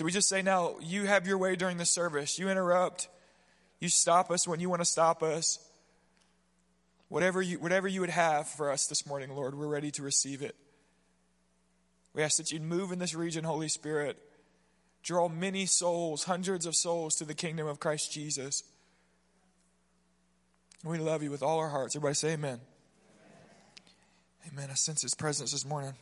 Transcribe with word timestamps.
So 0.00 0.06
we 0.06 0.12
just 0.12 0.30
say 0.30 0.40
now, 0.40 0.76
you 0.80 1.04
have 1.04 1.26
your 1.26 1.36
way 1.36 1.56
during 1.56 1.76
the 1.76 1.84
service. 1.84 2.38
You 2.38 2.48
interrupt. 2.48 3.10
You 3.80 3.90
stop 3.90 4.30
us 4.30 4.48
when 4.48 4.58
you 4.58 4.70
want 4.70 4.80
to 4.80 4.86
stop 4.86 5.22
us. 5.22 5.58
Whatever 7.08 7.42
you, 7.42 7.58
whatever 7.58 7.86
you 7.86 8.00
would 8.00 8.08
have 8.08 8.48
for 8.48 8.70
us 8.70 8.86
this 8.86 9.06
morning, 9.06 9.28
Lord, 9.34 9.54
we're 9.54 9.68
ready 9.68 9.90
to 9.90 10.02
receive 10.02 10.40
it. 10.40 10.56
We 12.14 12.22
ask 12.22 12.38
that 12.38 12.50
you'd 12.50 12.62
move 12.62 12.92
in 12.92 12.98
this 12.98 13.14
region, 13.14 13.44
Holy 13.44 13.68
Spirit. 13.68 14.16
Draw 15.02 15.28
many 15.28 15.66
souls, 15.66 16.24
hundreds 16.24 16.64
of 16.64 16.74
souls 16.74 17.14
to 17.16 17.26
the 17.26 17.34
kingdom 17.34 17.66
of 17.66 17.78
Christ 17.78 18.10
Jesus. 18.10 18.62
We 20.82 20.96
love 20.96 21.22
you 21.22 21.30
with 21.30 21.42
all 21.42 21.58
our 21.58 21.68
hearts. 21.68 21.94
Everybody 21.94 22.14
say 22.14 22.32
amen. 22.32 22.58
Amen. 24.48 24.52
amen. 24.54 24.68
I 24.70 24.74
sense 24.76 25.02
his 25.02 25.14
presence 25.14 25.52
this 25.52 25.66
morning. 25.66 25.92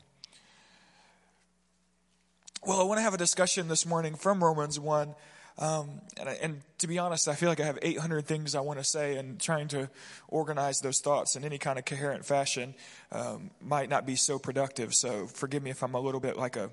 Well, 2.66 2.80
I 2.80 2.82
want 2.82 2.98
to 2.98 3.02
have 3.02 3.14
a 3.14 3.18
discussion 3.18 3.68
this 3.68 3.86
morning 3.86 4.16
from 4.16 4.42
Romans 4.42 4.80
1. 4.80 5.14
Um, 5.60 6.00
and, 6.18 6.28
I, 6.28 6.32
and, 6.42 6.60
to 6.78 6.88
be 6.88 6.98
honest, 6.98 7.28
I 7.28 7.34
feel 7.34 7.48
like 7.48 7.60
I 7.60 7.64
have 7.64 7.78
800 7.80 8.26
things 8.26 8.56
I 8.56 8.60
want 8.60 8.80
to 8.80 8.84
say, 8.84 9.16
and 9.16 9.40
trying 9.40 9.68
to 9.68 9.88
organize 10.26 10.80
those 10.80 11.00
thoughts 11.00 11.36
in 11.36 11.44
any 11.44 11.58
kind 11.58 11.78
of 11.78 11.84
coherent 11.84 12.24
fashion 12.24 12.74
um, 13.12 13.50
might 13.60 13.88
not 13.88 14.06
be 14.06 14.16
so 14.16 14.40
productive. 14.40 14.92
So 14.92 15.28
forgive 15.28 15.62
me 15.62 15.70
if 15.70 15.84
I'm 15.84 15.94
a 15.94 16.00
little 16.00 16.20
bit 16.20 16.36
like 16.36 16.56
a, 16.56 16.70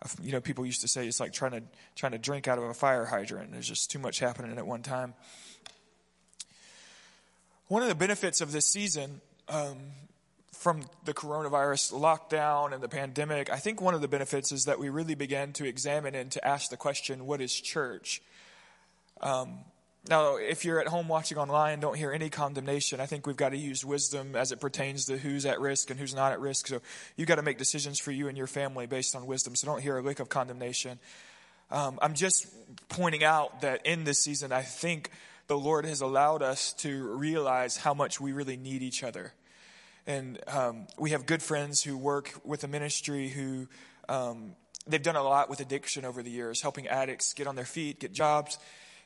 a, 0.00 0.08
you 0.22 0.32
know, 0.32 0.40
people 0.40 0.64
used 0.64 0.80
to 0.80 0.88
say 0.88 1.06
it's 1.06 1.20
like 1.20 1.32
trying 1.32 1.52
to 1.52 1.62
trying 1.94 2.12
to 2.12 2.18
drink 2.18 2.48
out 2.48 2.56
of 2.56 2.64
a 2.64 2.74
fire 2.74 3.04
hydrant. 3.04 3.52
There's 3.52 3.68
just 3.68 3.90
too 3.90 3.98
much 3.98 4.18
happening 4.18 4.56
at 4.56 4.66
one 4.66 4.82
time. 4.82 5.12
One 7.68 7.82
of 7.82 7.88
the 7.88 7.94
benefits 7.94 8.40
of 8.40 8.50
this 8.52 8.66
season 8.66 9.20
um, 9.48 9.76
from 10.62 10.82
the 11.04 11.12
coronavirus 11.12 11.92
lockdown 11.92 12.72
and 12.72 12.80
the 12.80 12.88
pandemic, 12.88 13.50
I 13.50 13.56
think 13.56 13.80
one 13.80 13.94
of 13.94 14.00
the 14.00 14.06
benefits 14.06 14.52
is 14.52 14.66
that 14.66 14.78
we 14.78 14.90
really 14.90 15.16
began 15.16 15.52
to 15.54 15.66
examine 15.66 16.14
and 16.14 16.30
to 16.30 16.46
ask 16.46 16.70
the 16.70 16.76
question, 16.76 17.26
what 17.26 17.40
is 17.40 17.52
church? 17.52 18.22
Um, 19.20 19.58
now, 20.08 20.36
if 20.36 20.64
you're 20.64 20.80
at 20.80 20.86
home 20.86 21.08
watching 21.08 21.36
online, 21.36 21.80
don't 21.80 21.96
hear 21.96 22.12
any 22.12 22.30
condemnation. 22.30 23.00
I 23.00 23.06
think 23.06 23.26
we've 23.26 23.36
got 23.36 23.48
to 23.48 23.56
use 23.56 23.84
wisdom 23.84 24.36
as 24.36 24.52
it 24.52 24.60
pertains 24.60 25.06
to 25.06 25.18
who's 25.18 25.46
at 25.46 25.60
risk 25.60 25.90
and 25.90 25.98
who's 25.98 26.14
not 26.14 26.30
at 26.30 26.40
risk. 26.40 26.68
So 26.68 26.80
you've 27.16 27.28
got 27.28 27.36
to 27.36 27.42
make 27.42 27.58
decisions 27.58 27.98
for 27.98 28.12
you 28.12 28.28
and 28.28 28.38
your 28.38 28.46
family 28.46 28.86
based 28.86 29.16
on 29.16 29.26
wisdom. 29.26 29.56
So 29.56 29.66
don't 29.66 29.82
hear 29.82 29.98
a 29.98 30.02
lick 30.02 30.20
of 30.20 30.28
condemnation. 30.28 31.00
Um, 31.72 31.98
I'm 32.00 32.14
just 32.14 32.46
pointing 32.88 33.24
out 33.24 33.62
that 33.62 33.84
in 33.84 34.04
this 34.04 34.22
season, 34.22 34.52
I 34.52 34.62
think 34.62 35.10
the 35.48 35.58
Lord 35.58 35.86
has 35.86 36.00
allowed 36.00 36.42
us 36.42 36.72
to 36.74 37.16
realize 37.16 37.76
how 37.76 37.94
much 37.94 38.20
we 38.20 38.32
really 38.32 38.56
need 38.56 38.82
each 38.82 39.02
other. 39.02 39.32
And 40.06 40.40
um, 40.48 40.86
we 40.98 41.10
have 41.10 41.26
good 41.26 41.42
friends 41.42 41.82
who 41.82 41.96
work 41.96 42.32
with 42.44 42.64
a 42.64 42.68
ministry 42.68 43.28
who 43.28 43.68
um, 44.08 44.56
they've 44.86 45.02
done 45.02 45.16
a 45.16 45.22
lot 45.22 45.48
with 45.48 45.60
addiction 45.60 46.04
over 46.04 46.22
the 46.22 46.30
years, 46.30 46.60
helping 46.60 46.88
addicts 46.88 47.32
get 47.34 47.46
on 47.46 47.54
their 47.54 47.64
feet, 47.64 48.00
get 48.00 48.12
jobs. 48.12 48.58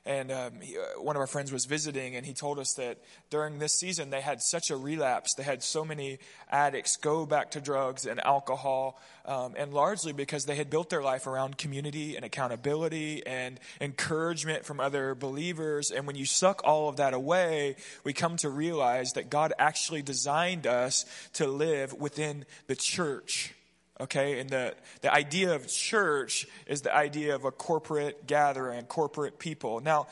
And 0.07 0.31
um, 0.31 0.53
he, 0.62 0.79
uh, 0.79 1.03
one 1.03 1.17
of 1.17 1.21
our 1.21 1.27
friends 1.27 1.51
was 1.51 1.65
visiting, 1.65 2.15
and 2.15 2.25
he 2.25 2.33
told 2.33 2.61
us 2.61 2.75
that 2.75 2.99
during 3.29 3.59
this 3.59 3.73
season 3.73 4.11
they 4.11 4.21
had 4.21 4.41
such 4.41 4.71
a 4.71 4.77
relapse. 4.77 5.35
They 5.35 5.43
had 5.43 5.65
so 5.65 5.85
many 5.85 6.19
addicts 6.48 6.97
go 6.97 7.27
back 7.27 7.51
to 7.51 7.61
drugs 7.61 8.07
and 8.07 8.25
alcohol, 8.25 9.01
um, 9.25 9.55
and 9.59 9.75
largely 9.75 10.13
because 10.13 10.45
they 10.45 10.55
had 10.55 10.71
built 10.71 10.91
their 10.91 11.03
life 11.03 11.27
around 11.27 11.59
community 11.59 12.15
and 12.15 12.25
accountability 12.25 13.27
and 13.27 13.59
encouragement 13.81 14.65
from 14.65 14.79
other 14.79 15.17
believers. 15.17 15.91
And 15.91 16.07
when 16.07 16.15
you 16.15 16.25
suck 16.25 16.63
all 16.63 16.89
of 16.89 16.97
that 16.98 17.13
away, 17.13 17.75
we 18.05 18.13
come 18.13 18.37
to 18.37 18.48
realize 18.48 19.11
that 19.15 19.29
God 19.29 19.53
actually 19.59 20.03
designed 20.03 20.69
us 20.69 21.05
to 21.33 21.48
live 21.48 21.93
within 21.93 22.45
the 22.69 22.77
church. 22.77 23.56
Okay, 23.98 24.41
and 24.41 24.50
the, 24.50 24.75
the 25.00 25.12
idea 25.12 25.55
of 25.55 25.69
church 25.69 26.47
is 26.66 26.83
the 26.83 26.94
idea 26.94 27.34
of 27.34 27.47
a 27.47 27.50
corporate 27.50 28.27
gathering, 28.27 28.84
corporate 28.84 29.39
people. 29.39 29.80
Now, 29.80 30.06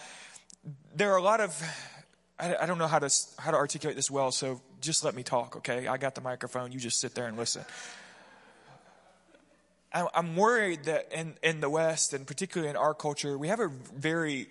there 0.95 1.13
are 1.13 1.19
a 1.19 1.23
lot 1.23 1.41
of, 1.41 1.63
I, 2.39 2.57
I 2.57 2.67
don't 2.67 2.79
know 2.79 2.87
how 2.87 2.99
to, 2.99 3.11
how 3.39 3.51
to 3.51 3.59
articulate 3.59 3.95
this 3.95 4.11
well, 4.11 4.33
so 4.33 4.63
just 4.81 5.05
let 5.05 5.15
me 5.15 5.23
talk, 5.23 5.57
okay? 5.57 5.87
I 5.87 5.99
got 5.99 6.15
the 6.15 6.23
microphone, 6.23 6.73
you 6.73 6.79
just 6.79 6.99
sit 6.99 7.15
there 7.15 7.27
and 7.27 7.37
listen. 7.37 7.63
I, 9.93 10.07
I'm 10.15 10.35
worried 10.35 10.85
that 10.85 11.13
in, 11.13 11.35
in 11.43 11.61
the 11.61 11.69
West, 11.69 12.15
and 12.15 12.27
particularly 12.27 12.71
in 12.71 12.77
our 12.77 12.95
culture, 12.95 13.37
we 13.37 13.49
have 13.49 13.61
a 13.61 13.69
very 13.69 14.49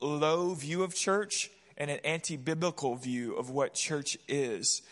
low 0.00 0.54
view 0.54 0.84
of 0.84 0.94
church 0.94 1.50
and 1.76 1.90
an 1.90 1.98
anti 2.04 2.36
biblical 2.36 2.94
view 2.94 3.34
of 3.34 3.50
what 3.50 3.74
church 3.74 4.16
is. 4.28 4.82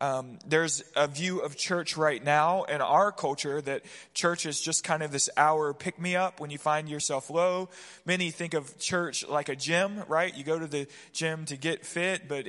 Um, 0.00 0.38
there's 0.46 0.82
a 0.96 1.06
view 1.06 1.40
of 1.40 1.56
church 1.56 1.96
right 1.96 2.22
now 2.24 2.62
in 2.64 2.80
our 2.80 3.12
culture 3.12 3.60
that 3.60 3.82
church 4.14 4.46
is 4.46 4.58
just 4.58 4.82
kind 4.82 5.02
of 5.02 5.12
this 5.12 5.28
hour 5.36 5.74
pick 5.74 6.00
me 6.00 6.16
up 6.16 6.40
when 6.40 6.48
you 6.48 6.56
find 6.56 6.88
yourself 6.88 7.28
low. 7.28 7.68
Many 8.06 8.30
think 8.30 8.54
of 8.54 8.78
church 8.78 9.28
like 9.28 9.50
a 9.50 9.56
gym, 9.56 10.02
right? 10.08 10.34
You 10.34 10.42
go 10.42 10.58
to 10.58 10.66
the 10.66 10.86
gym 11.12 11.44
to 11.46 11.56
get 11.56 11.84
fit, 11.84 12.28
but 12.28 12.46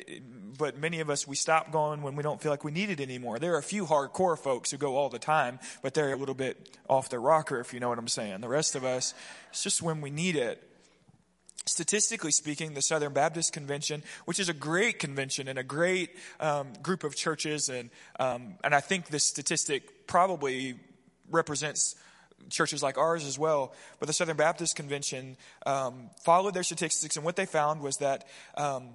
but 0.57 0.77
many 0.77 1.01
of 1.01 1.09
us 1.09 1.27
we 1.27 1.35
stop 1.35 1.71
going 1.71 2.01
when 2.01 2.15
we 2.15 2.23
don't 2.23 2.41
feel 2.41 2.51
like 2.51 2.63
we 2.63 2.71
need 2.71 2.89
it 2.89 3.01
anymore. 3.01 3.37
There 3.37 3.53
are 3.55 3.59
a 3.59 3.63
few 3.63 3.85
hardcore 3.85 4.37
folks 4.37 4.71
who 4.71 4.77
go 4.77 4.95
all 4.95 5.09
the 5.09 5.19
time, 5.19 5.59
but 5.81 5.93
they're 5.93 6.13
a 6.13 6.17
little 6.17 6.35
bit 6.35 6.77
off 6.89 7.09
the 7.09 7.19
rocker, 7.19 7.59
if 7.59 7.73
you 7.73 7.81
know 7.81 7.89
what 7.89 7.99
I'm 7.99 8.07
saying. 8.07 8.39
The 8.39 8.49
rest 8.49 8.75
of 8.75 8.85
us, 8.85 9.13
it's 9.49 9.63
just 9.63 9.81
when 9.81 9.99
we 9.99 10.09
need 10.09 10.37
it 10.37 10.70
statistically 11.65 12.31
speaking, 12.31 12.73
the 12.73 12.81
Southern 12.81 13.13
Baptist 13.13 13.53
Convention, 13.53 14.03
which 14.25 14.39
is 14.39 14.49
a 14.49 14.53
great 14.53 14.99
convention 14.99 15.47
and 15.47 15.59
a 15.59 15.63
great 15.63 16.11
um, 16.39 16.73
group 16.81 17.03
of 17.03 17.15
churches, 17.15 17.69
and 17.69 17.89
um, 18.19 18.55
and 18.63 18.73
I 18.73 18.79
think 18.79 19.07
this 19.07 19.23
statistic 19.23 20.07
probably 20.07 20.75
represents 21.29 21.95
churches 22.49 22.81
like 22.81 22.97
ours 22.97 23.25
as 23.25 23.37
well. 23.37 23.73
But 23.99 24.07
the 24.07 24.13
Southern 24.13 24.37
Baptist 24.37 24.75
Convention 24.75 25.37
um, 25.65 26.09
followed 26.23 26.53
their 26.53 26.63
statistics, 26.63 27.15
and 27.15 27.25
what 27.25 27.35
they 27.35 27.45
found 27.45 27.81
was 27.81 27.97
that 27.97 28.27
um, 28.55 28.89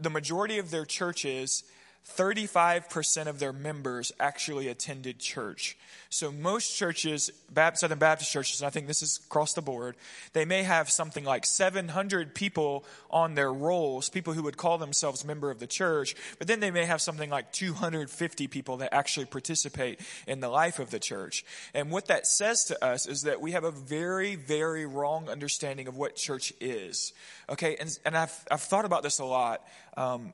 the 0.00 0.10
majority 0.10 0.58
of 0.58 0.70
their 0.70 0.84
churches 0.84 1.64
35% 2.06 3.26
of 3.26 3.38
their 3.38 3.52
members 3.52 4.10
actually 4.18 4.68
attended 4.68 5.18
church. 5.18 5.76
So 6.08 6.32
most 6.32 6.76
churches, 6.76 7.30
Southern 7.74 7.98
Baptist 7.98 8.32
churches, 8.32 8.60
and 8.60 8.66
I 8.66 8.70
think 8.70 8.88
this 8.88 9.02
is 9.02 9.20
across 9.26 9.52
the 9.52 9.62
board, 9.62 9.96
they 10.32 10.44
may 10.44 10.64
have 10.64 10.90
something 10.90 11.24
like 11.24 11.46
700 11.46 12.34
people 12.34 12.84
on 13.10 13.34
their 13.34 13.52
rolls, 13.52 14.08
people 14.08 14.32
who 14.32 14.42
would 14.42 14.56
call 14.56 14.76
themselves 14.76 15.24
member 15.24 15.50
of 15.50 15.60
the 15.60 15.68
church, 15.68 16.16
but 16.38 16.48
then 16.48 16.58
they 16.58 16.72
may 16.72 16.84
have 16.84 17.00
something 17.00 17.30
like 17.30 17.52
250 17.52 18.48
people 18.48 18.78
that 18.78 18.92
actually 18.92 19.26
participate 19.26 20.00
in 20.26 20.40
the 20.40 20.48
life 20.48 20.80
of 20.80 20.90
the 20.90 20.98
church. 20.98 21.44
And 21.74 21.90
what 21.90 22.06
that 22.06 22.26
says 22.26 22.64
to 22.64 22.84
us 22.84 23.06
is 23.06 23.22
that 23.22 23.40
we 23.40 23.52
have 23.52 23.64
a 23.64 23.70
very, 23.70 24.34
very 24.34 24.84
wrong 24.84 25.28
understanding 25.28 25.86
of 25.86 25.96
what 25.96 26.16
church 26.16 26.52
is. 26.60 27.12
Okay, 27.48 27.76
and, 27.76 27.96
and 28.04 28.16
I've, 28.16 28.44
I've 28.50 28.62
thought 28.62 28.84
about 28.84 29.04
this 29.04 29.20
a 29.20 29.24
lot. 29.24 29.64
Um, 29.96 30.32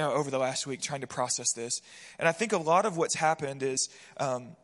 know, 0.00 0.12
over 0.12 0.30
the 0.30 0.38
last 0.38 0.66
week 0.66 0.80
trying 0.80 1.02
to 1.02 1.06
process 1.06 1.52
this. 1.52 1.80
And 2.18 2.28
I 2.28 2.32
think 2.32 2.52
a 2.52 2.58
lot 2.58 2.86
of 2.86 2.96
what's 2.96 3.14
happened 3.14 3.62
is 3.62 3.88
um, 4.16 4.56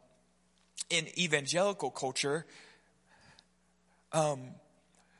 in 0.90 1.06
evangelical 1.18 1.90
culture, 1.90 2.46
um, 4.12 4.54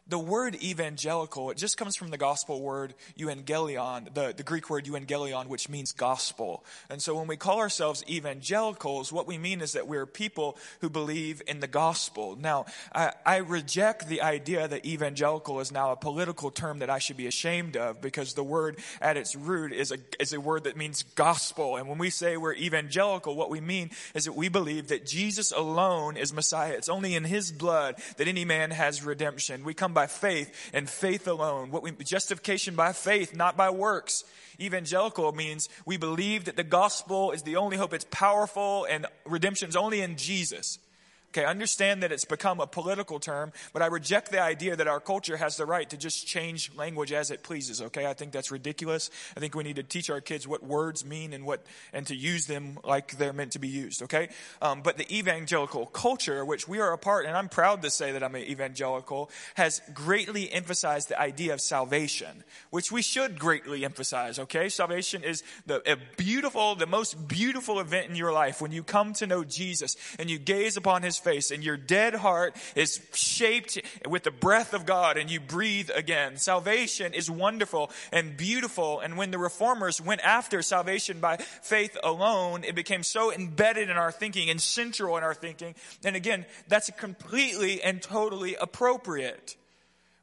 the 0.09 0.19
word 0.19 0.55
evangelical, 0.63 1.51
it 1.51 1.59
just 1.59 1.77
comes 1.77 1.95
from 1.95 2.09
the 2.09 2.17
gospel 2.17 2.63
word 2.63 2.95
euangelion, 3.19 4.13
the, 4.15 4.33
the 4.35 4.43
Greek 4.43 4.71
word 4.71 4.87
euangelion, 4.87 5.47
which 5.49 5.69
means 5.69 5.93
gospel. 5.93 6.65
And 6.89 7.03
so 7.03 7.15
when 7.15 7.27
we 7.27 7.37
call 7.37 7.59
ourselves 7.59 8.03
evangelicals, 8.09 9.13
what 9.13 9.27
we 9.27 9.37
mean 9.37 9.61
is 9.61 9.73
that 9.73 9.87
we're 9.87 10.07
people 10.07 10.57
who 10.81 10.89
believe 10.89 11.43
in 11.47 11.61
the 11.61 11.67
gospel. 11.67 12.37
Now, 12.41 12.65
I, 12.95 13.13
I 13.27 13.37
reject 13.39 14.09
the 14.09 14.23
idea 14.23 14.67
that 14.67 14.87
evangelical 14.87 15.61
is 15.61 15.71
now 15.71 15.93
a 15.93 15.97
political 15.97 16.51
term 16.51 16.79
that 16.79 16.89
I 16.89 16.99
should 16.99 17.19
be 17.19 17.27
ashamed 17.27 17.77
of 17.77 18.01
because 18.01 18.33
the 18.33 18.45
word 18.45 18.79
at 19.03 19.19
its 19.19 19.37
root 19.37 19.73
is 19.73 19.93
a, 19.93 19.99
is 20.19 20.33
a 20.33 20.41
word 20.41 20.65
that 20.65 20.77
means 20.77 21.03
gospel. 21.03 21.77
And 21.77 21.87
when 21.87 21.99
we 21.99 22.09
say 22.09 22.37
we're 22.39 22.55
evangelical, 22.55 23.37
what 23.37 23.51
we 23.51 23.61
mean 23.61 23.91
is 24.15 24.25
that 24.25 24.35
we 24.35 24.49
believe 24.49 24.89
that 24.89 25.05
Jesus 25.05 25.53
alone 25.53 26.17
is 26.17 26.33
Messiah. 26.33 26.73
It's 26.73 26.89
only 26.89 27.15
in 27.15 27.25
his 27.25 27.53
blood 27.53 27.97
that 28.17 28.27
any 28.27 28.47
man 28.47 28.71
has 28.71 29.05
redemption. 29.05 29.65
We 29.65 29.75
come 29.75 29.93
by 29.99 30.07
faith 30.07 30.71
and 30.73 30.89
faith 30.89 31.27
alone. 31.27 31.73
What 31.73 31.83
we, 31.83 31.91
justification 31.91 32.77
by 32.77 32.93
faith, 32.93 33.35
not 33.35 33.57
by 33.57 33.71
works. 33.71 34.23
Evangelical 34.61 35.33
means 35.33 35.69
we 35.87 35.97
believe 35.97 36.45
that 36.45 36.55
the 36.55 36.63
gospel 36.63 37.33
is 37.33 37.43
the 37.43 37.57
only 37.57 37.77
hope. 37.77 37.93
It's 37.93 38.07
powerful 38.09 38.87
and 38.89 39.07
redemption 39.27 39.69
is 39.69 39.75
only 39.75 40.01
in 40.01 40.17
Jesus. 40.17 40.79
Okay, 41.31 41.45
understand 41.45 42.03
that 42.03 42.11
it's 42.11 42.25
become 42.25 42.59
a 42.59 42.67
political 42.67 43.21
term, 43.21 43.53
but 43.75 43.83
I 43.83 43.87
reject 43.87 44.33
the 44.33 44.41
idea 44.41 44.75
that 44.77 44.89
our 44.89 44.99
culture 44.99 45.37
has 45.37 45.59
the 45.59 45.67
right 45.67 45.89
to 45.91 45.99
just 45.99 46.27
change 46.27 46.75
language 46.75 47.13
as 47.13 47.31
it 47.31 47.43
pleases. 47.43 47.83
Okay, 47.83 48.07
I 48.07 48.15
think 48.15 48.33
that's 48.33 48.51
ridiculous. 48.51 49.11
I 49.37 49.41
think 49.41 49.55
we 49.55 49.63
need 49.63 49.77
to 49.77 49.83
teach 49.83 50.09
our 50.09 50.23
kids 50.23 50.49
what 50.49 50.63
words 50.63 51.05
mean 51.05 51.35
and 51.35 51.45
what 51.45 51.67
and 51.93 52.07
to 52.07 52.17
use 52.17 52.47
them 52.47 52.79
like 52.83 53.19
they're 53.19 53.35
meant 53.35 53.53
to 53.53 53.59
be 53.59 53.69
used. 53.69 54.01
Okay, 54.03 54.31
um, 54.63 54.81
but 54.81 54.97
the 54.97 55.15
evangelical 55.15 55.85
culture, 55.85 56.47
which 56.47 56.67
we 56.67 56.81
are 56.81 56.95
a 56.95 56.99
part, 56.99 57.27
and 57.27 57.37
I'm 57.37 57.51
proud 57.51 57.83
to 57.83 57.91
say 57.91 58.13
that 58.13 58.23
I'm 58.25 58.35
an 58.35 58.45
evangelical, 58.45 59.31
has 59.57 59.83
greatly 59.93 60.51
emphasized 60.51 61.11
the 61.11 61.21
idea 61.21 61.53
of 61.53 61.61
salvation, 61.61 62.43
which 62.71 62.91
we 62.91 63.03
should 63.03 63.39
greatly 63.39 63.85
emphasize. 63.85 64.39
Okay, 64.39 64.71
salvation 64.71 65.23
is 65.23 65.43
the 65.67 65.99
beautiful, 66.17 66.75
the 66.75 66.87
most 66.87 67.29
beautiful 67.29 67.81
event 67.81 68.09
in 68.09 68.17
your 68.17 68.33
life 68.33 68.63
when 68.63 68.73
you 68.73 68.83
come 68.83 69.13
to 69.13 69.27
know 69.27 69.45
Jesus 69.45 69.95
and 70.19 70.31
you 70.31 70.39
gaze 70.39 70.79
upon 70.79 71.03
His 71.03 71.18
face 71.19 71.51
and 71.51 71.63
your 71.63 71.77
dead 71.77 72.15
heart 72.15 72.57
is 72.75 73.01
shaped 73.13 73.79
with 74.09 74.23
the 74.23 74.31
breath 74.31 74.73
of 74.73 74.87
God 74.87 75.17
and 75.17 75.31
you 75.31 75.41
breathe 75.41 75.91
again. 75.95 76.37
Salvation 76.37 77.15
is 77.15 77.31
wonderful 77.31 77.91
and 78.13 78.37
beautiful. 78.37 79.01
And 79.01 79.17
when 79.17 79.31
the 79.31 79.39
reformers 79.39 80.01
went 80.01 80.23
after 80.23 80.63
salvation 80.63 81.21
by 81.21 81.37
faith 81.37 81.97
alone, 82.03 82.65
it 82.65 82.75
became 82.75 83.03
so 83.03 83.33
embedded 83.33 83.91
in 83.91 83.97
our 83.97 84.13
thinking 84.13 84.49
and 84.49 84.61
central 84.61 85.17
in 85.17 85.23
our 85.23 85.35
thinking. 85.35 85.75
And 86.05 86.17
again, 86.17 86.47
that's 86.69 86.91
completely 86.91 87.83
and 87.83 88.01
totally 88.01 88.55
appropriate. 88.55 89.58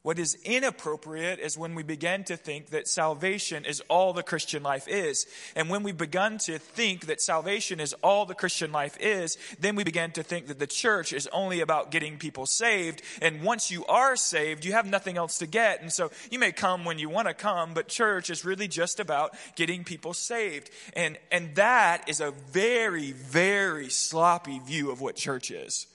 What 0.06 0.20
is 0.20 0.38
inappropriate 0.44 1.40
is 1.40 1.58
when 1.58 1.74
we 1.74 1.82
begin 1.82 2.26
to 2.26 2.38
think 2.38 2.68
that 2.68 2.88
salvation 2.88 3.66
is 3.66 3.82
all 3.90 4.14
the 4.14 4.22
Christian 4.22 4.62
life 4.62 4.88
is. 4.88 5.26
And 5.56 5.68
when 5.68 5.82
we 5.82 5.94
begin 5.94 6.38
to 6.46 6.60
think 6.60 7.08
that 7.08 7.20
salvation 7.20 7.80
is 7.80 7.96
all 8.04 8.28
the 8.28 8.36
Christian 8.36 8.72
life 8.72 8.96
is, 9.00 9.36
then 9.60 9.76
we 9.76 9.84
begin 9.84 10.12
to 10.12 10.22
think 10.22 10.46
that 10.46 10.60
the 10.60 10.68
church 10.68 11.12
is 11.12 11.28
only 11.34 11.60
about 11.60 11.90
getting 11.90 12.20
people 12.20 12.46
saved. 12.46 13.02
And 13.20 13.42
once 13.42 13.72
you 13.72 13.84
are 13.88 14.16
saved, 14.16 14.64
you 14.64 14.74
have 14.74 14.86
nothing 14.86 15.18
else 15.18 15.40
to 15.40 15.48
get. 15.48 15.82
And 15.82 15.92
so 15.92 16.12
you 16.30 16.38
may 16.38 16.52
come 16.52 16.86
when 16.86 17.00
you 17.00 17.10
want 17.10 17.28
to 17.28 17.34
come, 17.34 17.74
but 17.74 17.88
church 17.88 18.30
is 18.30 18.46
really 18.46 18.68
just 18.68 19.00
about 19.00 19.36
getting 19.56 19.84
people 19.84 20.14
saved. 20.14 20.70
And, 20.94 21.18
and 21.32 21.56
that 21.56 22.08
is 22.08 22.22
a 22.22 22.30
very, 22.52 23.12
very 23.12 23.90
sloppy 23.90 24.60
view 24.60 24.92
of 24.92 25.02
what 25.02 25.16
church 25.16 25.50
is 25.50 25.88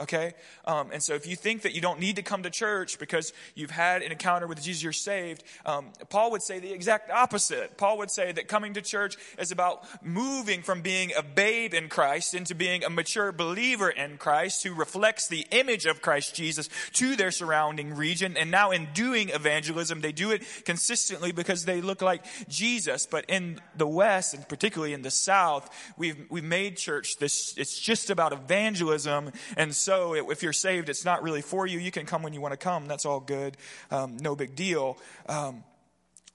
okay? 0.00 0.32
Um, 0.64 0.90
and 0.92 1.02
so 1.02 1.14
if 1.14 1.26
you 1.26 1.36
think 1.36 1.62
that 1.62 1.74
you 1.74 1.80
don't 1.80 2.00
need 2.00 2.16
to 2.16 2.22
come 2.22 2.42
to 2.42 2.50
church 2.50 2.98
because 2.98 3.32
you've 3.54 3.70
had 3.70 4.02
an 4.02 4.10
encounter 4.12 4.46
with 4.46 4.62
Jesus, 4.62 4.82
you're 4.82 4.92
saved, 4.92 5.44
um, 5.66 5.86
Paul 6.08 6.30
would 6.32 6.42
say 6.42 6.58
the 6.58 6.72
exact 6.72 7.10
opposite. 7.10 7.76
Paul 7.76 7.98
would 7.98 8.10
say 8.10 8.32
that 8.32 8.48
coming 8.48 8.74
to 8.74 8.82
church 8.82 9.16
is 9.38 9.52
about 9.52 9.84
moving 10.02 10.62
from 10.62 10.80
being 10.80 11.12
a 11.16 11.22
babe 11.22 11.74
in 11.74 11.88
Christ 11.88 12.34
into 12.34 12.54
being 12.54 12.84
a 12.84 12.90
mature 12.90 13.32
believer 13.32 13.90
in 13.90 14.16
Christ 14.16 14.62
who 14.62 14.74
reflects 14.74 15.28
the 15.28 15.46
image 15.50 15.86
of 15.86 16.00
Christ 16.00 16.34
Jesus 16.34 16.68
to 16.94 17.16
their 17.16 17.30
surrounding 17.30 17.94
region. 17.94 18.36
And 18.36 18.50
now 18.50 18.70
in 18.70 18.88
doing 18.94 19.28
evangelism, 19.28 20.00
they 20.00 20.12
do 20.12 20.30
it 20.30 20.42
consistently 20.64 21.32
because 21.32 21.64
they 21.64 21.80
look 21.80 22.00
like 22.00 22.24
Jesus. 22.48 23.06
But 23.06 23.26
in 23.28 23.60
the 23.76 23.86
West, 23.86 24.34
and 24.34 24.48
particularly 24.48 24.94
in 24.94 25.02
the 25.02 25.10
South, 25.10 25.68
we've, 25.96 26.26
we've 26.30 26.44
made 26.44 26.76
church 26.76 27.16
this, 27.18 27.54
it's 27.56 27.78
just 27.78 28.08
about 28.08 28.32
evangelism. 28.32 29.32
And 29.56 29.74
so 29.74 29.89
so 29.90 30.14
if 30.14 30.44
you're 30.44 30.52
saved, 30.52 30.88
it's 30.88 31.04
not 31.04 31.24
really 31.24 31.42
for 31.42 31.66
you. 31.66 31.80
You 31.80 31.90
can 31.90 32.06
come 32.06 32.22
when 32.22 32.32
you 32.32 32.40
want 32.40 32.52
to 32.52 32.56
come. 32.56 32.86
That's 32.86 33.04
all 33.04 33.18
good. 33.18 33.56
Um, 33.90 34.18
no 34.18 34.36
big 34.36 34.54
deal. 34.54 34.96
Um, 35.28 35.64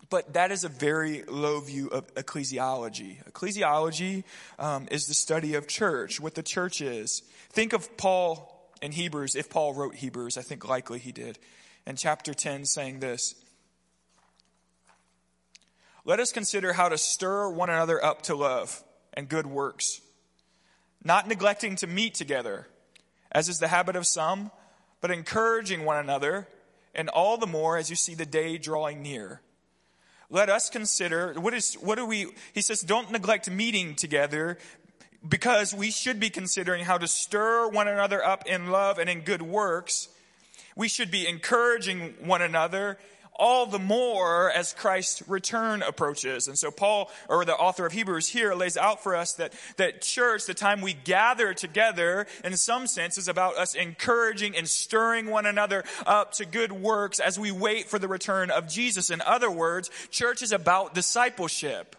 but 0.10 0.34
that 0.34 0.52
is 0.52 0.66
a 0.66 0.70
very 0.70 1.24
low 1.24 1.62
view 1.62 1.88
of 1.88 2.14
ecclesiology. 2.16 3.24
Ecclesiology 3.32 4.26
um, 4.60 4.90
is 4.92 5.08
the 5.08 5.14
study 5.14 5.56
of 5.56 5.70
church, 5.70 6.20
what 6.20 6.36
the 6.36 6.44
church 6.44 6.82
is. 6.82 7.24
Think 7.50 7.72
of 7.72 7.96
Paul 7.96 8.70
in 8.82 8.92
Hebrews, 8.92 9.36
if 9.36 9.50
Paul 9.50 9.74
wrote 9.74 9.96
Hebrews, 9.96 10.38
I 10.38 10.42
think 10.42 10.68
likely 10.68 11.00
he 11.00 11.14
did, 11.14 11.40
in 11.88 11.96
chapter 11.96 12.34
10, 12.34 12.66
saying 12.66 13.00
this 13.00 13.36
Let 16.04 16.20
us 16.20 16.34
consider 16.34 16.74
how 16.74 16.90
to 16.90 16.98
stir 16.98 17.50
one 17.50 17.70
another 17.70 18.04
up 18.04 18.24
to 18.24 18.36
love 18.36 18.84
and 19.14 19.30
good 19.30 19.48
works, 19.48 20.02
not 21.02 21.26
neglecting 21.26 21.78
to 21.78 21.88
meet 21.88 22.16
together 22.16 22.68
as 23.36 23.50
is 23.50 23.60
the 23.60 23.68
habit 23.68 23.98
of 23.98 24.08
some, 24.08 24.50
but 25.02 25.12
encouraging 25.12 25.84
one 25.84 25.98
another, 25.98 26.48
and 26.96 27.10
all 27.10 27.38
the 27.38 27.46
more 27.46 27.78
as 27.78 27.90
you 27.90 27.96
see 27.96 28.16
the 28.16 28.26
day 28.26 28.58
drawing 28.58 29.02
near. 29.02 29.42
Let 30.30 30.50
us 30.50 30.70
consider 30.70 31.34
what 31.34 31.54
is 31.54 31.76
what 31.76 31.96
do 31.96 32.06
we 32.06 32.28
he 32.54 32.62
says 32.62 32.80
don't 32.80 33.12
neglect 33.12 33.52
meeting 33.52 33.94
together 33.94 34.58
because 35.28 35.76
we 35.76 35.92
should 35.92 36.18
be 36.18 36.30
considering 36.30 36.86
how 36.86 36.98
to 36.98 37.08
stir 37.08 37.68
one 37.68 37.90
another 37.90 38.24
up 38.24 38.48
in 38.48 38.72
love 38.72 39.00
and 39.00 39.10
in 39.10 39.20
good 39.20 39.42
works. 39.42 40.08
We 40.78 40.88
should 40.88 41.12
be 41.12 41.28
encouraging 41.28 42.16
one 42.22 42.42
another 42.42 42.98
all 43.38 43.66
the 43.66 43.80
more 43.80 44.52
as 44.52 44.74
Christ's 44.74 45.28
return 45.28 45.82
approaches. 45.82 46.48
And 46.48 46.58
so 46.58 46.72
Paul, 46.72 47.12
or 47.28 47.46
the 47.46 47.56
author 47.56 47.86
of 47.86 47.94
Hebrews 47.94 48.30
here, 48.30 48.54
lays 48.54 48.78
out 48.78 49.04
for 49.04 49.16
us 49.16 49.34
that, 49.34 49.54
that 49.78 50.02
church, 50.02 50.46
the 50.46 50.54
time 50.54 50.82
we 50.82 50.94
gather 50.94 51.54
together, 51.54 52.28
in 52.44 52.56
some 52.58 52.88
sense, 52.88 53.18
is 53.18 53.28
about 53.28 53.58
us 53.58 53.76
encouraging 53.76 54.56
and 54.56 54.68
stirring 54.68 55.28
one 55.28 55.46
another 55.46 55.84
up 56.06 56.34
to 56.34 56.46
good 56.46 56.72
works 56.72 57.20
as 57.20 57.40
we 57.40 57.52
wait 57.52 57.90
for 57.90 58.00
the 58.00 58.08
return 58.08 58.52
of 58.52 58.68
Jesus. 58.68 59.10
In 59.10 59.22
other 59.22 59.52
words, 59.52 59.90
church 60.10 60.42
is 60.42 60.52
about 60.52 60.94
discipleship. 60.94 61.96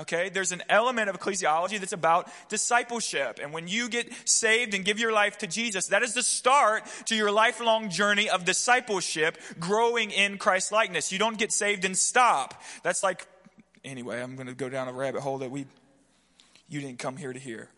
Okay, 0.00 0.30
there's 0.30 0.50
an 0.50 0.62
element 0.70 1.10
of 1.10 1.20
ecclesiology 1.20 1.78
that's 1.78 1.92
about 1.92 2.30
discipleship. 2.48 3.38
And 3.42 3.52
when 3.52 3.68
you 3.68 3.90
get 3.90 4.10
saved 4.26 4.72
and 4.72 4.82
give 4.82 4.98
your 4.98 5.12
life 5.12 5.36
to 5.38 5.46
Jesus, 5.46 5.88
that 5.88 6.02
is 6.02 6.14
the 6.14 6.22
start 6.22 6.84
to 7.06 7.14
your 7.14 7.30
lifelong 7.30 7.90
journey 7.90 8.30
of 8.30 8.46
discipleship, 8.46 9.36
growing 9.58 10.10
in 10.10 10.38
Christ 10.38 10.72
likeness. 10.72 11.12
You 11.12 11.18
don't 11.18 11.36
get 11.36 11.52
saved 11.52 11.84
and 11.84 11.94
stop. 11.94 12.62
That's 12.82 13.02
like, 13.02 13.26
anyway, 13.84 14.22
I'm 14.22 14.36
going 14.36 14.46
to 14.46 14.54
go 14.54 14.70
down 14.70 14.88
a 14.88 14.92
rabbit 14.94 15.20
hole 15.20 15.36
that 15.38 15.50
we, 15.50 15.66
you 16.70 16.80
didn't 16.80 16.98
come 16.98 17.18
here 17.18 17.34
to 17.34 17.38
hear. 17.38 17.68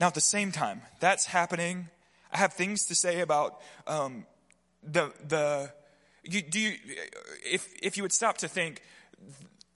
Now, 0.00 0.08
at 0.08 0.14
the 0.14 0.20
same 0.20 0.50
time, 0.50 0.82
that's 0.98 1.26
happening. 1.26 1.90
I 2.32 2.38
have 2.38 2.54
things 2.54 2.86
to 2.86 2.96
say 2.96 3.20
about 3.20 3.60
um, 3.86 4.26
the, 4.90 5.12
the, 5.26 5.72
you, 6.24 6.42
do 6.42 6.58
you, 6.58 6.74
if, 7.44 7.68
if 7.82 7.96
you 7.96 8.02
would 8.02 8.12
stop 8.12 8.38
to 8.38 8.48
think, 8.48 8.82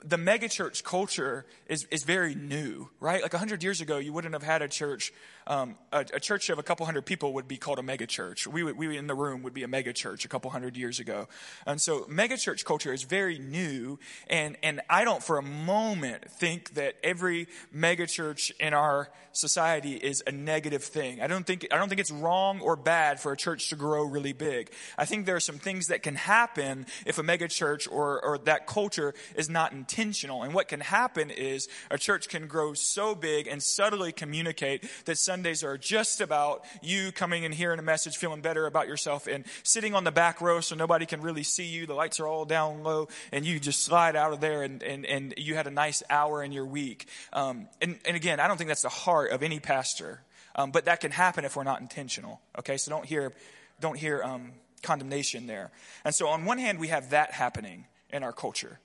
the 0.05 0.17
megachurch 0.17 0.83
culture 0.83 1.47
is, 1.69 1.87
is 1.91 2.03
very 2.05 2.35
new, 2.35 2.89
right? 3.01 3.23
Like 3.23 3.35
a 3.35 3.39
hundred 3.39 3.63
years 3.63 3.81
ago, 3.81 3.99
you 3.99 4.13
wouldn't 4.13 4.35
have 4.35 4.43
had 4.43 4.63
a 4.63 4.69
church 4.69 5.13
um, 5.47 5.77
a, 5.93 6.01
a, 6.15 6.21
church 6.21 6.51
of 6.51 6.59
a 6.59 6.63
couple 6.63 6.87
hundred 6.87 7.05
people 7.05 7.35
would 7.35 7.49
be 7.49 7.57
called 7.57 7.79
a 7.79 7.83
megachurch. 7.83 8.47
We, 8.47 8.63
we 8.63 8.97
in 8.97 9.07
the 9.09 9.15
room 9.15 9.43
would 9.43 9.55
be 9.55 9.65
a 9.65 9.69
megachurch 9.69 10.25
a 10.25 10.29
couple 10.29 10.51
hundred 10.51 10.77
years 10.77 11.01
ago. 11.01 11.29
And 11.67 11.81
so 11.81 12.03
megachurch 12.03 12.65
culture 12.65 12.93
is 12.93 13.03
very 13.03 13.39
new. 13.39 13.99
And, 14.29 14.57
and 14.63 14.81
I 14.89 15.05
don't 15.05 15.23
for 15.23 15.39
a 15.39 15.43
moment 15.43 16.31
think 16.31 16.75
that 16.75 16.95
every 17.03 17.49
megachurch 17.75 18.53
in 18.61 18.73
our 18.73 19.11
society 19.33 19.95
is 19.95 20.23
a 20.27 20.33
negative 20.33 20.85
thing. 20.85 21.21
I 21.21 21.27
don't 21.27 21.47
think, 21.47 21.67
I 21.73 21.79
don't 21.79 21.89
think 21.89 22.01
it's 22.01 22.11
wrong 22.11 22.61
or 22.61 22.77
bad 22.77 23.19
for 23.19 23.33
a 23.33 23.37
church 23.37 23.69
to 23.71 23.77
grow 23.77 24.05
really 24.05 24.33
big. 24.33 24.71
I 24.97 25.07
think 25.07 25.27
there 25.27 25.37
are 25.37 25.41
some 25.41 25.59
things 25.59 25.89
that 25.89 26.03
can 26.03 26.15
happen 26.15 26.87
if 27.05 27.19
a 27.19 27.23
megachurch 27.23 27.91
or, 27.91 28.25
or 28.25 28.39
that 28.39 28.67
culture 28.67 29.15
is 29.35 29.49
not 29.49 29.73
intentional. 29.73 30.43
And 30.43 30.55
what 30.55 30.69
can 30.69 30.81
happen 30.81 31.31
is 31.31 31.69
a 31.91 31.99
church 31.99 32.29
can 32.29 32.47
grow 32.47 32.75
so 32.75 33.15
big 33.15 33.49
and 33.49 33.63
subtly 33.63 34.13
communicate 34.13 34.85
that 35.07 35.19
some 35.19 35.33
Sundays 35.43 35.65
are 35.65 35.77
just 35.77 36.21
about 36.21 36.65
you 36.83 37.11
coming 37.11 37.45
and 37.45 37.53
hearing 37.53 37.81
a 37.81 37.83
message, 37.83 38.17
feeling 38.17 38.43
better 38.43 38.65
about 38.65 38.87
yourself, 38.87 39.27
and 39.27 39.45
sitting 39.65 39.93
on 39.93 40.05
the 40.05 40.13
back 40.13 40.41
row 40.41 40.61
so 40.61 40.77
nobody 40.77 41.05
can 41.05 41.21
really 41.21 41.43
see 41.43 41.65
you. 41.65 41.85
The 41.85 41.95
lights 41.95 42.21
are 42.21 42.29
all 42.29 42.45
down 42.45 42.85
low, 42.85 43.09
and 43.33 43.45
you 43.45 43.59
just 43.59 43.83
slide 43.83 44.15
out 44.15 44.33
of 44.33 44.39
there, 44.41 44.63
and, 44.63 44.85
and, 44.85 45.05
and 45.05 45.35
you 45.37 45.57
had 45.57 45.67
a 45.67 45.71
nice 45.73 46.01
hour 46.09 46.45
in 46.45 46.53
your 46.53 46.65
week. 46.65 47.09
Um, 47.33 47.67
and, 47.81 47.99
and 48.05 48.15
again, 48.15 48.39
I 48.39 48.47
don't 48.47 48.57
think 48.57 48.69
that's 48.69 48.83
the 48.83 48.89
heart 48.89 49.33
of 49.33 49.43
any 49.43 49.59
pastor, 49.59 50.21
um, 50.55 50.71
but 50.71 50.85
that 50.85 51.01
can 51.01 51.11
happen 51.11 51.45
if 51.45 51.57
we're 51.57 51.65
not 51.65 51.81
intentional. 51.81 52.41
Okay, 52.57 52.77
so 52.77 52.93
don't 52.93 53.05
hear, 53.05 53.33
don't 53.81 53.99
hear 53.99 54.23
um, 54.23 54.53
condemnation 54.85 55.49
there. 55.49 55.73
And 56.05 56.15
so, 56.15 56.29
on 56.29 56.45
one 56.45 56.59
hand, 56.59 56.79
we 56.79 56.87
have 56.87 57.11
that 57.11 57.33
happening 57.33 57.87
in 58.11 58.23
our 58.23 58.33
culture. 58.33 58.79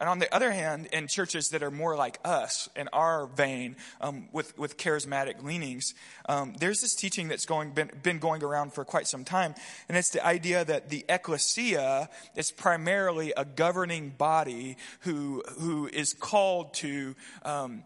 And 0.00 0.08
on 0.08 0.18
the 0.18 0.32
other 0.34 0.52
hand, 0.52 0.86
in 0.92 1.08
churches 1.08 1.50
that 1.50 1.62
are 1.62 1.70
more 1.70 1.96
like 1.96 2.18
us, 2.24 2.68
in 2.76 2.88
our 2.92 3.26
vein, 3.26 3.76
um, 4.00 4.28
with, 4.32 4.56
with 4.58 4.76
charismatic 4.76 5.42
leanings, 5.42 5.94
um, 6.28 6.54
there's 6.58 6.80
this 6.80 6.94
teaching 6.94 7.28
that's 7.28 7.46
going, 7.46 7.72
been, 7.72 7.90
been 8.02 8.18
going 8.18 8.42
around 8.42 8.72
for 8.72 8.84
quite 8.84 9.06
some 9.06 9.24
time. 9.24 9.54
And 9.88 9.98
it's 9.98 10.10
the 10.10 10.24
idea 10.24 10.64
that 10.64 10.88
the 10.88 11.04
ecclesia 11.08 12.08
is 12.36 12.50
primarily 12.50 13.32
a 13.36 13.44
governing 13.44 14.10
body 14.10 14.76
who, 15.00 15.42
who 15.58 15.88
is 15.88 16.14
called 16.14 16.74
to, 16.74 17.14
um, 17.42 17.84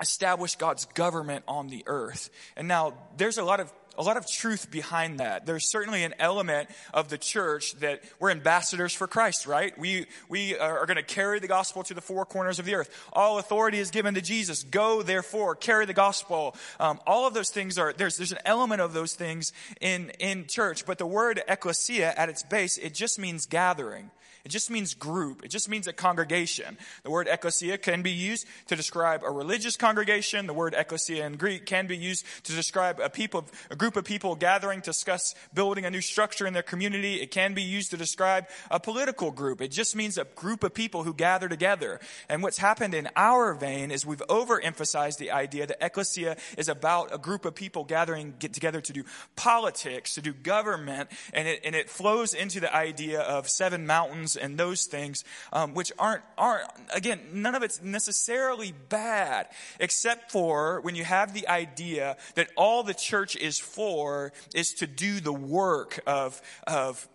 establish 0.00 0.56
God's 0.56 0.84
government 0.84 1.44
on 1.48 1.68
the 1.68 1.82
earth. 1.86 2.30
And 2.56 2.68
now 2.68 2.94
there's 3.16 3.38
a 3.38 3.42
lot 3.42 3.60
of 3.60 3.72
a 3.98 4.02
lot 4.02 4.16
of 4.16 4.26
truth 4.30 4.70
behind 4.70 5.18
that. 5.18 5.44
There's 5.44 5.68
certainly 5.70 6.04
an 6.04 6.14
element 6.20 6.70
of 6.94 7.08
the 7.08 7.18
church 7.18 7.74
that 7.80 8.02
we're 8.20 8.30
ambassadors 8.30 8.94
for 8.94 9.08
Christ, 9.08 9.46
right? 9.46 9.76
We, 9.76 10.06
we 10.28 10.56
are 10.56 10.86
going 10.86 10.96
to 10.96 11.02
carry 11.02 11.40
the 11.40 11.48
gospel 11.48 11.82
to 11.82 11.94
the 11.94 12.00
four 12.00 12.24
corners 12.24 12.60
of 12.60 12.64
the 12.64 12.76
earth. 12.76 12.88
All 13.12 13.38
authority 13.38 13.78
is 13.78 13.90
given 13.90 14.14
to 14.14 14.22
Jesus. 14.22 14.62
Go, 14.62 15.02
therefore, 15.02 15.56
carry 15.56 15.84
the 15.84 15.94
gospel. 15.94 16.54
Um, 16.78 17.00
all 17.06 17.26
of 17.26 17.34
those 17.34 17.50
things 17.50 17.76
are, 17.76 17.92
there's, 17.92 18.16
there's 18.16 18.32
an 18.32 18.38
element 18.44 18.80
of 18.80 18.92
those 18.92 19.14
things 19.14 19.52
in, 19.80 20.10
in 20.20 20.46
church, 20.46 20.86
but 20.86 20.98
the 20.98 21.06
word 21.06 21.42
ecclesia 21.48 22.14
at 22.16 22.28
its 22.28 22.44
base, 22.44 22.78
it 22.78 22.94
just 22.94 23.18
means 23.18 23.46
gathering. 23.46 24.10
It 24.44 24.48
just 24.48 24.70
means 24.70 24.94
group. 24.94 25.44
It 25.44 25.48
just 25.48 25.68
means 25.68 25.86
a 25.86 25.92
congregation. 25.92 26.78
The 27.02 27.10
word 27.10 27.28
ecclesia 27.28 27.78
can 27.78 28.02
be 28.02 28.10
used 28.10 28.46
to 28.68 28.76
describe 28.76 29.22
a 29.22 29.30
religious 29.30 29.76
congregation. 29.76 30.46
The 30.46 30.54
word 30.54 30.74
ecclesia 30.76 31.26
in 31.26 31.36
Greek 31.36 31.66
can 31.66 31.86
be 31.86 31.96
used 31.96 32.24
to 32.44 32.52
describe 32.52 33.00
a 33.00 33.10
people, 33.10 33.46
a 33.70 33.76
group 33.76 33.96
of 33.96 34.04
people 34.04 34.34
gathering 34.34 34.80
to 34.82 34.90
discuss 34.90 35.34
building 35.54 35.84
a 35.84 35.90
new 35.90 36.00
structure 36.00 36.46
in 36.46 36.54
their 36.54 36.62
community. 36.62 37.20
It 37.20 37.30
can 37.30 37.54
be 37.54 37.62
used 37.62 37.90
to 37.90 37.96
describe 37.96 38.46
a 38.70 38.80
political 38.80 39.30
group. 39.30 39.60
It 39.60 39.68
just 39.68 39.94
means 39.94 40.18
a 40.18 40.24
group 40.24 40.64
of 40.64 40.74
people 40.74 41.04
who 41.04 41.14
gather 41.14 41.48
together. 41.48 42.00
And 42.28 42.42
what's 42.42 42.58
happened 42.58 42.94
in 42.94 43.08
our 43.16 43.54
vein 43.54 43.90
is 43.90 44.06
we've 44.06 44.26
overemphasized 44.28 45.18
the 45.18 45.30
idea 45.30 45.66
that 45.66 45.84
ecclesia 45.84 46.36
is 46.56 46.68
about 46.68 47.14
a 47.14 47.18
group 47.18 47.44
of 47.44 47.54
people 47.54 47.84
gathering 47.84 48.34
get 48.38 48.52
together 48.52 48.80
to 48.80 48.92
do 48.92 49.04
politics, 49.36 50.14
to 50.14 50.22
do 50.22 50.32
government, 50.32 51.10
and 51.32 51.46
it, 51.46 51.60
and 51.64 51.74
it 51.74 51.90
flows 51.90 52.34
into 52.34 52.60
the 52.60 52.74
idea 52.74 53.20
of 53.20 53.48
seven 53.48 53.86
mountains 53.86 54.27
and 54.36 54.58
those 54.58 54.86
things, 54.86 55.24
um, 55.52 55.74
which 55.74 55.92
aren't, 55.98 56.22
aren't, 56.36 56.68
again, 56.92 57.20
none 57.32 57.54
of 57.54 57.62
it's 57.62 57.82
necessarily 57.82 58.72
bad, 58.88 59.48
except 59.80 60.30
for 60.30 60.80
when 60.80 60.94
you 60.94 61.04
have 61.04 61.34
the 61.34 61.48
idea 61.48 62.16
that 62.34 62.48
all 62.56 62.82
the 62.82 62.94
church 62.94 63.36
is 63.36 63.58
for 63.58 64.32
is 64.54 64.72
to 64.74 64.86
do 64.86 65.20
the 65.20 65.32
work 65.32 66.00
of, 66.06 66.40
of, 66.66 67.08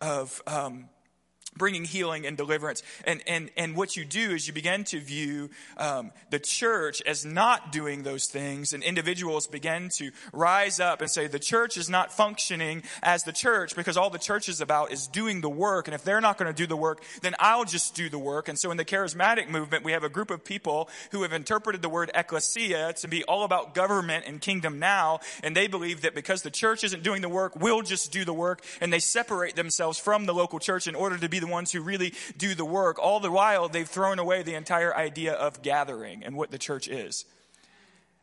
of, 0.00 0.42
um, 0.46 0.88
bringing 1.56 1.84
healing 1.84 2.26
and 2.26 2.36
deliverance. 2.36 2.82
And, 3.04 3.22
and, 3.26 3.50
and 3.56 3.76
what 3.76 3.96
you 3.96 4.04
do 4.04 4.30
is 4.30 4.46
you 4.46 4.52
begin 4.52 4.84
to 4.84 5.00
view 5.00 5.50
um, 5.76 6.12
the 6.30 6.38
church 6.38 7.02
as 7.02 7.24
not 7.24 7.72
doing 7.72 8.02
those 8.02 8.26
things, 8.26 8.72
and 8.72 8.82
individuals 8.82 9.46
begin 9.46 9.90
to 9.98 10.10
rise 10.32 10.80
up 10.80 11.00
and 11.00 11.10
say, 11.10 11.26
the 11.26 11.38
church 11.38 11.76
is 11.76 11.90
not 11.90 12.12
functioning 12.12 12.82
as 13.02 13.24
the 13.24 13.32
church 13.32 13.76
because 13.76 13.96
all 13.96 14.10
the 14.10 14.18
church 14.18 14.48
is 14.48 14.60
about 14.60 14.92
is 14.92 15.06
doing 15.06 15.40
the 15.40 15.50
work. 15.50 15.86
And 15.86 15.94
if 15.94 16.02
they're 16.04 16.20
not 16.20 16.38
going 16.38 16.52
to 16.52 16.56
do 16.56 16.66
the 16.66 16.76
work, 16.76 17.02
then 17.22 17.34
I'll 17.38 17.64
just 17.64 17.94
do 17.94 18.08
the 18.08 18.18
work. 18.18 18.48
And 18.48 18.58
so 18.58 18.70
in 18.70 18.76
the 18.76 18.84
charismatic 18.84 19.48
movement, 19.48 19.84
we 19.84 19.92
have 19.92 20.04
a 20.04 20.08
group 20.08 20.30
of 20.30 20.44
people 20.44 20.88
who 21.12 21.22
have 21.22 21.32
interpreted 21.32 21.82
the 21.82 21.88
word 21.88 22.10
ecclesia 22.14 22.94
to 22.94 23.08
be 23.08 23.24
all 23.24 23.44
about 23.44 23.74
government 23.74 24.24
and 24.26 24.40
kingdom 24.40 24.78
now. 24.78 25.20
And 25.42 25.54
they 25.54 25.66
believe 25.66 26.02
that 26.02 26.14
because 26.14 26.42
the 26.42 26.50
church 26.50 26.84
isn't 26.84 27.02
doing 27.02 27.22
the 27.22 27.28
work, 27.28 27.56
we'll 27.56 27.82
just 27.82 28.12
do 28.12 28.24
the 28.24 28.32
work. 28.32 28.62
And 28.80 28.92
they 28.92 28.98
separate 28.98 29.56
themselves 29.56 29.98
from 29.98 30.26
the 30.26 30.34
local 30.34 30.58
church 30.58 30.86
in 30.86 30.94
order 30.94 31.18
to 31.18 31.28
be 31.28 31.38
the 31.38 31.49
ones 31.50 31.72
who 31.72 31.80
really 31.80 32.14
do 32.36 32.54
the 32.54 32.64
work. 32.64 32.98
All 32.98 33.20
the 33.20 33.30
while, 33.30 33.68
they've 33.68 33.88
thrown 33.88 34.18
away 34.18 34.42
the 34.42 34.54
entire 34.54 34.94
idea 34.96 35.32
of 35.32 35.62
gathering 35.62 36.22
and 36.24 36.36
what 36.36 36.50
the 36.50 36.58
church 36.58 36.88
is. 36.88 37.24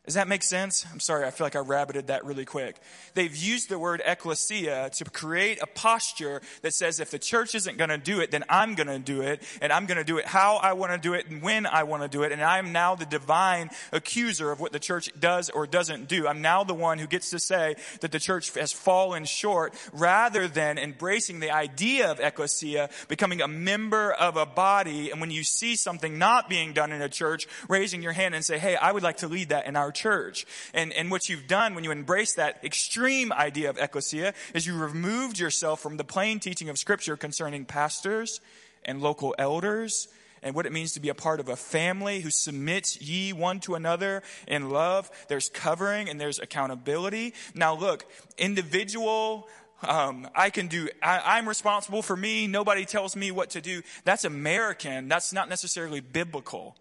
Does 0.08 0.14
that 0.14 0.26
make 0.26 0.42
sense? 0.42 0.86
I'm 0.90 1.00
sorry, 1.00 1.26
I 1.26 1.30
feel 1.30 1.44
like 1.44 1.54
I 1.54 1.58
rabbited 1.58 2.06
that 2.06 2.24
really 2.24 2.46
quick. 2.46 2.76
They've 3.12 3.36
used 3.36 3.68
the 3.68 3.78
word 3.78 4.00
ecclesia 4.02 4.88
to 4.94 5.04
create 5.04 5.60
a 5.60 5.66
posture 5.66 6.40
that 6.62 6.72
says 6.72 6.98
if 6.98 7.10
the 7.10 7.18
church 7.18 7.54
isn't 7.54 7.76
going 7.76 7.90
to 7.90 7.98
do 7.98 8.20
it, 8.20 8.30
then 8.30 8.42
I'm 8.48 8.74
going 8.74 8.86
to 8.86 8.98
do 8.98 9.20
it, 9.20 9.42
and 9.60 9.70
I'm 9.70 9.84
going 9.84 9.98
to 9.98 10.04
do 10.04 10.16
it 10.16 10.24
how 10.24 10.56
I 10.56 10.72
want 10.72 10.92
to 10.92 10.98
do 10.98 11.12
it 11.12 11.28
and 11.28 11.42
when 11.42 11.66
I 11.66 11.82
want 11.82 12.04
to 12.04 12.08
do 12.08 12.22
it, 12.22 12.32
and 12.32 12.42
I'm 12.42 12.72
now 12.72 12.94
the 12.94 13.04
divine 13.04 13.68
accuser 13.92 14.50
of 14.50 14.60
what 14.60 14.72
the 14.72 14.78
church 14.78 15.10
does 15.20 15.50
or 15.50 15.66
doesn't 15.66 16.08
do. 16.08 16.26
I'm 16.26 16.40
now 16.40 16.64
the 16.64 16.72
one 16.72 16.98
who 16.98 17.06
gets 17.06 17.28
to 17.28 17.38
say 17.38 17.76
that 18.00 18.10
the 18.10 18.18
church 18.18 18.54
has 18.54 18.72
fallen 18.72 19.26
short 19.26 19.74
rather 19.92 20.48
than 20.48 20.78
embracing 20.78 21.40
the 21.40 21.50
idea 21.50 22.10
of 22.10 22.18
ecclesia, 22.18 22.88
becoming 23.08 23.42
a 23.42 23.48
member 23.48 24.10
of 24.12 24.38
a 24.38 24.46
body, 24.46 25.10
and 25.10 25.20
when 25.20 25.30
you 25.30 25.44
see 25.44 25.76
something 25.76 26.16
not 26.16 26.48
being 26.48 26.72
done 26.72 26.92
in 26.92 27.02
a 27.02 27.10
church, 27.10 27.46
raising 27.68 28.02
your 28.02 28.12
hand 28.12 28.34
and 28.34 28.42
say, 28.42 28.56
hey, 28.56 28.74
I 28.74 28.90
would 28.90 29.02
like 29.02 29.18
to 29.18 29.28
lead 29.28 29.50
that 29.50 29.66
in 29.66 29.76
our 29.76 29.92
church. 29.98 30.46
And, 30.72 30.92
and 30.92 31.10
what 31.10 31.28
you've 31.28 31.46
done 31.46 31.74
when 31.74 31.84
you 31.84 31.90
embrace 31.90 32.34
that 32.34 32.64
extreme 32.64 33.32
idea 33.32 33.70
of 33.70 33.78
ecclesia 33.78 34.34
is 34.54 34.66
you 34.66 34.76
removed 34.76 35.38
yourself 35.38 35.80
from 35.80 35.96
the 35.96 36.04
plain 36.04 36.40
teaching 36.40 36.68
of 36.68 36.78
scripture 36.78 37.16
concerning 37.16 37.64
pastors 37.64 38.40
and 38.84 39.02
local 39.02 39.34
elders 39.38 40.08
and 40.42 40.54
what 40.54 40.66
it 40.66 40.72
means 40.72 40.92
to 40.92 41.00
be 41.00 41.08
a 41.08 41.14
part 41.14 41.40
of 41.40 41.48
a 41.48 41.56
family 41.56 42.20
who 42.20 42.30
submits 42.30 43.00
ye 43.00 43.32
one 43.32 43.60
to 43.60 43.74
another 43.74 44.22
in 44.46 44.70
love. 44.70 45.10
There's 45.28 45.48
covering 45.48 46.08
and 46.08 46.20
there's 46.20 46.38
accountability. 46.38 47.34
Now 47.54 47.74
look, 47.74 48.06
individual 48.38 49.48
um, 49.82 50.28
I 50.34 50.50
can 50.50 50.66
do, 50.66 50.88
I, 51.02 51.36
I'm 51.36 51.48
responsible 51.48 52.02
for 52.02 52.16
me. 52.16 52.46
Nobody 52.46 52.84
tells 52.84 53.14
me 53.14 53.30
what 53.30 53.50
to 53.50 53.60
do. 53.60 53.82
That's 54.04 54.24
American. 54.24 55.08
That's 55.08 55.32
not 55.32 55.48
necessarily 55.48 56.00
biblical. 56.00 56.76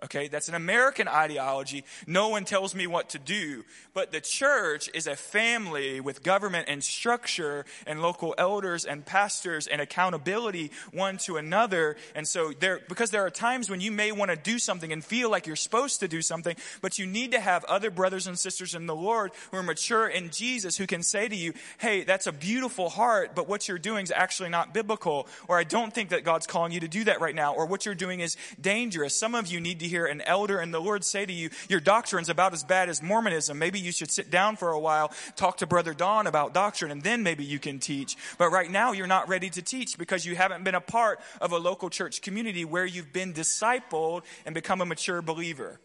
Okay, 0.00 0.28
that's 0.28 0.48
an 0.48 0.54
American 0.54 1.08
ideology. 1.08 1.84
No 2.06 2.28
one 2.28 2.44
tells 2.44 2.72
me 2.72 2.86
what 2.86 3.08
to 3.10 3.18
do. 3.18 3.64
But 3.94 4.12
the 4.12 4.20
church 4.20 4.88
is 4.94 5.08
a 5.08 5.16
family 5.16 5.98
with 6.00 6.22
government 6.22 6.68
and 6.68 6.84
structure 6.84 7.64
and 7.84 8.00
local 8.00 8.32
elders 8.38 8.84
and 8.84 9.04
pastors 9.04 9.66
and 9.66 9.80
accountability 9.80 10.70
one 10.92 11.18
to 11.18 11.36
another. 11.36 11.96
And 12.14 12.28
so 12.28 12.52
there, 12.52 12.80
because 12.88 13.10
there 13.10 13.26
are 13.26 13.30
times 13.30 13.68
when 13.68 13.80
you 13.80 13.90
may 13.90 14.12
want 14.12 14.30
to 14.30 14.36
do 14.36 14.60
something 14.60 14.92
and 14.92 15.04
feel 15.04 15.32
like 15.32 15.48
you're 15.48 15.56
supposed 15.56 15.98
to 15.98 16.06
do 16.06 16.22
something, 16.22 16.54
but 16.80 17.00
you 17.00 17.06
need 17.06 17.32
to 17.32 17.40
have 17.40 17.64
other 17.64 17.90
brothers 17.90 18.28
and 18.28 18.38
sisters 18.38 18.76
in 18.76 18.86
the 18.86 18.94
Lord 18.94 19.32
who 19.50 19.56
are 19.56 19.64
mature 19.64 20.06
in 20.06 20.30
Jesus 20.30 20.76
who 20.76 20.86
can 20.86 21.02
say 21.02 21.26
to 21.26 21.34
you, 21.34 21.54
Hey, 21.78 22.04
that's 22.04 22.28
a 22.28 22.32
beautiful 22.32 22.88
heart, 22.88 23.32
but 23.34 23.48
what 23.48 23.66
you're 23.66 23.78
doing 23.78 24.04
is 24.04 24.12
actually 24.14 24.50
not 24.50 24.72
biblical. 24.72 25.26
Or 25.48 25.58
I 25.58 25.64
don't 25.64 25.92
think 25.92 26.10
that 26.10 26.22
God's 26.22 26.46
calling 26.46 26.70
you 26.70 26.78
to 26.80 26.88
do 26.88 27.02
that 27.04 27.20
right 27.20 27.34
now. 27.34 27.52
Or 27.54 27.66
what 27.66 27.84
you're 27.84 27.96
doing 27.96 28.20
is 28.20 28.36
dangerous. 28.60 29.16
Some 29.16 29.34
of 29.34 29.48
you 29.48 29.58
need 29.58 29.80
to 29.80 29.87
hear 29.88 30.06
an 30.06 30.20
elder 30.22 30.58
and 30.58 30.72
the 30.72 30.80
Lord 30.80 31.04
say 31.04 31.26
to 31.26 31.32
you, 31.32 31.50
your 31.68 31.80
doctrine's 31.80 32.28
about 32.28 32.52
as 32.52 32.64
bad 32.64 32.88
as 32.88 33.02
Mormonism. 33.02 33.58
Maybe 33.58 33.78
you 33.78 33.92
should 33.92 34.10
sit 34.10 34.30
down 34.30 34.56
for 34.56 34.70
a 34.70 34.78
while, 34.78 35.12
talk 35.36 35.58
to 35.58 35.66
Brother 35.66 35.94
Don 35.94 36.26
about 36.26 36.54
doctrine, 36.54 36.90
and 36.90 37.02
then 37.02 37.22
maybe 37.22 37.44
you 37.44 37.58
can 37.58 37.78
teach. 37.78 38.16
But 38.38 38.50
right 38.50 38.70
now, 38.70 38.92
you're 38.92 39.06
not 39.06 39.28
ready 39.28 39.50
to 39.50 39.62
teach 39.62 39.98
because 39.98 40.24
you 40.24 40.36
haven't 40.36 40.64
been 40.64 40.74
a 40.74 40.80
part 40.80 41.20
of 41.40 41.52
a 41.52 41.58
local 41.58 41.90
church 41.90 42.22
community 42.22 42.64
where 42.64 42.86
you've 42.86 43.12
been 43.12 43.32
discipled 43.32 44.22
and 44.46 44.54
become 44.54 44.80
a 44.80 44.86
mature 44.86 45.22
believer. 45.22 45.80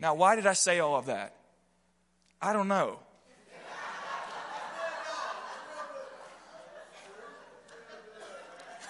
Now, 0.00 0.14
why 0.14 0.36
did 0.36 0.46
I 0.46 0.54
say 0.54 0.80
all 0.80 0.96
of 0.96 1.06
that? 1.06 1.34
I 2.40 2.52
don't 2.52 2.68
know. 2.68 2.98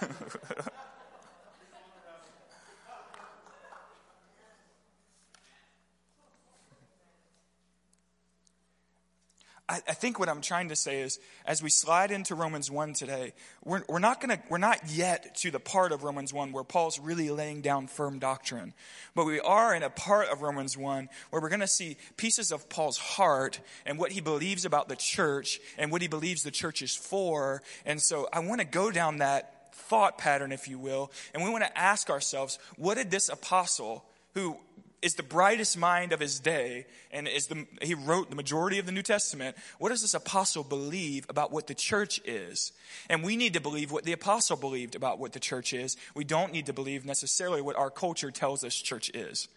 I, 9.71 9.81
I 9.89 9.95
think 9.95 10.19
what 10.19 10.29
I'm 10.29 10.41
trying 10.41 10.71
to 10.71 10.77
say 10.77 11.01
is, 11.01 11.21
as 11.47 11.63
we 11.63 11.71
slide 11.71 12.11
into 12.11 12.35
Romans 12.35 12.71
1 12.71 12.93
today, 12.93 13.33
we're, 13.65 13.83
we're 13.89 14.01
not 14.01 14.21
gonna, 14.21 14.43
we're 14.49 14.59
not 14.59 14.91
yet 14.91 15.37
to 15.37 15.53
the 15.53 15.61
part 15.61 15.93
of 15.93 16.03
Romans 16.03 16.33
1 16.33 16.51
where 16.51 16.65
Paul's 16.65 16.99
really 16.99 17.31
laying 17.31 17.61
down 17.61 17.87
firm 17.87 18.19
doctrine. 18.19 18.75
But 19.15 19.27
we 19.27 19.39
are 19.39 19.73
in 19.75 19.85
a 19.85 19.91
part 19.91 20.29
of 20.29 20.43
Romans 20.43 20.77
1 20.77 21.09
where 21.31 21.41
we're 21.41 21.49
gonna 21.49 21.69
see 21.69 21.97
pieces 22.17 22.51
of 22.51 22.69
Paul's 22.69 22.99
heart 22.99 23.61
and 23.87 23.97
what 23.97 24.11
he 24.11 24.21
believes 24.21 24.65
about 24.65 24.89
the 24.89 24.97
church 24.97 25.61
and 25.79 25.93
what 25.93 26.03
he 26.03 26.09
believes 26.09 26.43
the 26.43 26.51
church 26.51 26.83
is 26.83 26.97
for. 26.97 27.63
And 27.87 28.03
so 28.03 28.29
I 28.33 28.41
wanna 28.41 28.65
go 28.65 28.91
down 28.91 29.19
that 29.19 29.73
thought 29.73 30.19
pattern, 30.19 30.51
if 30.51 30.67
you 30.67 30.81
will, 30.81 31.13
and 31.33 31.45
we 31.45 31.51
wanna 31.51 31.71
ask 31.77 32.11
ourselves, 32.11 32.59
what 32.77 32.97
did 32.97 33.13
this 33.13 33.29
apostle 33.29 34.05
who 34.35 34.57
is 35.03 35.15
the 35.15 35.23
brightest 35.23 35.79
mind 35.79 36.13
of 36.13 36.21
his 36.21 36.41
day 36.41 36.87
and 37.11 37.27
is 37.27 37.47
the, 37.47 37.67
he 37.83 37.95
wrote 37.95 38.29
the 38.29 38.37
majority 38.37 38.79
of 38.79 38.87
the 38.87 38.93
New 38.93 39.03
Testament. 39.03 39.57
What 39.79 39.89
does 39.89 40.03
this 40.03 40.15
apostle 40.15 40.63
believe 40.63 41.27
about 41.29 41.53
what 41.53 41.67
the 41.67 41.75
church 41.75 42.21
is? 42.25 42.73
And 43.09 43.23
we 43.23 43.37
need 43.37 43.55
to 43.55 43.61
believe 43.61 43.91
what 43.91 44.05
the 44.05 44.13
apostle 44.13 44.57
believed 44.57 44.95
about 44.95 45.19
what 45.19 45.33
the 45.33 45.41
church 45.41 45.73
is. 45.73 45.97
We 46.15 46.25
don't 46.25 46.53
need 46.53 46.67
to 46.67 46.73
believe 46.73 47.05
necessarily 47.05 47.63
what 47.63 47.77
our 47.77 47.91
culture 47.91 48.31
tells 48.31 48.63
us 48.63 48.75
church 48.75 49.11
is. 49.15 49.49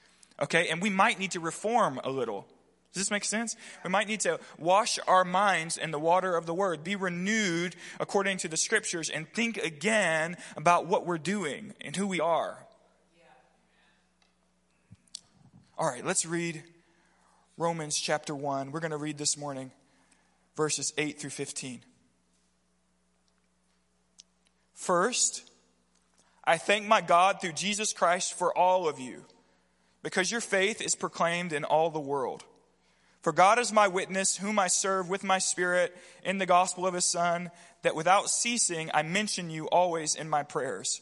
Okay? 0.42 0.70
And 0.70 0.82
we 0.82 0.90
might 0.90 1.20
need 1.20 1.32
to 1.32 1.40
reform 1.40 2.00
a 2.04 2.10
little. 2.10 2.48
Does 2.94 3.02
this 3.02 3.12
make 3.12 3.26
sense? 3.26 3.56
We 3.84 3.90
might 3.90 4.08
need 4.08 4.22
to 4.22 4.40
wash 4.60 5.00
our 5.08 5.26
minds 5.26 5.78
in 5.78 5.92
the 5.92 6.00
water 6.00 6.38
of 6.38 6.46
the 6.46 6.54
word, 6.54 6.84
be 6.84 6.96
renewed 6.96 7.76
according 8.00 8.38
to 8.38 8.48
the 8.48 8.58
scriptures, 8.58 9.10
and 9.10 9.28
think 9.34 9.58
again 9.58 10.38
about 10.56 10.86
what 10.86 11.06
we're 11.06 11.18
doing 11.18 11.74
and 11.82 11.96
who 11.96 12.06
we 12.06 12.20
are. 12.20 12.60
All 15.76 15.90
right, 15.90 16.06
let's 16.06 16.24
read 16.24 16.62
Romans 17.58 18.00
chapter 18.00 18.36
1. 18.36 18.72
We're 18.72 18.80
going 18.80 18.92
to 18.92 18.98
read 18.98 19.18
this 19.18 19.36
morning 19.36 19.72
verses 20.56 20.94
8 21.00 21.20
through 21.20 21.32
15. 21.32 21.82
First, 24.76 25.50
I 26.44 26.58
thank 26.58 26.86
my 26.86 27.02
God 27.02 27.42
through 27.42 27.54
Jesus 27.54 27.92
Christ 27.92 28.38
for 28.38 28.56
all 28.56 28.88
of 28.88 29.00
you, 29.00 29.24
because 30.04 30.30
your 30.30 30.42
faith 30.42 30.80
is 30.80 30.94
proclaimed 30.94 31.54
in 31.54 31.64
all 31.64 31.90
the 31.90 32.00
world. 32.00 32.44
For 33.24 33.32
God 33.34 33.58
is 33.58 33.74
my 33.74 33.88
witness, 33.88 34.38
whom 34.38 34.60
I 34.60 34.68
serve 34.68 35.10
with 35.10 35.24
my 35.24 35.40
spirit 35.40 35.98
in 36.24 36.38
the 36.38 36.46
gospel 36.46 36.86
of 36.86 36.94
his 36.94 37.06
Son, 37.06 37.50
that 37.82 37.96
without 37.96 38.30
ceasing 38.30 38.92
I 38.94 39.02
mention 39.02 39.50
you 39.50 39.66
always 39.70 40.14
in 40.14 40.30
my 40.30 40.44
prayers 40.44 41.02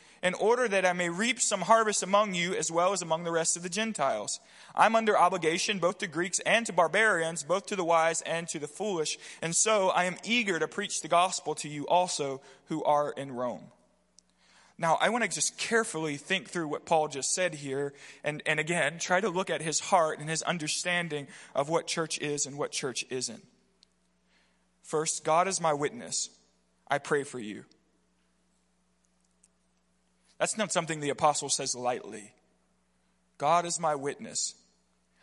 in 0.23 0.33
order 0.35 0.67
that 0.67 0.85
I 0.85 0.93
may 0.93 1.09
reap 1.09 1.39
some 1.39 1.61
harvest 1.61 2.03
among 2.03 2.33
you 2.33 2.53
as 2.55 2.71
well 2.71 2.93
as 2.93 3.01
among 3.01 3.23
the 3.23 3.31
rest 3.31 3.57
of 3.57 3.63
the 3.63 3.69
Gentiles. 3.69 4.39
I'm 4.75 4.95
under 4.95 5.17
obligation 5.17 5.79
both 5.79 5.97
to 5.99 6.07
Greeks 6.07 6.39
and 6.39 6.65
to 6.67 6.73
barbarians, 6.73 7.43
both 7.43 7.65
to 7.67 7.75
the 7.75 7.83
wise 7.83 8.21
and 8.21 8.47
to 8.49 8.59
the 8.59 8.67
foolish, 8.67 9.17
and 9.41 9.55
so 9.55 9.89
I 9.89 10.05
am 10.05 10.17
eager 10.23 10.59
to 10.59 10.67
preach 10.67 11.01
the 11.01 11.07
gospel 11.07 11.55
to 11.55 11.69
you 11.69 11.87
also 11.87 12.41
who 12.65 12.83
are 12.83 13.11
in 13.11 13.31
Rome. 13.31 13.71
Now, 14.77 14.97
I 14.99 15.09
want 15.09 15.23
to 15.23 15.29
just 15.29 15.59
carefully 15.59 16.17
think 16.17 16.49
through 16.49 16.67
what 16.67 16.87
Paul 16.87 17.07
just 17.07 17.35
said 17.35 17.53
here, 17.53 17.93
and, 18.23 18.41
and 18.47 18.59
again, 18.59 18.97
try 18.97 19.21
to 19.21 19.29
look 19.29 19.51
at 19.51 19.61
his 19.61 19.79
heart 19.79 20.19
and 20.19 20.27
his 20.27 20.41
understanding 20.41 21.27
of 21.53 21.69
what 21.69 21.85
church 21.85 22.17
is 22.19 22.47
and 22.47 22.57
what 22.57 22.71
church 22.71 23.05
isn't. 23.11 23.43
First, 24.81 25.23
God 25.23 25.47
is 25.47 25.61
my 25.61 25.73
witness. 25.73 26.29
I 26.89 26.97
pray 26.97 27.23
for 27.23 27.37
you. 27.37 27.65
That's 30.41 30.57
not 30.57 30.71
something 30.71 31.01
the 31.01 31.11
apostle 31.11 31.49
says 31.49 31.75
lightly. 31.75 32.33
God 33.37 33.63
is 33.63 33.79
my 33.79 33.93
witness. 33.93 34.55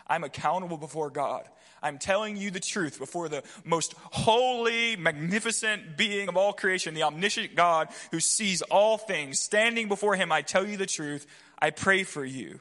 I'm 0.07 0.23
accountable 0.23 0.77
before 0.77 1.11
God. 1.11 1.43
I'm 1.83 1.99
telling 1.99 2.37
you 2.37 2.53
the 2.53 2.61
truth 2.61 3.01
before 3.01 3.29
the 3.29 3.43
most 3.65 3.95
holy, 3.99 4.95
magnificent 4.95 5.97
being 5.97 6.29
of 6.29 6.37
all 6.37 6.53
creation, 6.53 6.95
the 6.95 7.03
omniscient 7.03 7.57
God 7.57 7.89
who 8.13 8.21
sees 8.21 8.63
all 8.63 8.97
things. 8.97 9.41
Standing 9.41 9.89
before 9.89 10.15
him, 10.15 10.31
I 10.31 10.43
tell 10.43 10.65
you 10.65 10.77
the 10.77 10.87
truth. 10.87 11.27
I 11.59 11.71
pray 11.71 12.05
for 12.05 12.25
you. 12.25 12.61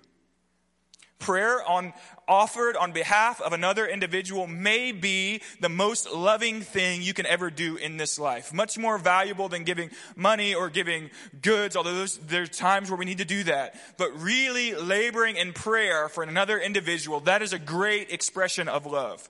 Prayer 1.20 1.68
on, 1.68 1.94
offered 2.28 2.78
on 2.78 2.92
behalf 2.92 3.42
of 3.42 3.52
another 3.52 3.88
individual 3.88 4.46
may 4.46 4.92
be 4.92 5.42
the 5.60 5.70
most 5.70 6.12
loving 6.12 6.62
thing 6.62 7.02
you 7.02 7.14
can 7.14 7.26
ever 7.26 7.50
do 7.50 7.76
in 7.76 7.98
this 7.98 8.20
life. 8.20 8.54
Much 8.54 8.78
more 8.78 9.00
valuable 9.00 9.50
than 9.50 9.64
giving 9.64 9.90
money 10.16 10.54
or 10.54 10.70
giving 10.70 11.10
goods, 11.42 11.76
although 11.76 11.96
those, 11.96 12.18
there's 12.18 12.50
times 12.50 12.90
where 12.90 12.98
we 12.98 13.06
need 13.06 13.18
to 13.18 13.26
do 13.26 13.44
that. 13.44 13.76
But 13.98 14.22
really 14.22 14.76
laboring 14.76 15.38
in 15.38 15.54
prayer 15.54 16.08
for 16.08 16.24
another 16.24 16.60
individual, 16.60 17.20
that 17.22 17.42
is 17.42 17.52
a 17.52 17.60
great 17.60 18.12
expression 18.12 18.68
of 18.68 18.86
love. 18.86 19.28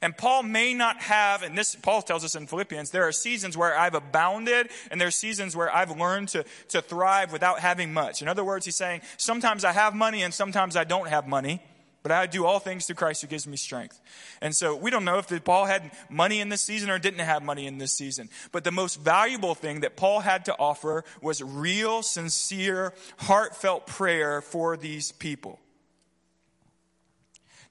And 0.00 0.16
Paul 0.16 0.44
may 0.44 0.74
not 0.74 1.00
have, 1.02 1.42
and 1.42 1.58
this, 1.58 1.74
Paul 1.74 2.02
tells 2.02 2.24
us 2.24 2.34
in 2.34 2.46
Philippians, 2.46 2.90
there 2.90 3.06
are 3.08 3.12
seasons 3.12 3.56
where 3.56 3.76
I've 3.76 3.94
abounded 3.94 4.70
and 4.90 5.00
there 5.00 5.08
are 5.08 5.12
seasons 5.12 5.56
where 5.56 5.74
I've 5.74 5.98
learned 5.98 6.28
to, 6.28 6.44
to 6.68 6.80
thrive 6.80 7.32
without 7.32 7.58
having 7.60 7.92
much. 7.92 8.22
In 8.22 8.28
other 8.28 8.44
words, 8.44 8.64
he's 8.64 8.76
saying, 8.76 9.00
sometimes 9.16 9.64
I 9.64 9.72
have 9.72 9.94
money 9.94 10.22
and 10.22 10.32
sometimes 10.32 10.76
I 10.76 10.84
don't 10.84 11.08
have 11.08 11.26
money. 11.26 11.60
But 12.04 12.12
I 12.12 12.26
do 12.26 12.46
all 12.46 12.60
things 12.60 12.86
through 12.86 12.94
Christ 12.94 13.22
who 13.22 13.26
gives 13.28 13.46
me 13.46 13.56
strength. 13.56 14.00
And 14.40 14.54
so 14.54 14.76
we 14.76 14.90
don't 14.90 15.04
know 15.04 15.18
if 15.18 15.44
Paul 15.44 15.66
had 15.66 15.90
money 16.08 16.40
in 16.40 16.48
this 16.48 16.62
season 16.62 16.90
or 16.90 16.98
didn't 16.98 17.18
have 17.18 17.42
money 17.42 17.66
in 17.66 17.78
this 17.78 17.92
season. 17.92 18.30
But 18.52 18.62
the 18.62 18.70
most 18.70 19.00
valuable 19.00 19.56
thing 19.56 19.80
that 19.80 19.96
Paul 19.96 20.20
had 20.20 20.44
to 20.44 20.54
offer 20.58 21.04
was 21.20 21.42
real, 21.42 22.02
sincere, 22.02 22.94
heartfelt 23.18 23.88
prayer 23.88 24.40
for 24.40 24.76
these 24.76 25.10
people. 25.10 25.58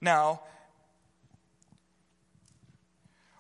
Now, 0.02 0.42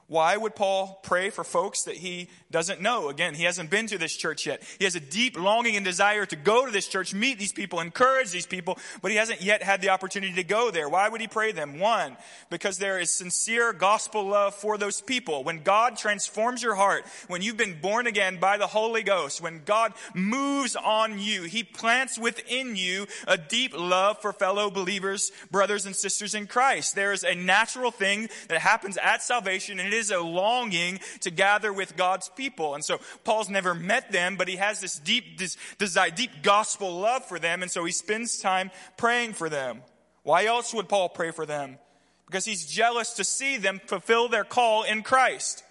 why 0.09 0.37
would 0.37 0.55
Paul 0.55 0.99
pray 1.03 1.29
for 1.29 1.43
folks 1.43 1.83
that 1.83 1.97
he 1.97 2.29
doesn't 2.49 2.81
know? 2.81 3.09
Again, 3.09 3.33
he 3.33 3.43
hasn't 3.43 3.69
been 3.69 3.87
to 3.87 3.97
this 3.97 4.15
church 4.15 4.45
yet. 4.45 4.63
He 4.79 4.85
has 4.85 4.95
a 4.95 5.01
deep 5.01 5.37
longing 5.37 5.75
and 5.75 5.83
desire 5.83 6.25
to 6.25 6.35
go 6.37 6.65
to 6.65 6.71
this 6.71 6.87
church, 6.87 7.13
meet 7.13 7.37
these 7.37 7.51
people, 7.51 7.81
encourage 7.81 8.31
these 8.31 8.45
people, 8.45 8.79
but 9.01 9.11
he 9.11 9.17
hasn't 9.17 9.41
yet 9.41 9.61
had 9.61 9.81
the 9.81 9.89
opportunity 9.89 10.33
to 10.35 10.45
go 10.45 10.71
there. 10.71 10.87
Why 10.87 11.09
would 11.09 11.19
he 11.19 11.27
pray 11.27 11.51
them? 11.51 11.79
One, 11.79 12.15
because 12.49 12.77
there 12.77 12.99
is 12.99 13.11
sincere 13.11 13.73
gospel 13.73 14.25
love 14.25 14.55
for 14.55 14.77
those 14.77 15.01
people. 15.01 15.43
When 15.43 15.61
God 15.61 15.97
transforms 15.97 16.63
your 16.63 16.75
heart, 16.75 17.03
when 17.27 17.41
you've 17.41 17.57
been 17.57 17.81
born 17.81 18.07
again 18.07 18.39
by 18.39 18.57
the 18.57 18.67
Holy 18.67 19.03
Ghost, 19.03 19.41
when 19.41 19.63
God 19.65 19.91
moves 20.13 20.77
on 20.77 21.19
you, 21.19 21.43
he 21.43 21.63
plants 21.63 22.17
within 22.17 22.77
you 22.77 23.07
a 23.27 23.37
deep 23.37 23.77
love 23.77 24.21
for 24.21 24.31
fellow 24.31 24.71
believers, 24.71 25.33
brothers 25.51 25.85
and 25.85 25.95
sisters 25.95 26.33
in 26.33 26.47
Christ. 26.47 26.95
There 26.95 27.11
is 27.11 27.25
a 27.25 27.35
natural 27.35 27.91
thing 27.91 28.29
that 28.47 28.59
happens 28.59 28.95
at 28.95 29.21
salvation 29.21 29.81
and 29.81 29.93
it 29.93 29.96
is 29.97 30.11
a 30.11 30.19
longing 30.19 30.99
to 31.21 31.31
gather 31.31 31.73
with 31.73 31.97
God's 31.97 32.29
people. 32.29 32.75
And 32.75 32.85
so 32.85 32.99
Paul's 33.23 33.49
never 33.49 33.73
met 33.73 34.11
them, 34.11 34.37
but 34.37 34.47
he 34.47 34.55
has 34.55 34.79
this 34.79 34.97
deep 34.97 35.37
this 35.37 35.57
desire, 35.77 36.11
deep 36.11 36.43
gospel 36.43 36.99
love 36.99 37.25
for 37.25 37.39
them. 37.39 37.61
And 37.61 37.71
so 37.71 37.83
he 37.83 37.91
spends 37.91 38.39
time 38.39 38.71
praying 38.95 39.33
for 39.33 39.49
them. 39.49 39.81
Why 40.23 40.45
else 40.45 40.73
would 40.73 40.89
Paul 40.89 41.09
pray 41.09 41.31
for 41.31 41.45
them? 41.45 41.77
Because 42.25 42.45
he's 42.45 42.65
jealous 42.65 43.13
to 43.13 43.23
see 43.23 43.57
them 43.57 43.79
fulfill 43.85 44.27
their 44.27 44.43
call 44.43 44.83
in 44.83 45.01
Christ. 45.01 45.63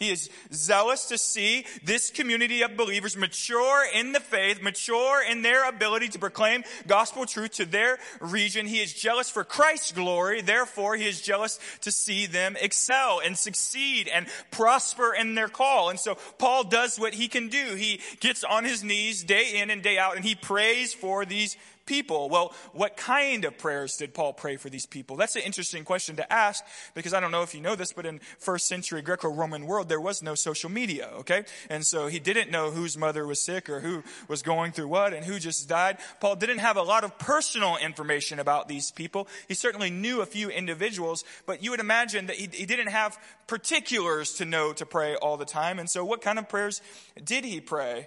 He 0.00 0.10
is 0.10 0.30
zealous 0.50 1.04
to 1.08 1.18
see 1.18 1.66
this 1.84 2.08
community 2.08 2.62
of 2.62 2.74
believers 2.74 3.18
mature 3.18 3.84
in 3.94 4.12
the 4.12 4.20
faith, 4.20 4.62
mature 4.62 5.22
in 5.22 5.42
their 5.42 5.68
ability 5.68 6.08
to 6.08 6.18
proclaim 6.18 6.64
gospel 6.86 7.26
truth 7.26 7.50
to 7.56 7.66
their 7.66 7.98
region. 8.18 8.66
He 8.66 8.80
is 8.80 8.94
jealous 8.94 9.28
for 9.28 9.44
Christ's 9.44 9.92
glory. 9.92 10.40
Therefore, 10.40 10.96
he 10.96 11.06
is 11.06 11.20
jealous 11.20 11.60
to 11.82 11.92
see 11.92 12.24
them 12.24 12.56
excel 12.58 13.20
and 13.22 13.36
succeed 13.36 14.08
and 14.08 14.26
prosper 14.50 15.12
in 15.12 15.34
their 15.34 15.48
call. 15.48 15.90
And 15.90 16.00
so 16.00 16.14
Paul 16.38 16.64
does 16.64 16.98
what 16.98 17.12
he 17.12 17.28
can 17.28 17.48
do. 17.48 17.74
He 17.74 18.00
gets 18.20 18.42
on 18.42 18.64
his 18.64 18.82
knees 18.82 19.22
day 19.22 19.60
in 19.60 19.68
and 19.68 19.82
day 19.82 19.98
out 19.98 20.16
and 20.16 20.24
he 20.24 20.34
prays 20.34 20.94
for 20.94 21.26
these 21.26 21.58
people. 21.90 22.28
Well, 22.28 22.54
what 22.72 22.96
kind 22.96 23.44
of 23.44 23.58
prayers 23.58 23.96
did 23.96 24.14
Paul 24.14 24.32
pray 24.32 24.54
for 24.54 24.70
these 24.70 24.86
people? 24.86 25.16
That's 25.16 25.34
an 25.34 25.42
interesting 25.42 25.82
question 25.82 26.14
to 26.16 26.32
ask 26.32 26.64
because 26.94 27.12
I 27.12 27.18
don't 27.18 27.32
know 27.32 27.42
if 27.42 27.52
you 27.52 27.60
know 27.60 27.74
this, 27.74 27.92
but 27.92 28.06
in 28.06 28.20
first 28.38 28.68
century 28.68 29.02
Greco-Roman 29.02 29.66
world, 29.66 29.88
there 29.88 30.00
was 30.00 30.22
no 30.22 30.36
social 30.36 30.70
media, 30.70 31.10
okay? 31.18 31.42
And 31.68 31.84
so 31.84 32.06
he 32.06 32.20
didn't 32.20 32.48
know 32.48 32.70
whose 32.70 32.96
mother 32.96 33.26
was 33.26 33.40
sick 33.40 33.68
or 33.68 33.80
who 33.80 34.04
was 34.28 34.40
going 34.40 34.70
through 34.70 34.86
what 34.86 35.12
and 35.12 35.24
who 35.24 35.40
just 35.40 35.68
died. 35.68 35.98
Paul 36.20 36.36
didn't 36.36 36.58
have 36.58 36.76
a 36.76 36.82
lot 36.82 37.02
of 37.02 37.18
personal 37.18 37.76
information 37.76 38.38
about 38.38 38.68
these 38.68 38.92
people. 38.92 39.26
He 39.48 39.54
certainly 39.54 39.90
knew 39.90 40.20
a 40.20 40.26
few 40.26 40.48
individuals, 40.48 41.24
but 41.44 41.60
you 41.60 41.72
would 41.72 41.80
imagine 41.80 42.26
that 42.26 42.36
he, 42.36 42.48
he 42.52 42.66
didn't 42.66 42.90
have 42.92 43.18
particulars 43.48 44.34
to 44.34 44.44
know 44.44 44.72
to 44.74 44.86
pray 44.86 45.16
all 45.16 45.36
the 45.36 45.44
time. 45.44 45.80
And 45.80 45.90
so 45.90 46.04
what 46.04 46.22
kind 46.22 46.38
of 46.38 46.48
prayers 46.48 46.80
did 47.24 47.44
he 47.44 47.60
pray? 47.60 48.06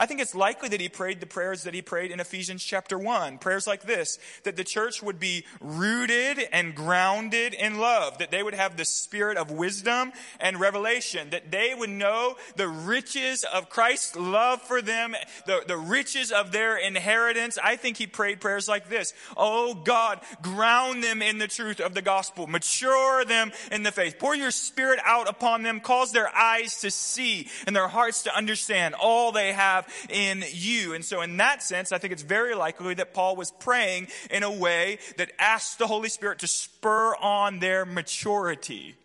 I 0.00 0.06
think 0.06 0.22
it's 0.22 0.34
likely 0.34 0.70
that 0.70 0.80
he 0.80 0.88
prayed 0.88 1.20
the 1.20 1.26
prayers 1.26 1.64
that 1.64 1.74
he 1.74 1.82
prayed 1.82 2.10
in 2.10 2.20
Ephesians 2.20 2.64
chapter 2.64 2.98
1. 2.98 3.36
Prayers 3.36 3.66
like 3.66 3.82
this, 3.82 4.18
that 4.44 4.56
the 4.56 4.64
church 4.64 5.02
would 5.02 5.20
be 5.20 5.44
rooted 5.60 6.38
and 6.54 6.74
grounded 6.74 7.52
in 7.52 7.76
love, 7.76 8.16
that 8.16 8.30
they 8.30 8.42
would 8.42 8.54
have 8.54 8.78
the 8.78 8.86
spirit 8.86 9.36
of 9.36 9.50
wisdom 9.50 10.12
and 10.40 10.58
revelation, 10.58 11.28
that 11.30 11.50
they 11.50 11.74
would 11.74 11.90
know 11.90 12.36
the 12.56 12.66
riches 12.66 13.44
of 13.44 13.68
Christ's 13.68 14.16
love 14.16 14.62
for 14.62 14.80
them, 14.80 15.14
the, 15.44 15.64
the 15.68 15.76
riches 15.76 16.32
of 16.32 16.50
their 16.50 16.78
inheritance. 16.78 17.58
I 17.62 17.76
think 17.76 17.98
he 17.98 18.06
prayed 18.06 18.40
prayers 18.40 18.68
like 18.68 18.88
this. 18.88 19.12
Oh 19.36 19.74
God, 19.74 20.20
ground 20.40 21.04
them 21.04 21.20
in 21.20 21.36
the 21.36 21.46
truth 21.46 21.78
of 21.78 21.92
the 21.92 22.00
gospel, 22.00 22.46
mature 22.46 23.26
them 23.26 23.52
in 23.70 23.82
the 23.82 23.92
faith, 23.92 24.18
pour 24.18 24.34
your 24.34 24.50
spirit 24.50 24.98
out 25.04 25.28
upon 25.28 25.62
them, 25.62 25.78
cause 25.78 26.12
their 26.12 26.34
eyes 26.34 26.80
to 26.80 26.90
see 26.90 27.48
and 27.66 27.76
their 27.76 27.88
hearts 27.88 28.22
to 28.22 28.34
understand 28.34 28.94
all 28.94 29.30
they 29.30 29.52
have 29.52 29.88
in 30.08 30.44
you. 30.52 30.94
And 30.94 31.04
so 31.04 31.20
in 31.22 31.36
that 31.38 31.62
sense, 31.62 31.92
I 31.92 31.98
think 31.98 32.12
it's 32.12 32.22
very 32.22 32.54
likely 32.54 32.94
that 32.94 33.14
Paul 33.14 33.36
was 33.36 33.50
praying 33.50 34.08
in 34.30 34.42
a 34.42 34.50
way 34.50 34.98
that 35.16 35.32
asked 35.38 35.78
the 35.78 35.86
Holy 35.86 36.08
Spirit 36.08 36.40
to 36.40 36.46
spur 36.46 37.14
on 37.16 37.58
their 37.58 37.84
maturity. 37.84 38.96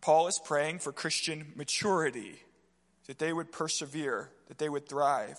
Paul 0.00 0.28
is 0.28 0.40
praying 0.42 0.78
for 0.78 0.92
Christian 0.92 1.52
maturity, 1.56 2.40
that 3.06 3.18
they 3.18 3.32
would 3.32 3.52
persevere, 3.52 4.30
that 4.48 4.58
they 4.58 4.68
would 4.68 4.88
thrive. 4.88 5.38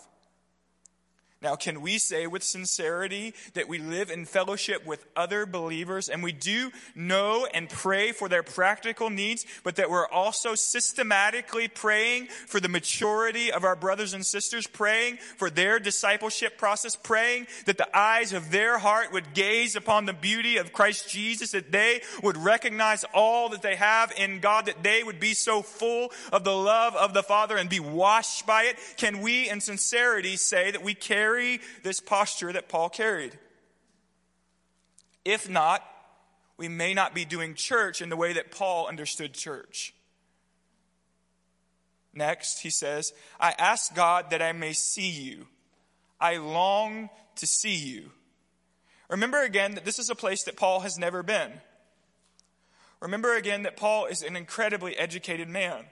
Now, 1.41 1.55
can 1.55 1.81
we 1.81 1.97
say 1.97 2.27
with 2.27 2.43
sincerity 2.43 3.33
that 3.55 3.67
we 3.67 3.79
live 3.79 4.11
in 4.11 4.25
fellowship 4.25 4.85
with 4.85 5.03
other 5.15 5.47
believers 5.47 6.07
and 6.07 6.21
we 6.21 6.31
do 6.31 6.69
know 6.93 7.47
and 7.51 7.67
pray 7.67 8.11
for 8.11 8.29
their 8.29 8.43
practical 8.43 9.09
needs, 9.09 9.47
but 9.63 9.77
that 9.77 9.89
we're 9.89 10.07
also 10.07 10.53
systematically 10.53 11.67
praying 11.67 12.27
for 12.27 12.59
the 12.59 12.69
maturity 12.69 13.51
of 13.51 13.63
our 13.63 13.75
brothers 13.75 14.13
and 14.13 14.23
sisters, 14.23 14.67
praying 14.67 15.17
for 15.17 15.49
their 15.49 15.79
discipleship 15.79 16.59
process, 16.59 16.95
praying 16.95 17.47
that 17.65 17.79
the 17.79 17.97
eyes 17.97 18.33
of 18.33 18.51
their 18.51 18.77
heart 18.77 19.11
would 19.11 19.33
gaze 19.33 19.75
upon 19.75 20.05
the 20.05 20.13
beauty 20.13 20.57
of 20.57 20.71
Christ 20.71 21.09
Jesus, 21.09 21.53
that 21.53 21.71
they 21.71 22.01
would 22.21 22.37
recognize 22.37 23.03
all 23.15 23.49
that 23.49 23.63
they 23.63 23.77
have 23.77 24.13
in 24.15 24.41
God, 24.41 24.67
that 24.67 24.83
they 24.83 25.03
would 25.03 25.19
be 25.19 25.33
so 25.33 25.63
full 25.63 26.11
of 26.31 26.43
the 26.43 26.55
love 26.55 26.95
of 26.95 27.15
the 27.15 27.23
Father 27.23 27.57
and 27.57 27.67
be 27.67 27.79
washed 27.79 28.45
by 28.45 28.65
it? 28.65 28.77
Can 28.97 29.21
we 29.21 29.49
in 29.49 29.59
sincerity 29.59 30.37
say 30.37 30.69
that 30.69 30.83
we 30.83 30.93
carry 30.93 31.30
carry 31.31 31.61
this 31.83 31.99
posture 31.99 32.51
that 32.53 32.69
Paul 32.69 32.89
carried. 32.89 33.37
If 35.23 35.49
not, 35.49 35.83
we 36.57 36.67
may 36.67 36.93
not 36.93 37.15
be 37.15 37.25
doing 37.25 37.55
church 37.55 38.01
in 38.01 38.09
the 38.09 38.17
way 38.17 38.33
that 38.33 38.51
Paul 38.51 38.87
understood 38.87 39.33
church. 39.33 39.93
Next, 42.13 42.59
he 42.59 42.69
says, 42.69 43.13
I 43.39 43.53
ask 43.57 43.95
God 43.95 44.31
that 44.31 44.41
I 44.41 44.51
may 44.51 44.73
see 44.73 45.09
you. 45.09 45.47
I 46.19 46.37
long 46.37 47.09
to 47.37 47.47
see 47.47 47.75
you. 47.75 48.11
Remember 49.09 49.41
again 49.41 49.75
that 49.75 49.85
this 49.85 49.99
is 49.99 50.09
a 50.09 50.15
place 50.15 50.43
that 50.43 50.57
Paul 50.57 50.81
has 50.81 50.97
never 50.97 51.23
been. 51.23 51.51
Remember 52.99 53.35
again 53.35 53.63
that 53.63 53.77
Paul 53.77 54.05
is 54.05 54.21
an 54.21 54.35
incredibly 54.35 54.95
educated 54.97 55.49
man, 55.49 55.85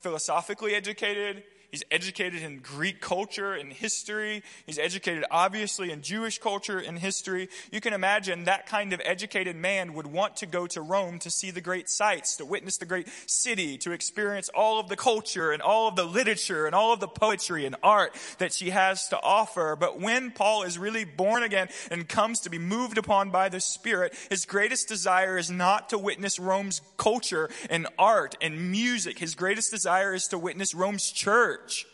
philosophically 0.00 0.74
educated, 0.74 1.44
He's 1.74 1.82
educated 1.90 2.40
in 2.40 2.60
Greek 2.60 3.00
culture 3.00 3.52
and 3.52 3.72
history. 3.72 4.44
He's 4.64 4.78
educated, 4.78 5.24
obviously, 5.28 5.90
in 5.90 6.02
Jewish 6.02 6.38
culture 6.38 6.78
and 6.78 6.96
history. 6.96 7.48
You 7.72 7.80
can 7.80 7.92
imagine 7.92 8.44
that 8.44 8.66
kind 8.66 8.92
of 8.92 9.00
educated 9.04 9.56
man 9.56 9.94
would 9.94 10.06
want 10.06 10.36
to 10.36 10.46
go 10.46 10.68
to 10.68 10.80
Rome 10.80 11.18
to 11.18 11.30
see 11.30 11.50
the 11.50 11.60
great 11.60 11.88
sights, 11.88 12.36
to 12.36 12.44
witness 12.44 12.76
the 12.76 12.86
great 12.86 13.08
city, 13.26 13.76
to 13.78 13.90
experience 13.90 14.48
all 14.50 14.78
of 14.78 14.88
the 14.88 14.94
culture 14.94 15.50
and 15.50 15.60
all 15.60 15.88
of 15.88 15.96
the 15.96 16.04
literature 16.04 16.66
and 16.66 16.76
all 16.76 16.92
of 16.92 17.00
the 17.00 17.08
poetry 17.08 17.66
and 17.66 17.74
art 17.82 18.14
that 18.38 18.52
she 18.52 18.70
has 18.70 19.08
to 19.08 19.20
offer. 19.20 19.74
But 19.74 19.98
when 19.98 20.30
Paul 20.30 20.62
is 20.62 20.78
really 20.78 21.04
born 21.04 21.42
again 21.42 21.66
and 21.90 22.08
comes 22.08 22.38
to 22.42 22.50
be 22.50 22.58
moved 22.58 22.98
upon 22.98 23.30
by 23.30 23.48
the 23.48 23.58
Spirit, 23.58 24.14
his 24.30 24.46
greatest 24.46 24.86
desire 24.86 25.36
is 25.36 25.50
not 25.50 25.88
to 25.88 25.98
witness 25.98 26.38
Rome's 26.38 26.82
culture 26.98 27.50
and 27.68 27.88
art 27.98 28.36
and 28.40 28.70
music. 28.70 29.18
His 29.18 29.34
greatest 29.34 29.72
desire 29.72 30.14
is 30.14 30.28
to 30.28 30.38
witness 30.38 30.72
Rome's 30.72 31.10
church 31.10 31.63
church. 31.64 31.86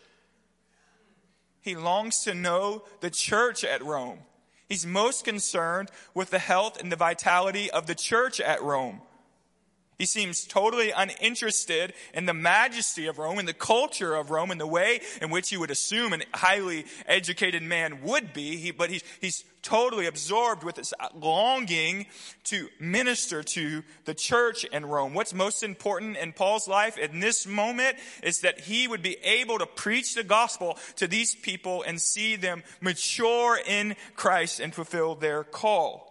He 1.61 1.75
longs 1.75 2.23
to 2.23 2.33
know 2.33 2.83
the 3.01 3.09
church 3.09 3.63
at 3.63 3.83
Rome. 3.83 4.19
He's 4.67 4.85
most 4.85 5.25
concerned 5.25 5.89
with 6.13 6.31
the 6.31 6.39
health 6.39 6.81
and 6.81 6.91
the 6.91 6.95
vitality 6.95 7.69
of 7.69 7.87
the 7.87 7.95
church 7.95 8.39
at 8.39 8.61
Rome. 8.61 9.01
He 9.97 10.07
seems 10.07 10.45
totally 10.45 10.89
uninterested 10.89 11.93
in 12.13 12.25
the 12.25 12.33
majesty 12.33 13.05
of 13.05 13.19
Rome, 13.19 13.37
in 13.37 13.45
the 13.45 13.53
culture 13.53 14.15
of 14.15 14.31
Rome, 14.31 14.49
in 14.49 14.57
the 14.57 14.65
way 14.65 15.01
in 15.21 15.29
which 15.29 15.51
you 15.51 15.59
would 15.59 15.69
assume 15.69 16.13
a 16.13 16.19
highly 16.33 16.85
educated 17.05 17.61
man 17.61 18.01
would 18.01 18.33
be. 18.33 18.57
He, 18.57 18.71
but 18.71 18.89
he's, 18.89 19.03
he's 19.19 19.43
totally 19.61 20.07
absorbed 20.07 20.63
with 20.63 20.75
this 20.75 20.93
longing 21.13 22.07
to 22.45 22.67
minister 22.79 23.43
to 23.43 23.83
the 24.05 24.15
church 24.15 24.63
in 24.63 24.85
Rome. 24.85 25.13
What's 25.13 25.33
most 25.33 25.61
important 25.61 26.17
in 26.17 26.33
Paul's 26.33 26.67
life 26.67 26.97
in 26.97 27.19
this 27.19 27.45
moment 27.45 27.95
is 28.23 28.41
that 28.41 28.61
he 28.61 28.87
would 28.87 29.03
be 29.03 29.17
able 29.23 29.59
to 29.59 29.65
preach 29.67 30.15
the 30.15 30.23
gospel 30.23 30.79
to 30.95 31.07
these 31.07 31.35
people 31.35 31.83
and 31.83 32.01
see 32.01 32.35
them 32.35 32.63
mature 32.79 33.59
in 33.67 33.95
Christ 34.15 34.59
and 34.59 34.73
fulfill 34.73 35.15
their 35.15 35.43
call. 35.43 36.10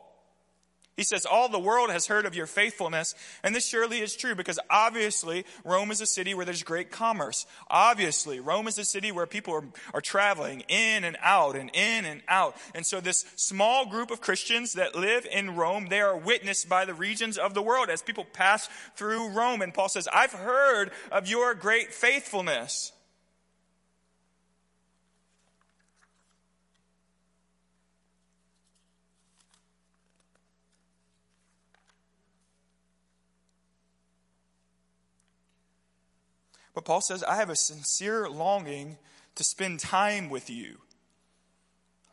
He 1.00 1.04
says, 1.04 1.24
all 1.24 1.48
the 1.48 1.58
world 1.58 1.88
has 1.88 2.08
heard 2.08 2.26
of 2.26 2.34
your 2.34 2.46
faithfulness. 2.46 3.14
And 3.42 3.54
this 3.56 3.66
surely 3.66 4.00
is 4.00 4.14
true 4.14 4.34
because 4.34 4.58
obviously 4.68 5.46
Rome 5.64 5.90
is 5.90 6.02
a 6.02 6.06
city 6.06 6.34
where 6.34 6.44
there's 6.44 6.62
great 6.62 6.90
commerce. 6.90 7.46
Obviously, 7.70 8.38
Rome 8.38 8.68
is 8.68 8.76
a 8.76 8.84
city 8.84 9.10
where 9.10 9.26
people 9.26 9.54
are, 9.54 9.64
are 9.94 10.02
traveling 10.02 10.60
in 10.68 11.04
and 11.04 11.16
out 11.22 11.56
and 11.56 11.70
in 11.72 12.04
and 12.04 12.20
out. 12.28 12.54
And 12.74 12.84
so 12.84 13.00
this 13.00 13.24
small 13.36 13.86
group 13.86 14.10
of 14.10 14.20
Christians 14.20 14.74
that 14.74 14.94
live 14.94 15.26
in 15.32 15.56
Rome, 15.56 15.86
they 15.88 16.02
are 16.02 16.18
witnessed 16.18 16.68
by 16.68 16.84
the 16.84 16.92
regions 16.92 17.38
of 17.38 17.54
the 17.54 17.62
world 17.62 17.88
as 17.88 18.02
people 18.02 18.26
pass 18.34 18.68
through 18.94 19.30
Rome. 19.30 19.62
And 19.62 19.72
Paul 19.72 19.88
says, 19.88 20.06
I've 20.12 20.32
heard 20.32 20.90
of 21.10 21.26
your 21.26 21.54
great 21.54 21.94
faithfulness. 21.94 22.92
But 36.80 36.86
Paul 36.86 37.02
says, 37.02 37.22
I 37.22 37.36
have 37.36 37.50
a 37.50 37.56
sincere 37.56 38.26
longing 38.26 38.96
to 39.34 39.44
spend 39.44 39.80
time 39.80 40.30
with 40.30 40.48
you. 40.48 40.78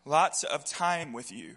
Lots 0.04 0.44
of 0.44 0.66
time 0.66 1.14
with 1.14 1.32
you. 1.32 1.56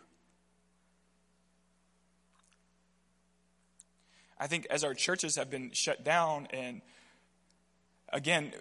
I 4.38 4.46
think 4.46 4.68
as 4.70 4.85
our 4.85 4.94
churches 4.94 5.35
have 5.35 5.51
been 5.51 5.73
shut 5.73 6.05
down 6.05 6.46
and 6.53 6.83
again, 8.12 8.53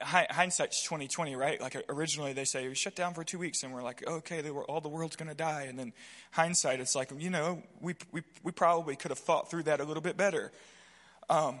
hindsight's 0.00 0.82
2020, 0.82 1.36
right? 1.36 1.60
Like 1.60 1.76
originally 1.88 2.32
they 2.32 2.44
say 2.44 2.66
we 2.66 2.74
shut 2.74 2.96
down 2.96 3.14
for 3.14 3.22
two 3.22 3.38
weeks 3.38 3.62
and 3.62 3.72
we're 3.72 3.84
like, 3.84 4.04
okay, 4.04 4.42
were, 4.50 4.64
all 4.64 4.80
the 4.80 4.88
world's 4.88 5.14
going 5.14 5.28
to 5.28 5.36
die. 5.36 5.66
And 5.68 5.78
then 5.78 5.92
hindsight, 6.32 6.80
it's 6.80 6.96
like, 6.96 7.12
you 7.16 7.30
know, 7.30 7.62
we, 7.80 7.94
we, 8.10 8.22
we 8.42 8.50
probably 8.50 8.96
could 8.96 9.12
have 9.12 9.20
thought 9.20 9.48
through 9.48 9.62
that 9.62 9.78
a 9.78 9.84
little 9.84 10.02
bit 10.02 10.16
better. 10.16 10.50
Um, 11.30 11.60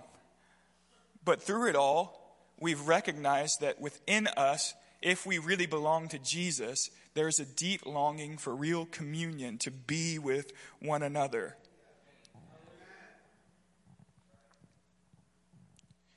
but 1.24 1.40
through 1.40 1.68
it 1.68 1.76
all, 1.76 2.18
we've 2.62 2.86
recognized 2.86 3.60
that 3.60 3.80
within 3.80 4.28
us, 4.28 4.74
if 5.02 5.26
we 5.26 5.36
really 5.38 5.66
belong 5.66 6.08
to 6.08 6.18
Jesus, 6.18 6.90
there's 7.14 7.40
a 7.40 7.44
deep 7.44 7.84
longing 7.84 8.38
for 8.38 8.54
real 8.54 8.86
communion 8.86 9.58
to 9.58 9.70
be 9.70 10.18
with 10.18 10.52
one 10.80 11.02
another. 11.02 11.56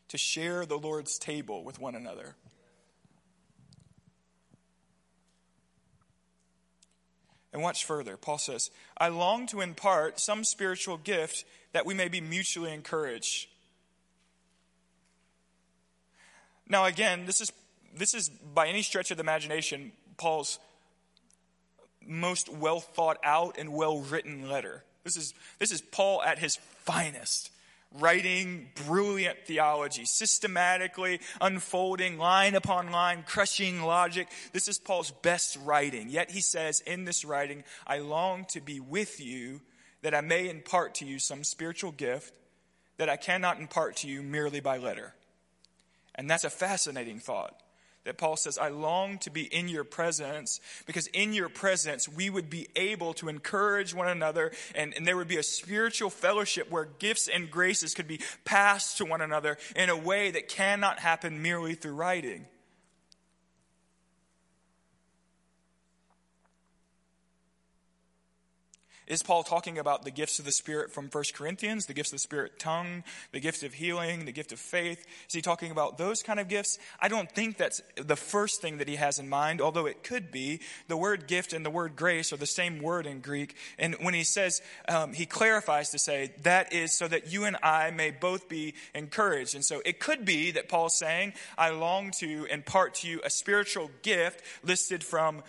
To 0.09 0.17
share 0.17 0.65
the 0.65 0.77
Lord's 0.77 1.17
table 1.17 1.63
with 1.63 1.79
one 1.79 1.95
another. 1.95 2.35
And 7.51 7.63
watch 7.63 7.85
further. 7.85 8.17
Paul 8.17 8.37
says, 8.37 8.69
I 8.97 9.07
long 9.07 9.47
to 9.47 9.61
impart 9.61 10.19
some 10.19 10.43
spiritual 10.43 10.97
gift 10.97 11.43
that 11.73 11.85
we 11.85 11.93
may 11.93 12.07
be 12.07 12.21
mutually 12.21 12.71
encouraged. 12.71 13.47
Now, 16.67 16.85
again, 16.85 17.25
this 17.25 17.41
is, 17.41 17.51
this 17.95 18.13
is 18.13 18.29
by 18.29 18.67
any 18.67 18.81
stretch 18.81 19.11
of 19.11 19.17
the 19.17 19.23
imagination 19.23 19.91
Paul's 20.17 20.59
most 22.05 22.49
well 22.51 22.79
thought 22.79 23.17
out 23.23 23.57
and 23.57 23.73
well 23.73 23.99
written 23.99 24.49
letter. 24.49 24.83
This 25.03 25.17
is, 25.17 25.33
this 25.59 25.71
is 25.71 25.81
Paul 25.81 26.21
at 26.23 26.39
his 26.39 26.57
finest, 26.83 27.51
writing 27.91 28.69
brilliant 28.87 29.45
theology, 29.45 30.05
systematically 30.05 31.19
unfolding 31.39 32.17
line 32.17 32.55
upon 32.55 32.91
line, 32.91 33.23
crushing 33.27 33.83
logic. 33.83 34.27
This 34.51 34.67
is 34.67 34.79
Paul's 34.79 35.11
best 35.11 35.57
writing. 35.63 36.09
Yet 36.09 36.31
he 36.31 36.41
says 36.41 36.81
in 36.81 37.05
this 37.05 37.23
writing, 37.23 37.63
I 37.85 37.99
long 37.99 38.45
to 38.45 38.61
be 38.61 38.79
with 38.79 39.19
you 39.19 39.61
that 40.01 40.15
I 40.15 40.21
may 40.21 40.49
impart 40.49 40.95
to 40.95 41.05
you 41.05 41.19
some 41.19 41.43
spiritual 41.43 41.91
gift 41.91 42.33
that 42.97 43.09
I 43.09 43.17
cannot 43.17 43.59
impart 43.59 43.97
to 43.97 44.07
you 44.07 44.23
merely 44.23 44.59
by 44.59 44.77
letter. 44.77 45.13
And 46.15 46.29
that's 46.29 46.43
a 46.43 46.49
fascinating 46.49 47.19
thought 47.19 47.61
that 48.05 48.17
Paul 48.17 48.37
says, 48.37 48.57
I 48.57 48.69
long 48.69 49.17
to 49.19 49.29
be 49.29 49.43
in 49.43 49.67
your 49.67 49.83
presence 49.83 50.61
because 50.85 51.07
in 51.07 51.33
your 51.33 51.49
presence 51.49 52.07
we 52.07 52.29
would 52.29 52.49
be 52.49 52.67
able 52.75 53.13
to 53.15 53.29
encourage 53.29 53.93
one 53.93 54.07
another 54.07 54.51
and, 54.75 54.93
and, 54.95 55.05
there 55.05 55.17
would 55.17 55.27
be 55.27 55.37
a 55.37 55.43
spiritual 55.43 56.09
fellowship 56.09 56.71
where 56.71 56.85
gifts 56.85 57.27
and 57.27 57.51
graces 57.51 57.93
could 57.93 58.07
be 58.07 58.21
passed 58.45 58.99
to 58.99 59.05
one 59.05 59.21
another 59.21 59.57
in 59.75 59.89
a 59.89 59.97
way 59.97 60.31
that 60.31 60.47
cannot 60.47 60.99
happen 60.99 61.41
merely 61.41 61.73
through 61.73 61.95
writing. 61.95 62.45
Is 69.07 69.21
Paul 69.21 69.43
talking 69.43 69.77
about 69.77 70.03
the 70.03 70.11
gifts 70.11 70.39
of 70.39 70.45
the 70.45 70.51
Spirit 70.51 70.91
from 70.91 71.09
1 71.11 71.23
Corinthians, 71.35 71.85
the 71.85 71.93
gifts 71.93 72.09
of 72.09 72.15
the 72.15 72.19
Spirit 72.19 72.57
tongue, 72.57 73.03
the 73.31 73.39
gift 73.39 73.61
of 73.61 73.75
healing, 73.75 74.25
the 74.25 74.31
gift 74.31 74.51
of 74.51 74.59
faith? 74.59 75.05
Is 75.27 75.33
he 75.33 75.41
talking 75.41 75.69
about 75.69 75.99
those 75.99 76.23
kind 76.23 76.39
of 76.39 76.47
gifts? 76.47 76.79
I 76.99 77.07
don't 77.07 77.31
think 77.31 77.57
that's 77.57 77.81
the 77.95 78.15
first 78.15 78.61
thing 78.61 78.79
that 78.79 78.87
he 78.87 78.95
has 78.95 79.19
in 79.19 79.29
mind, 79.29 79.61
although 79.61 79.85
it 79.85 80.03
could 80.03 80.31
be. 80.31 80.59
The 80.87 80.97
word 80.97 81.27
gift 81.27 81.53
and 81.53 81.63
the 81.63 81.69
word 81.69 81.95
grace 81.95 82.33
are 82.33 82.37
the 82.37 82.47
same 82.47 82.81
word 82.81 83.05
in 83.05 83.19
Greek. 83.19 83.55
And 83.77 83.95
when 84.01 84.15
he 84.15 84.23
says, 84.23 84.61
um, 84.89 85.13
he 85.13 85.27
clarifies 85.27 85.91
to 85.91 85.99
say, 85.99 86.31
that 86.41 86.73
is 86.73 86.97
so 86.97 87.07
that 87.07 87.31
you 87.31 87.45
and 87.45 87.57
I 87.61 87.91
may 87.91 88.09
both 88.09 88.49
be 88.49 88.73
encouraged. 88.95 89.53
And 89.53 89.63
so 89.63 89.83
it 89.85 89.99
could 89.99 90.25
be 90.25 90.51
that 90.51 90.67
Paul's 90.67 90.97
saying, 90.97 91.33
I 91.59 91.69
long 91.69 92.11
to 92.19 92.45
impart 92.45 92.95
to 92.95 93.07
you 93.07 93.21
a 93.23 93.29
spiritual 93.29 93.91
gift 94.01 94.41
listed 94.63 95.03
from 95.03 95.43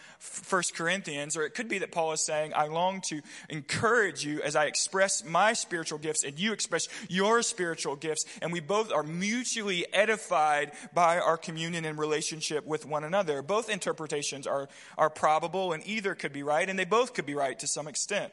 1 0.51 0.63
Corinthians, 0.75 1.37
or 1.37 1.45
it 1.45 1.55
could 1.55 1.69
be 1.69 1.79
that 1.79 1.93
Paul 1.93 2.13
is 2.13 2.25
saying, 2.25 2.53
I 2.55 2.67
long 2.67 3.01
to 3.09 3.23
encourage 3.49 4.25
you 4.25 4.43
as 4.43 4.57
I 4.57 4.67
express 4.67 5.25
my 5.25 5.53
spiritual 5.53 5.99
gifts 5.99 6.25
and 6.25 6.39
you 6.39 6.53
express 6.53 6.89
your 7.09 7.43
spiritual 7.43 7.97
gifts, 7.97 8.25
and 8.43 8.53
we 8.53 8.61
both 8.61 8.93
are 8.93 9.03
mutually 9.03 9.87
edified 9.93 10.73
by 10.95 11.19
our 11.19 11.37
communion 11.37 11.85
and 11.85 11.99
relationship 11.99 12.67
with 12.67 12.87
one 12.87 13.05
another. 13.05 13.43
Both 13.43 13.69
interpretations 13.69 14.47
are, 14.47 14.69
are 14.99 15.11
probable, 15.11 15.73
and 15.73 15.87
either 15.87 16.15
could 16.15 16.33
be 16.33 16.43
right, 16.43 16.69
and 16.69 16.79
they 16.79 16.85
both 16.85 17.15
could 17.15 17.27
be 17.27 17.35
right 17.35 17.59
to 17.59 17.67
some 17.67 17.89
extent. 17.89 18.33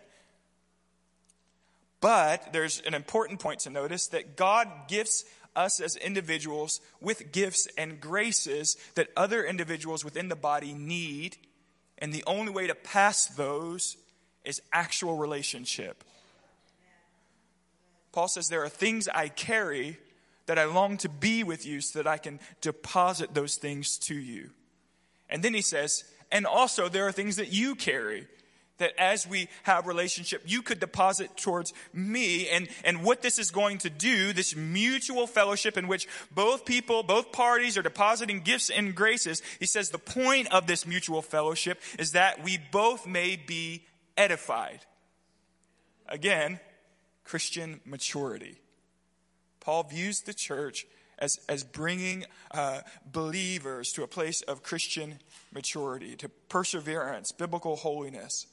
But 2.01 2.51
there's 2.51 2.81
an 2.81 2.93
important 2.93 3.39
point 3.39 3.61
to 3.61 3.69
notice 3.69 4.07
that 4.07 4.35
God 4.35 4.67
gifts 4.89 5.23
us 5.55 5.79
as 5.79 5.95
individuals 5.95 6.81
with 6.99 7.31
gifts 7.31 7.67
and 7.77 8.01
graces 8.01 8.75
that 8.95 9.07
other 9.15 9.43
individuals 9.43 10.03
within 10.03 10.27
the 10.27 10.35
body 10.35 10.73
need. 10.73 11.37
And 11.99 12.11
the 12.11 12.23
only 12.25 12.51
way 12.51 12.67
to 12.67 12.75
pass 12.75 13.27
those 13.27 13.95
is 14.43 14.61
actual 14.71 15.15
relationship. 15.15 16.03
Paul 18.11 18.27
says, 18.27 18.49
There 18.49 18.63
are 18.63 18.69
things 18.69 19.07
I 19.07 19.27
carry 19.27 19.97
that 20.45 20.59
I 20.59 20.65
long 20.65 20.97
to 20.97 21.09
be 21.09 21.43
with 21.43 21.65
you 21.65 21.81
so 21.81 21.99
that 21.99 22.07
I 22.07 22.17
can 22.17 22.39
deposit 22.61 23.33
those 23.33 23.55
things 23.55 23.97
to 23.99 24.15
you. 24.15 24.49
And 25.29 25.43
then 25.43 25.53
he 25.53 25.61
says, 25.61 26.03
And 26.31 26.45
also, 26.45 26.89
there 26.89 27.07
are 27.07 27.11
things 27.11 27.37
that 27.37 27.51
you 27.51 27.75
carry 27.75 28.27
that 28.79 28.93
as 28.97 29.27
we 29.27 29.47
have 29.63 29.87
relationship, 29.87 30.43
you 30.45 30.61
could 30.61 30.79
deposit 30.79 31.37
towards 31.37 31.73
me. 31.93 32.49
And, 32.49 32.67
and 32.83 33.03
what 33.03 33.21
this 33.21 33.37
is 33.37 33.51
going 33.51 33.77
to 33.79 33.89
do, 33.89 34.33
this 34.33 34.55
mutual 34.55 35.27
fellowship 35.27 35.77
in 35.77 35.87
which 35.87 36.07
both 36.33 36.65
people, 36.65 37.03
both 37.03 37.31
parties 37.31 37.77
are 37.77 37.83
depositing 37.83 38.41
gifts 38.41 38.69
and 38.69 38.95
graces, 38.95 39.41
he 39.59 39.67
says 39.67 39.89
the 39.89 39.99
point 39.99 40.51
of 40.51 40.67
this 40.67 40.87
mutual 40.87 41.21
fellowship 41.21 41.79
is 41.99 42.11
that 42.11 42.43
we 42.43 42.59
both 42.71 43.05
may 43.05 43.35
be 43.35 43.83
edified. 44.17 44.81
Again, 46.07 46.59
Christian 47.23 47.79
maturity. 47.85 48.59
Paul 49.59 49.83
views 49.83 50.21
the 50.21 50.33
church 50.33 50.85
as, 51.17 51.39
as 51.47 51.63
bringing 51.63 52.25
uh, 52.51 52.81
believers 53.09 53.93
to 53.93 54.03
a 54.03 54.07
place 54.07 54.41
of 54.41 54.63
Christian 54.63 55.19
maturity, 55.53 56.15
to 56.17 56.29
perseverance, 56.49 57.31
biblical 57.31 57.77
holiness. 57.77 58.47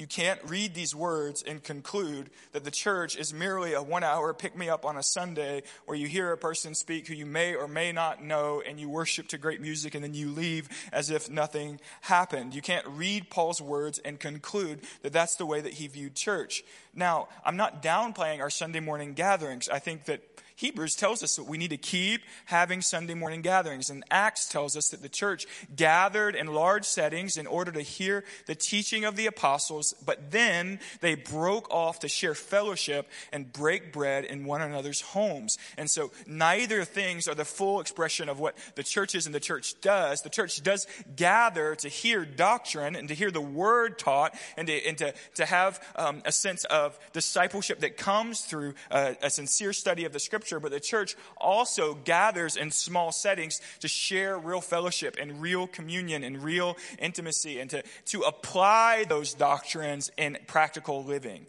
You 0.00 0.06
can't 0.06 0.40
read 0.46 0.72
these 0.72 0.94
words 0.94 1.42
and 1.42 1.62
conclude 1.62 2.30
that 2.52 2.64
the 2.64 2.70
church 2.70 3.18
is 3.18 3.34
merely 3.34 3.74
a 3.74 3.82
one 3.82 4.02
hour 4.02 4.32
pick 4.32 4.56
me 4.56 4.70
up 4.70 4.86
on 4.86 4.96
a 4.96 5.02
Sunday 5.02 5.62
where 5.84 5.94
you 5.94 6.06
hear 6.06 6.32
a 6.32 6.38
person 6.38 6.74
speak 6.74 7.06
who 7.06 7.12
you 7.12 7.26
may 7.26 7.54
or 7.54 7.68
may 7.68 7.92
not 7.92 8.24
know 8.24 8.62
and 8.66 8.80
you 8.80 8.88
worship 8.88 9.28
to 9.28 9.36
great 9.36 9.60
music 9.60 9.94
and 9.94 10.02
then 10.02 10.14
you 10.14 10.30
leave 10.30 10.70
as 10.90 11.10
if 11.10 11.28
nothing 11.28 11.80
happened. 12.00 12.54
You 12.54 12.62
can't 12.62 12.86
read 12.86 13.28
Paul's 13.28 13.60
words 13.60 13.98
and 13.98 14.18
conclude 14.18 14.80
that 15.02 15.12
that's 15.12 15.36
the 15.36 15.44
way 15.44 15.60
that 15.60 15.74
he 15.74 15.86
viewed 15.86 16.14
church. 16.14 16.64
Now, 16.94 17.28
I'm 17.44 17.58
not 17.58 17.82
downplaying 17.82 18.40
our 18.40 18.48
Sunday 18.48 18.80
morning 18.80 19.12
gatherings. 19.12 19.68
I 19.68 19.80
think 19.80 20.06
that 20.06 20.29
Hebrews 20.60 20.94
tells 20.94 21.22
us 21.22 21.36
that 21.36 21.46
we 21.46 21.56
need 21.56 21.70
to 21.70 21.78
keep 21.78 22.20
having 22.44 22.82
Sunday 22.82 23.14
morning 23.14 23.40
gatherings. 23.40 23.88
And 23.88 24.04
Acts 24.10 24.46
tells 24.46 24.76
us 24.76 24.90
that 24.90 25.00
the 25.00 25.08
church 25.08 25.46
gathered 25.74 26.34
in 26.34 26.48
large 26.48 26.84
settings 26.84 27.38
in 27.38 27.46
order 27.46 27.72
to 27.72 27.80
hear 27.80 28.24
the 28.44 28.54
teaching 28.54 29.06
of 29.06 29.16
the 29.16 29.24
apostles, 29.24 29.94
but 30.04 30.30
then 30.30 30.78
they 31.00 31.14
broke 31.14 31.70
off 31.70 32.00
to 32.00 32.08
share 32.08 32.34
fellowship 32.34 33.08
and 33.32 33.50
break 33.50 33.90
bread 33.90 34.26
in 34.26 34.44
one 34.44 34.60
another's 34.60 35.00
homes. 35.00 35.56
And 35.78 35.88
so 35.88 36.10
neither 36.26 36.84
things 36.84 37.26
are 37.26 37.34
the 37.34 37.46
full 37.46 37.80
expression 37.80 38.28
of 38.28 38.38
what 38.38 38.54
the 38.74 38.82
church 38.82 39.14
is 39.14 39.24
and 39.24 39.34
the 39.34 39.40
church 39.40 39.80
does. 39.80 40.20
The 40.20 40.28
church 40.28 40.62
does 40.62 40.86
gather 41.16 41.74
to 41.76 41.88
hear 41.88 42.26
doctrine 42.26 42.96
and 42.96 43.08
to 43.08 43.14
hear 43.14 43.30
the 43.30 43.40
word 43.40 43.98
taught 43.98 44.36
and 44.58 44.66
to, 44.66 44.86
and 44.86 44.98
to, 44.98 45.14
to 45.36 45.46
have 45.46 45.82
um, 45.96 46.20
a 46.26 46.32
sense 46.32 46.64
of 46.64 46.98
discipleship 47.14 47.80
that 47.80 47.96
comes 47.96 48.42
through 48.42 48.74
a, 48.90 49.16
a 49.22 49.30
sincere 49.30 49.72
study 49.72 50.04
of 50.04 50.12
the 50.12 50.20
scripture 50.20 50.49
scripture, 50.50 50.60
but 50.60 50.72
the 50.72 50.80
church 50.80 51.16
also 51.36 51.94
gathers 51.94 52.56
in 52.56 52.70
small 52.70 53.12
settings 53.12 53.60
to 53.80 53.88
share 53.88 54.38
real 54.38 54.60
fellowship 54.60 55.16
and 55.20 55.40
real 55.40 55.66
communion 55.66 56.24
and 56.24 56.42
real 56.42 56.76
intimacy 56.98 57.60
and 57.60 57.70
to, 57.70 57.82
to 58.06 58.20
apply 58.22 59.04
those 59.08 59.34
doctrines 59.34 60.10
in 60.16 60.36
practical 60.46 61.04
living. 61.04 61.46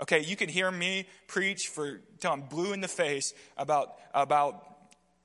Okay, 0.00 0.20
you 0.20 0.36
can 0.36 0.48
hear 0.48 0.70
me 0.70 1.06
preach 1.26 1.68
for 1.68 2.00
till 2.20 2.32
I'm 2.32 2.42
blue 2.42 2.72
in 2.72 2.80
the 2.80 2.88
face 2.88 3.32
about, 3.56 3.94
about 4.12 4.62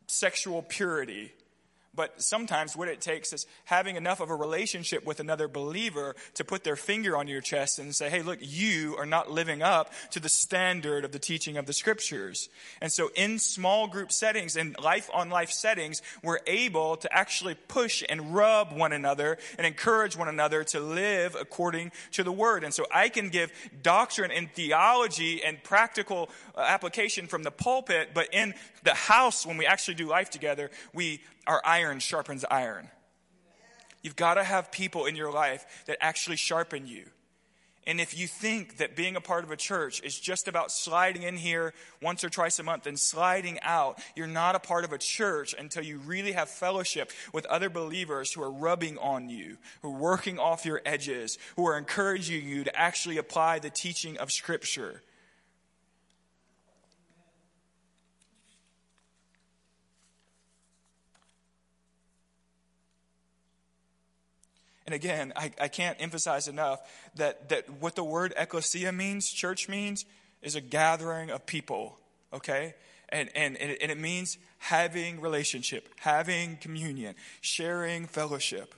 sexual 0.08 0.62
purity 0.62 1.34
but 2.00 2.22
sometimes 2.22 2.78
what 2.78 2.88
it 2.88 3.02
takes 3.02 3.34
is 3.34 3.46
having 3.66 3.98
enough 3.98 4.22
of 4.22 4.30
a 4.30 4.34
relationship 4.34 5.06
with 5.06 5.20
another 5.20 5.50
believer 5.50 6.16
to 6.34 6.46
put 6.46 6.64
their 6.64 6.78
finger 6.78 7.18
on 7.18 7.28
your 7.28 7.42
chest 7.42 7.78
and 7.78 7.94
say, 7.94 8.10
hey, 8.10 8.22
look, 8.22 8.40
you 8.40 8.96
are 8.98 9.06
not 9.06 9.30
living 9.30 9.62
up 9.62 9.92
to 10.12 10.22
the 10.22 10.30
standard 10.30 11.04
of 11.04 11.12
the 11.12 11.20
teaching 11.20 11.58
of 11.58 11.66
the 11.66 11.74
scriptures. 11.74 12.48
And 12.82 12.90
so 12.90 13.12
in 13.16 13.38
small 13.38 13.90
group 13.90 14.14
settings 14.14 14.56
and 14.56 14.80
life 14.80 15.10
on 15.14 15.30
life 15.30 15.52
settings, 15.52 16.02
we're 16.24 16.40
able 16.48 16.96
to 16.96 17.14
actually 17.14 17.56
push 17.56 18.02
and 18.08 18.34
rub 18.34 18.72
one 18.72 18.94
another 18.94 19.38
and 19.58 19.68
encourage 19.68 20.16
one 20.16 20.30
another 20.30 20.64
to 20.64 20.80
live 20.80 21.36
according 21.38 21.92
to 22.12 22.24
the 22.24 22.32
word. 22.32 22.64
And 22.64 22.74
so 22.74 22.86
I 22.94 23.10
can 23.10 23.28
give 23.28 23.52
doctrine 23.84 24.32
and 24.32 24.50
theology 24.54 25.44
and 25.44 25.62
practical 25.62 26.30
uh, 26.56 26.62
application 26.62 27.28
from 27.28 27.44
the 27.44 27.52
pulpit, 27.52 28.12
but 28.14 28.34
in 28.34 28.54
the 28.84 28.94
house, 28.94 29.46
when 29.46 29.58
we 29.58 29.66
actually 29.66 29.96
do 29.96 30.08
life 30.08 30.30
together, 30.30 30.70
we 30.94 31.22
our 31.48 31.62
iron 31.66 32.00
sharpens 32.00 32.46
iron. 32.50 32.90
You've 34.02 34.16
got 34.16 34.36
to 34.36 34.44
have 34.44 34.72
people 34.72 35.06
in 35.06 35.16
your 35.16 35.32
life 35.32 35.84
that 35.88 35.98
actually 36.00 36.38
sharpen 36.38 36.88
you. 36.88 37.06
And 37.88 38.00
if 38.00 38.16
you 38.18 38.28
think 38.28 38.78
that 38.78 38.96
being 38.96 39.16
a 39.16 39.22
part 39.22 39.44
of 39.44 39.52
a 39.52 39.58
church 39.58 40.04
is 40.04 40.20
just 40.20 40.48
about 40.48 40.72
sliding 40.72 41.24
in 41.24 41.38
here 41.38 41.74
once 42.02 42.24
or 42.24 42.30
twice 42.30 42.60
a 42.60 42.64
month 42.64 42.86
and 42.86 43.00
sliding 43.00 43.58
out, 43.64 44.00
you're 44.16 44.28
not 44.28 44.54
a 44.54 44.60
part 44.60 44.84
of 44.84 44.94
a 44.94 45.00
church 45.00 45.56
until 45.58 45.84
you 45.84 45.98
really 45.98 46.34
have 46.34 46.50
fellowship 46.50 47.12
with 47.34 47.48
other 47.48 47.70
believers 47.70 48.32
who 48.32 48.44
are 48.44 48.52
rubbing 48.52 49.00
on 49.00 49.30
you, 49.30 49.58
who 49.82 49.90
are 49.90 49.98
working 49.98 50.38
off 50.38 50.66
your 50.66 50.82
edges, 50.86 51.40
who 51.56 51.66
are 51.66 51.78
encouraging 51.78 52.48
you 52.48 52.64
to 52.64 52.80
actually 52.80 53.18
apply 53.18 53.58
the 53.58 53.72
teaching 53.72 54.18
of 54.20 54.32
Scripture. 54.32 55.02
And 64.90 64.96
again, 64.96 65.34
I, 65.36 65.52
I 65.62 65.68
can't 65.68 66.02
emphasize 66.02 66.48
enough 66.48 66.80
that, 67.14 67.50
that 67.50 67.70
what 67.80 67.96
the 67.96 68.04
word 68.04 68.34
ecclesia 68.36 68.92
means, 68.92 69.30
church 69.30 69.70
means, 69.70 70.04
is 70.42 70.56
a 70.56 70.62
gathering 70.62 71.30
of 71.30 71.46
people, 71.46 72.00
okay? 72.34 72.74
And, 73.10 73.30
and, 73.36 73.56
and 73.56 73.92
it 73.92 74.00
means 74.00 74.40
having 74.58 75.22
relationship, 75.22 75.90
having 75.98 76.58
communion, 76.58 77.14
sharing 77.40 78.08
fellowship. 78.08 78.74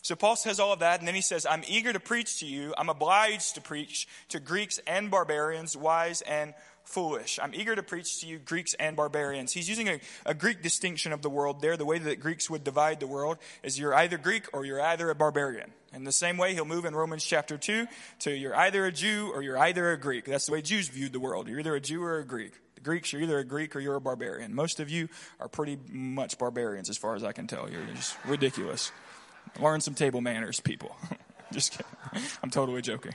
So 0.00 0.16
Paul 0.16 0.36
says 0.36 0.58
all 0.58 0.72
of 0.72 0.78
that, 0.78 1.00
and 1.00 1.06
then 1.06 1.14
he 1.14 1.20
says, 1.20 1.44
I'm 1.44 1.64
eager 1.68 1.92
to 1.92 2.00
preach 2.00 2.40
to 2.40 2.46
you. 2.46 2.72
I'm 2.78 2.88
obliged 2.88 3.56
to 3.56 3.60
preach 3.60 4.08
to 4.30 4.40
Greeks 4.40 4.80
and 4.86 5.10
barbarians, 5.10 5.76
wise 5.76 6.22
and 6.22 6.54
foolish. 6.84 7.38
I'm 7.42 7.54
eager 7.54 7.74
to 7.74 7.82
preach 7.82 8.20
to 8.20 8.26
you 8.26 8.38
Greeks 8.38 8.74
and 8.74 8.96
barbarians. 8.96 9.52
He's 9.52 9.68
using 9.68 9.88
a, 9.88 10.00
a, 10.26 10.34
Greek 10.34 10.62
distinction 10.62 11.12
of 11.12 11.22
the 11.22 11.30
world 11.30 11.60
there. 11.60 11.76
The 11.76 11.84
way 11.84 11.98
that 11.98 12.20
Greeks 12.20 12.50
would 12.50 12.64
divide 12.64 13.00
the 13.00 13.06
world 13.06 13.38
is 13.62 13.78
you're 13.78 13.94
either 13.94 14.18
Greek 14.18 14.46
or 14.52 14.64
you're 14.64 14.80
either 14.80 15.10
a 15.10 15.14
barbarian. 15.14 15.72
In 15.92 16.04
the 16.04 16.12
same 16.12 16.36
way, 16.36 16.54
he'll 16.54 16.64
move 16.64 16.84
in 16.84 16.94
Romans 16.94 17.24
chapter 17.24 17.58
2 17.58 17.86
to 18.20 18.30
you're 18.30 18.56
either 18.56 18.86
a 18.86 18.92
Jew 18.92 19.30
or 19.34 19.42
you're 19.42 19.58
either 19.58 19.92
a 19.92 19.98
Greek. 19.98 20.24
That's 20.24 20.46
the 20.46 20.52
way 20.52 20.62
Jews 20.62 20.88
viewed 20.88 21.12
the 21.12 21.20
world. 21.20 21.48
You're 21.48 21.60
either 21.60 21.74
a 21.74 21.80
Jew 21.80 22.02
or 22.02 22.18
a 22.18 22.24
Greek. 22.24 22.52
The 22.74 22.80
Greeks, 22.80 23.12
you're 23.12 23.22
either 23.22 23.38
a 23.38 23.44
Greek 23.44 23.74
or 23.74 23.80
you're 23.80 23.96
a 23.96 24.00
barbarian. 24.00 24.54
Most 24.54 24.80
of 24.80 24.88
you 24.88 25.08
are 25.40 25.48
pretty 25.48 25.78
much 25.90 26.38
barbarians 26.38 26.88
as 26.88 26.96
far 26.96 27.14
as 27.14 27.24
I 27.24 27.32
can 27.32 27.46
tell. 27.46 27.70
You're 27.70 27.84
just 27.94 28.16
ridiculous. 28.24 28.92
Learn 29.60 29.80
some 29.80 29.94
table 29.94 30.20
manners, 30.20 30.60
people. 30.60 30.96
just 31.52 31.72
kidding. 31.72 31.86
I'm 32.42 32.50
totally 32.50 32.82
joking. 32.82 33.14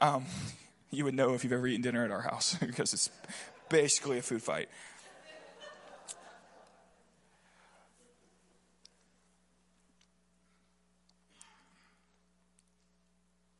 Um, 0.00 0.24
you 0.90 1.04
would 1.04 1.14
know 1.14 1.34
if 1.34 1.44
you've 1.44 1.52
ever 1.52 1.66
eaten 1.66 1.82
dinner 1.82 2.04
at 2.04 2.10
our 2.10 2.22
house 2.22 2.54
because 2.60 2.92
it's 2.92 3.10
basically 3.68 4.18
a 4.18 4.22
food 4.22 4.42
fight. 4.42 4.68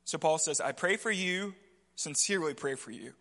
So 0.04 0.18
Paul 0.18 0.38
says, 0.38 0.60
I 0.60 0.72
pray 0.72 0.96
for 0.96 1.12
you, 1.12 1.54
sincerely 1.94 2.52
pray 2.52 2.74
for 2.74 2.90
you. 2.90 3.12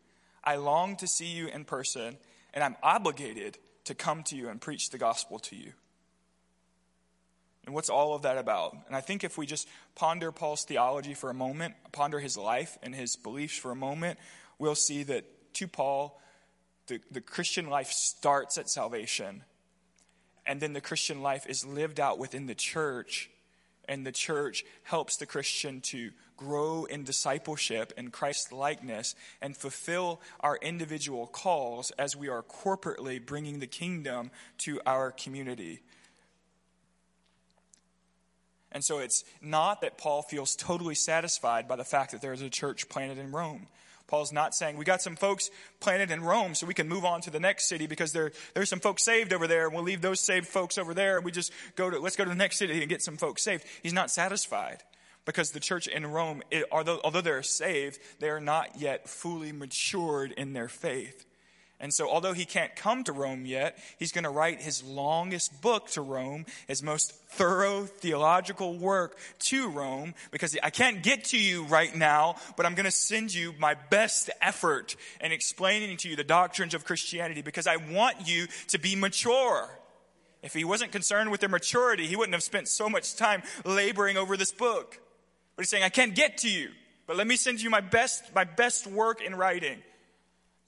I 0.43 0.55
long 0.55 0.95
to 0.95 1.07
see 1.07 1.27
you 1.27 1.45
in 1.45 1.63
person, 1.63 2.17
and 2.51 2.63
I'm 2.63 2.75
obligated 2.81 3.59
to 3.83 3.93
come 3.93 4.23
to 4.23 4.35
you 4.35 4.49
and 4.49 4.59
preach 4.59 4.89
the 4.89 4.97
gospel 4.97 5.37
to 5.37 5.55
you. 5.55 5.73
And 7.69 7.75
what's 7.75 7.91
all 7.91 8.15
of 8.15 8.23
that 8.23 8.39
about? 8.39 8.75
And 8.87 8.95
I 8.95 9.01
think 9.01 9.23
if 9.23 9.37
we 9.37 9.45
just 9.45 9.67
ponder 9.93 10.31
Paul's 10.31 10.63
theology 10.63 11.13
for 11.13 11.29
a 11.29 11.35
moment, 11.35 11.75
ponder 11.91 12.19
his 12.19 12.35
life 12.35 12.79
and 12.81 12.95
his 12.95 13.15
beliefs 13.15 13.59
for 13.59 13.69
a 13.69 13.75
moment, 13.75 14.17
we'll 14.57 14.73
see 14.73 15.03
that 15.03 15.53
to 15.53 15.67
Paul, 15.67 16.19
the, 16.87 16.99
the 17.11 17.21
Christian 17.21 17.69
life 17.69 17.91
starts 17.91 18.57
at 18.57 18.71
salvation. 18.71 19.43
And 20.47 20.59
then 20.59 20.73
the 20.73 20.81
Christian 20.81 21.21
life 21.21 21.45
is 21.47 21.63
lived 21.63 21.99
out 21.99 22.17
within 22.17 22.47
the 22.47 22.55
church. 22.55 23.29
And 23.87 24.03
the 24.03 24.11
church 24.11 24.65
helps 24.81 25.17
the 25.17 25.27
Christian 25.27 25.79
to 25.81 26.09
grow 26.37 26.85
in 26.85 27.03
discipleship 27.03 27.93
and 27.97 28.11
Christ 28.11 28.51
likeness 28.51 29.13
and 29.43 29.55
fulfill 29.55 30.21
our 30.39 30.57
individual 30.59 31.27
calls 31.27 31.91
as 31.99 32.15
we 32.15 32.29
are 32.29 32.41
corporately 32.41 33.23
bringing 33.23 33.59
the 33.59 33.67
kingdom 33.67 34.31
to 34.57 34.81
our 34.87 35.11
community. 35.11 35.81
And 38.71 38.83
so 38.83 38.99
it's 38.99 39.23
not 39.41 39.81
that 39.81 39.97
Paul 39.97 40.21
feels 40.21 40.55
totally 40.55 40.95
satisfied 40.95 41.67
by 41.67 41.75
the 41.75 41.83
fact 41.83 42.11
that 42.11 42.21
there's 42.21 42.41
a 42.41 42.49
church 42.49 42.87
planted 42.89 43.17
in 43.17 43.31
Rome. 43.31 43.67
Paul's 44.07 44.33
not 44.33 44.55
saying 44.55 44.77
we 44.77 44.85
got 44.85 45.01
some 45.01 45.15
folks 45.15 45.51
planted 45.79 46.09
in 46.09 46.21
Rome 46.21 46.55
so 46.55 46.65
we 46.65 46.73
can 46.73 46.89
move 46.89 47.05
on 47.05 47.21
to 47.21 47.29
the 47.29 47.39
next 47.39 47.69
city 47.69 47.85
because 47.85 48.11
there, 48.11 48.31
there's 48.55 48.69
some 48.69 48.79
folks 48.79 49.03
saved 49.03 49.33
over 49.33 49.45
there 49.45 49.67
and 49.67 49.75
we'll 49.75 49.83
leave 49.83 50.01
those 50.01 50.19
saved 50.19 50.47
folks 50.47 50.79
over 50.79 50.95
there 50.95 51.17
and 51.17 51.25
we 51.25 51.31
just 51.31 51.51
go 51.75 51.89
to, 51.89 51.99
let's 51.99 52.15
go 52.15 52.23
to 52.23 52.29
the 52.29 52.35
next 52.35 52.57
city 52.57 52.79
and 52.79 52.89
get 52.89 53.03
some 53.03 53.17
folks 53.17 53.43
saved. 53.43 53.65
He's 53.83 53.93
not 53.93 54.09
satisfied 54.09 54.83
because 55.25 55.51
the 55.51 55.59
church 55.59 55.87
in 55.87 56.07
Rome, 56.07 56.41
although, 56.71 56.99
although 57.03 57.21
they're 57.21 57.43
saved, 57.43 57.99
they 58.19 58.29
are 58.29 58.41
not 58.41 58.79
yet 58.81 59.07
fully 59.07 59.51
matured 59.51 60.31
in 60.31 60.53
their 60.53 60.69
faith. 60.69 61.25
And 61.81 61.93
so, 61.93 62.09
although 62.09 62.33
he 62.33 62.43
can't 62.43 62.75
come 62.75 63.05
to 63.05 63.13
Rome 63.13 63.45
yet, 63.45 63.77
he's 63.97 64.11
going 64.11 64.25
to 64.25 64.29
write 64.29 64.61
his 64.61 64.83
longest 64.83 65.61
book 65.61 65.89
to 65.91 66.01
Rome, 66.01 66.45
his 66.67 66.83
most 66.83 67.13
thorough 67.29 67.85
theological 67.85 68.77
work 68.77 69.17
to 69.39 69.69
Rome, 69.69 70.13
because 70.31 70.57
I 70.61 70.71
can't 70.71 71.01
get 71.01 71.25
to 71.25 71.37
you 71.37 71.63
right 71.63 71.95
now, 71.95 72.35
but 72.57 72.65
I'm 72.65 72.75
going 72.75 72.83
to 72.83 72.91
send 72.91 73.33
you 73.33 73.53
my 73.59 73.75
best 73.89 74.29
effort 74.41 74.97
in 75.21 75.31
explaining 75.31 75.95
to 75.97 76.09
you 76.09 76.17
the 76.17 76.23
doctrines 76.25 76.73
of 76.73 76.83
Christianity, 76.83 77.41
because 77.41 77.65
I 77.65 77.77
want 77.77 78.27
you 78.27 78.47
to 78.67 78.77
be 78.77 78.97
mature. 78.97 79.69
If 80.43 80.53
he 80.53 80.65
wasn't 80.65 80.91
concerned 80.91 81.31
with 81.31 81.39
their 81.39 81.49
maturity, 81.49 82.07
he 82.07 82.17
wouldn't 82.17 82.33
have 82.33 82.43
spent 82.43 82.67
so 82.67 82.89
much 82.89 83.15
time 83.15 83.41
laboring 83.63 84.17
over 84.17 84.35
this 84.35 84.51
book. 84.51 84.99
But 85.55 85.63
he's 85.63 85.69
saying, 85.69 85.83
I 85.83 85.89
can't 85.89 86.13
get 86.13 86.39
to 86.39 86.49
you, 86.49 86.71
but 87.07 87.15
let 87.15 87.25
me 87.25 87.37
send 87.37 87.61
you 87.61 87.69
my 87.69 87.81
best, 87.81 88.35
my 88.35 88.43
best 88.43 88.85
work 88.85 89.21
in 89.21 89.33
writing. 89.35 89.77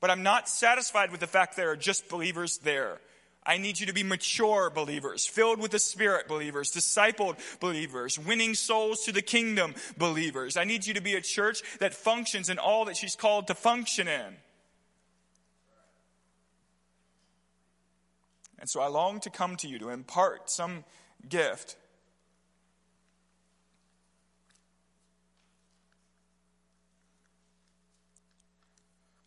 But 0.01 0.09
I'm 0.09 0.23
not 0.23 0.49
satisfied 0.49 1.11
with 1.11 1.19
the 1.19 1.27
fact 1.27 1.55
there 1.55 1.71
are 1.71 1.77
just 1.77 2.09
believers 2.09 2.57
there. 2.57 2.99
I 3.43 3.57
need 3.57 3.79
you 3.79 3.87
to 3.87 3.93
be 3.93 4.03
mature 4.03 4.69
believers, 4.69 5.25
filled 5.25 5.59
with 5.59 5.71
the 5.71 5.79
Spirit 5.79 6.27
believers, 6.27 6.71
discipled 6.71 7.37
believers, 7.59 8.19
winning 8.19 8.53
souls 8.53 9.05
to 9.05 9.11
the 9.11 9.21
kingdom 9.21 9.73
believers. 9.97 10.57
I 10.57 10.63
need 10.63 10.85
you 10.85 10.93
to 10.95 11.01
be 11.01 11.15
a 11.15 11.21
church 11.21 11.63
that 11.79 11.93
functions 11.93 12.49
in 12.49 12.59
all 12.59 12.85
that 12.85 12.97
she's 12.97 13.15
called 13.15 13.47
to 13.47 13.55
function 13.55 14.07
in. 14.07 14.35
And 18.59 18.69
so 18.69 18.79
I 18.79 18.87
long 18.87 19.19
to 19.21 19.31
come 19.31 19.55
to 19.57 19.67
you 19.67 19.79
to 19.79 19.89
impart 19.89 20.51
some 20.51 20.83
gift. 21.27 21.75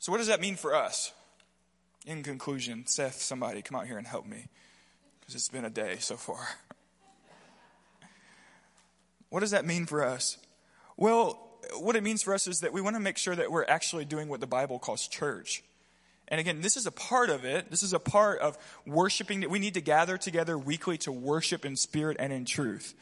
So, 0.04 0.12
what 0.12 0.18
does 0.18 0.26
that 0.26 0.38
mean 0.42 0.56
for 0.56 0.74
us? 0.74 1.14
In 2.04 2.22
conclusion, 2.22 2.86
Seth, 2.86 3.22
somebody 3.22 3.62
come 3.62 3.78
out 3.78 3.86
here 3.86 3.96
and 3.96 4.06
help 4.06 4.26
me 4.26 4.48
because 5.18 5.34
it's 5.34 5.48
been 5.48 5.64
a 5.64 5.70
day 5.70 5.96
so 5.98 6.16
far. 6.16 6.46
what 9.30 9.40
does 9.40 9.52
that 9.52 9.64
mean 9.64 9.86
for 9.86 10.04
us? 10.04 10.36
Well, 10.98 11.40
what 11.78 11.96
it 11.96 12.02
means 12.02 12.22
for 12.22 12.34
us 12.34 12.46
is 12.46 12.60
that 12.60 12.74
we 12.74 12.82
want 12.82 12.96
to 12.96 13.00
make 13.00 13.16
sure 13.16 13.34
that 13.34 13.50
we're 13.50 13.64
actually 13.64 14.04
doing 14.04 14.28
what 14.28 14.40
the 14.40 14.46
Bible 14.46 14.78
calls 14.78 15.08
church. 15.08 15.64
And 16.28 16.38
again, 16.38 16.60
this 16.60 16.76
is 16.76 16.84
a 16.84 16.92
part 16.92 17.30
of 17.30 17.46
it. 17.46 17.70
This 17.70 17.82
is 17.82 17.94
a 17.94 17.98
part 17.98 18.40
of 18.40 18.58
worshiping 18.86 19.40
that 19.40 19.48
we 19.48 19.58
need 19.58 19.72
to 19.72 19.80
gather 19.80 20.18
together 20.18 20.58
weekly 20.58 20.98
to 20.98 21.12
worship 21.12 21.64
in 21.64 21.76
spirit 21.76 22.18
and 22.20 22.30
in 22.30 22.44
truth. 22.44 22.92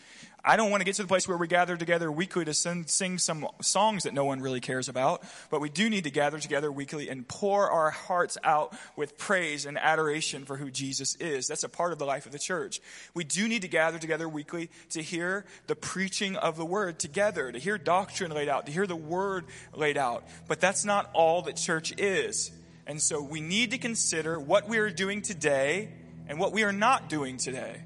I 0.45 0.57
don't 0.57 0.73
want 0.73 0.81
to 0.81 0.85
get 0.85 0.97
to 0.97 1.03
the 1.03 1.09
place 1.09 1.29
where 1.29 1.37
we 1.39 1.47
gather 1.47 1.77
together 1.77 2.11
weekly 2.11 2.45
to 2.45 2.53
sing, 2.53 2.85
sing 2.89 3.19
some 3.19 3.47
songs 3.61 4.03
that 4.03 4.13
no 4.13 4.25
one 4.25 4.41
really 4.41 4.59
cares 4.59 4.89
about, 4.89 5.23
but 5.51 5.61
we 5.61 5.69
do 5.69 5.89
need 5.89 6.03
to 6.03 6.11
gather 6.11 6.41
together 6.41 6.73
weekly 6.73 7.09
and 7.09 7.29
pour 7.29 7.71
our 7.71 7.91
hearts 7.91 8.37
out 8.43 8.77
with 8.97 9.17
praise 9.17 9.67
and 9.67 9.79
adoration 9.79 10.45
for 10.45 10.57
who 10.57 10.69
Jesus 10.69 11.15
is. 11.17 11.47
That's 11.47 11.63
a 11.63 11.69
part 11.69 11.93
of 11.93 12.01
the 12.01 12.07
life 12.07 12.27
of 12.27 12.33
the 12.33 12.41
church. 12.41 12.81
We 13.15 13.23
do 13.23 13.47
need 13.47 13.63
to 13.63 13.69
gather 13.69 14.01
together 14.01 14.29
weekly 14.29 14.71
to 14.91 15.01
hear 15.01 15.45
the 15.69 15.77
preaching 15.77 16.35
of 16.35 16.57
the 16.57 16.67
word 16.67 16.99
together, 16.99 17.53
to 17.53 17.59
hear 17.61 17.79
doctrine 17.79 18.33
laid 18.33 18.49
out, 18.49 18.67
to 18.67 18.73
hear 18.73 18.89
the 18.89 18.97
word 18.97 19.45
laid 19.75 19.97
out. 19.97 20.25
But 20.49 20.59
that's 20.59 20.85
not 20.85 21.09
all 21.15 21.43
that 21.43 21.55
church 21.55 21.95
is. 21.99 22.51
And 22.85 23.01
so 23.01 23.23
we 23.23 23.41
need 23.41 23.71
to 23.71 23.79
consider 23.79 24.41
what 24.41 24.69
we 24.69 24.79
are 24.79 24.91
doing 24.91 25.23
today 25.23 25.91
and 26.27 26.41
what 26.41 26.53
we 26.53 26.65
are 26.65 26.73
not 26.73 27.09
doing 27.09 27.37
today. 27.37 27.83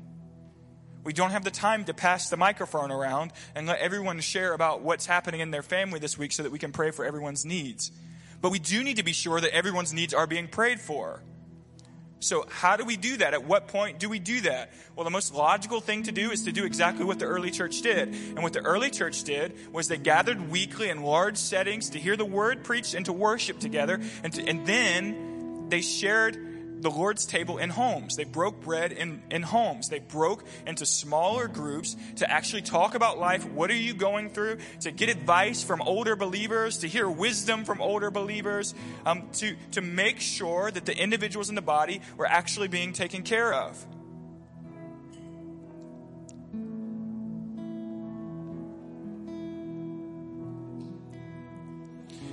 We 1.07 1.13
don't 1.13 1.31
have 1.31 1.45
the 1.45 1.53
time 1.53 1.85
to 1.85 1.95
pass 1.95 2.31
the 2.31 2.37
microphone 2.37 2.91
around 2.91 3.33
and 3.55 3.69
let 3.69 3.79
everyone 3.79 4.19
share 4.19 4.53
about 4.53 4.83
what's 4.83 5.07
happening 5.07 5.41
in 5.41 5.53
their 5.53 5.63
family 5.63 6.01
this 6.01 6.19
week 6.19 6.33
so 6.33 6.43
that 6.43 6.51
we 6.51 6.59
can 6.59 6.73
pray 6.73 6.91
for 6.91 7.05
everyone's 7.05 7.45
needs. 7.45 7.93
But 8.43 8.51
we 8.51 8.59
do 8.59 8.83
need 8.83 8.97
to 8.97 9.05
be 9.05 9.13
sure 9.13 9.41
that 9.41 9.55
everyone's 9.55 9.95
needs 9.95 10.13
are 10.13 10.27
being 10.27 10.49
prayed 10.49 10.81
for. 10.81 11.23
So, 12.19 12.45
how 12.51 12.77
do 12.77 12.85
we 12.85 12.97
do 12.97 13.19
that? 13.19 13.35
At 13.35 13.45
what 13.45 13.69
point 13.69 14.01
do 14.01 14.09
we 14.09 14.19
do 14.19 14.41
that? 14.41 14.73
Well, 14.97 15.05
the 15.05 15.11
most 15.11 15.33
logical 15.33 15.81
thing 15.81 16.03
to 16.05 16.13
do 16.13 16.33
is 16.33 16.43
to 16.43 16.51
do 16.51 16.65
exactly 16.65 17.05
what 17.05 17.21
the 17.21 17.27
early 17.27 17.53
church 17.53 17.83
did. 17.83 18.09
And 18.09 18.43
what 18.43 18.53
the 18.53 18.63
early 18.63 18.91
church 18.91 19.23
did 19.23 19.73
was 19.73 19.87
they 19.87 19.99
gathered 19.99 20.51
weekly 20.51 20.89
in 20.89 21.05
large 21.05 21.37
settings 21.37 21.91
to 21.91 22.01
hear 22.01 22.17
the 22.17 22.25
word 22.25 22.65
preached 22.65 22.95
and 22.95 23.07
to 23.07 23.13
worship 23.13 23.61
together. 23.61 24.01
And, 24.25 24.33
to, 24.33 24.45
and 24.45 24.67
then 24.67 25.69
they 25.69 25.83
shared 25.83 26.37
the 26.81 26.91
Lord's 26.91 27.27
table 27.27 27.59
in 27.59 27.71
homes. 27.71 28.17
They 28.17 28.25
broke 28.25 28.61
bread 28.63 28.93
in, 28.93 29.23
in 29.31 29.43
homes. 29.43 29.89
They 29.89 29.99
broke 29.99 30.45
into 30.67 30.87
smaller 30.87 31.49
groups 31.49 31.97
to 32.17 32.31
actually 32.31 32.63
talk 32.63 32.95
about 32.95 33.19
life. 33.19 33.45
What 33.45 33.71
are 33.71 33.77
you 33.77 33.95
going 33.95 34.31
through? 34.31 34.59
To 34.81 34.91
get 34.91 35.09
advice 35.09 35.63
from 35.63 35.81
older 35.83 36.17
believers, 36.17 36.79
to 36.79 36.89
hear 36.89 37.09
wisdom 37.09 37.65
from 37.65 37.81
older 37.81 38.11
believers, 38.11 38.75
um, 39.05 39.29
to, 39.35 39.57
to 39.73 39.81
make 39.81 40.21
sure 40.21 40.71
that 40.71 40.85
the 40.85 40.97
individuals 40.97 41.49
in 41.49 41.55
the 41.55 41.63
body 41.63 42.01
were 42.17 42.27
actually 42.27 42.69
being 42.69 42.93
taken 42.93 43.23
care 43.23 43.53
of. 43.53 43.85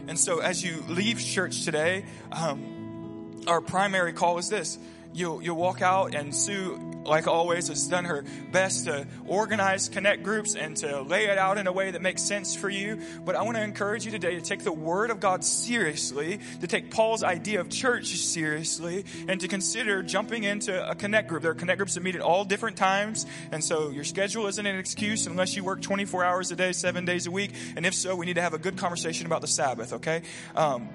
And 0.05 0.19
so, 0.19 0.39
as 0.39 0.63
you 0.63 0.83
leave 0.89 1.19
church 1.23 1.63
today, 1.63 2.05
um, 2.31 2.82
our 3.47 3.61
primary 3.61 4.13
call 4.13 4.37
is 4.37 4.49
this. 4.49 4.77
You'll, 5.13 5.43
you'll 5.43 5.57
walk 5.57 5.83
out 5.83 6.15
and 6.15 6.33
Sue, 6.33 6.79
like 7.05 7.27
always, 7.27 7.67
has 7.67 7.87
done 7.87 8.05
her 8.05 8.23
best 8.51 8.85
to 8.85 9.05
organize 9.27 9.87
connect 9.87 10.23
groups 10.23 10.55
and 10.55 10.75
to 10.77 11.01
lay 11.01 11.25
it 11.25 11.37
out 11.37 11.59
in 11.59 11.67
a 11.67 11.71
way 11.71 11.91
that 11.91 12.01
makes 12.01 12.23
sense 12.23 12.55
for 12.55 12.67
you. 12.67 12.99
But 13.23 13.35
I 13.35 13.43
want 13.43 13.55
to 13.57 13.63
encourage 13.63 14.05
you 14.05 14.11
today 14.11 14.35
to 14.35 14.41
take 14.41 14.63
the 14.63 14.71
Word 14.71 15.11
of 15.11 15.19
God 15.19 15.43
seriously, 15.43 16.39
to 16.61 16.67
take 16.67 16.89
Paul's 16.89 17.21
idea 17.21 17.61
of 17.61 17.69
church 17.69 18.07
seriously, 18.07 19.05
and 19.27 19.39
to 19.41 19.47
consider 19.47 20.01
jumping 20.01 20.45
into 20.45 20.89
a 20.89 20.95
connect 20.95 21.27
group. 21.27 21.43
There 21.43 21.51
are 21.51 21.55
connect 21.55 21.77
groups 21.77 21.93
that 21.93 22.01
meet 22.01 22.15
at 22.15 22.21
all 22.21 22.43
different 22.43 22.77
times, 22.77 23.27
and 23.51 23.63
so 23.63 23.91
your 23.91 24.03
schedule 24.03 24.47
isn't 24.47 24.65
an 24.65 24.79
excuse 24.79 25.27
unless 25.27 25.55
you 25.55 25.63
work 25.63 25.81
24 25.81 26.23
hours 26.23 26.51
a 26.51 26.55
day, 26.55 26.71
seven 26.71 27.05
days 27.05 27.27
a 27.27 27.31
week. 27.31 27.51
And 27.75 27.85
if 27.85 27.93
so, 27.93 28.15
we 28.15 28.25
need 28.25 28.35
to 28.35 28.41
have 28.41 28.55
a 28.55 28.59
good 28.59 28.77
conversation 28.77 29.27
about 29.27 29.41
the 29.41 29.47
Sabbath, 29.47 29.93
okay? 29.93 30.23
Um, 30.55 30.89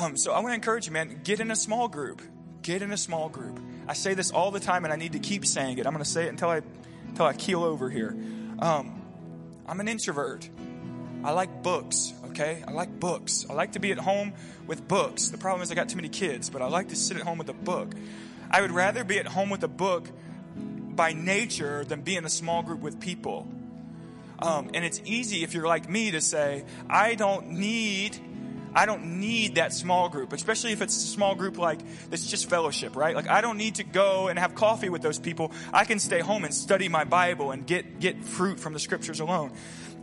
um, 0.00 0.16
so 0.16 0.32
I 0.32 0.40
want 0.40 0.48
to 0.48 0.54
encourage 0.54 0.86
you, 0.86 0.92
man, 0.92 1.20
get 1.22 1.40
in 1.40 1.50
a 1.50 1.56
small 1.56 1.88
group. 1.88 2.22
Get 2.62 2.82
in 2.82 2.90
a 2.90 2.96
small 2.96 3.28
group. 3.28 3.60
I 3.86 3.92
say 3.92 4.14
this 4.14 4.30
all 4.30 4.50
the 4.50 4.60
time 4.60 4.84
and 4.84 4.92
I 4.92 4.96
need 4.96 5.12
to 5.12 5.18
keep 5.18 5.44
saying 5.44 5.78
it. 5.78 5.86
I'm 5.86 5.92
going 5.92 6.04
to 6.04 6.10
say 6.10 6.24
it 6.24 6.28
until 6.28 6.48
I, 6.48 6.62
until 7.08 7.26
I 7.26 7.32
keel 7.32 7.64
over 7.64 7.90
here. 7.90 8.16
Um, 8.58 9.02
I'm 9.66 9.78
an 9.80 9.88
introvert. 9.88 10.48
I 11.22 11.32
like 11.32 11.62
books, 11.62 12.14
okay? 12.28 12.64
I 12.66 12.70
like 12.70 12.98
books. 12.98 13.44
I 13.48 13.52
like 13.52 13.72
to 13.72 13.78
be 13.78 13.92
at 13.92 13.98
home 13.98 14.32
with 14.66 14.88
books. 14.88 15.28
The 15.28 15.38
problem 15.38 15.62
is 15.62 15.70
I 15.70 15.74
got 15.74 15.90
too 15.90 15.96
many 15.96 16.08
kids, 16.08 16.48
but 16.48 16.62
I 16.62 16.68
like 16.68 16.88
to 16.88 16.96
sit 16.96 17.18
at 17.18 17.22
home 17.22 17.38
with 17.38 17.50
a 17.50 17.54
book. 17.54 17.92
I 18.50 18.62
would 18.62 18.72
rather 18.72 19.04
be 19.04 19.18
at 19.18 19.26
home 19.26 19.50
with 19.50 19.62
a 19.64 19.68
book 19.68 20.08
by 20.56 21.12
nature 21.12 21.84
than 21.84 22.02
be 22.02 22.16
in 22.16 22.24
a 22.24 22.30
small 22.30 22.62
group 22.62 22.80
with 22.80 23.00
people. 23.00 23.46
Um, 24.38 24.70
and 24.72 24.84
it's 24.84 25.00
easy 25.04 25.44
if 25.44 25.52
you're 25.52 25.66
like 25.66 25.88
me 25.88 26.12
to 26.12 26.20
say, 26.20 26.64
I 26.88 27.14
don't 27.14 27.50
need 27.50 28.18
I 28.74 28.86
don't 28.86 29.20
need 29.20 29.56
that 29.56 29.72
small 29.72 30.08
group, 30.08 30.32
especially 30.32 30.72
if 30.72 30.82
it's 30.82 30.96
a 30.96 31.06
small 31.06 31.34
group 31.34 31.58
like 31.58 31.80
that's 32.10 32.26
just 32.26 32.48
fellowship, 32.48 32.96
right? 32.96 33.14
Like 33.14 33.28
I 33.28 33.40
don't 33.40 33.56
need 33.56 33.76
to 33.76 33.84
go 33.84 34.28
and 34.28 34.38
have 34.38 34.54
coffee 34.54 34.88
with 34.88 35.02
those 35.02 35.18
people. 35.18 35.52
I 35.72 35.84
can 35.84 35.98
stay 35.98 36.20
home 36.20 36.44
and 36.44 36.54
study 36.54 36.88
my 36.88 37.04
Bible 37.04 37.50
and 37.50 37.66
get 37.66 38.00
get 38.00 38.24
fruit 38.24 38.60
from 38.60 38.72
the 38.72 38.78
scriptures 38.78 39.20
alone. 39.20 39.52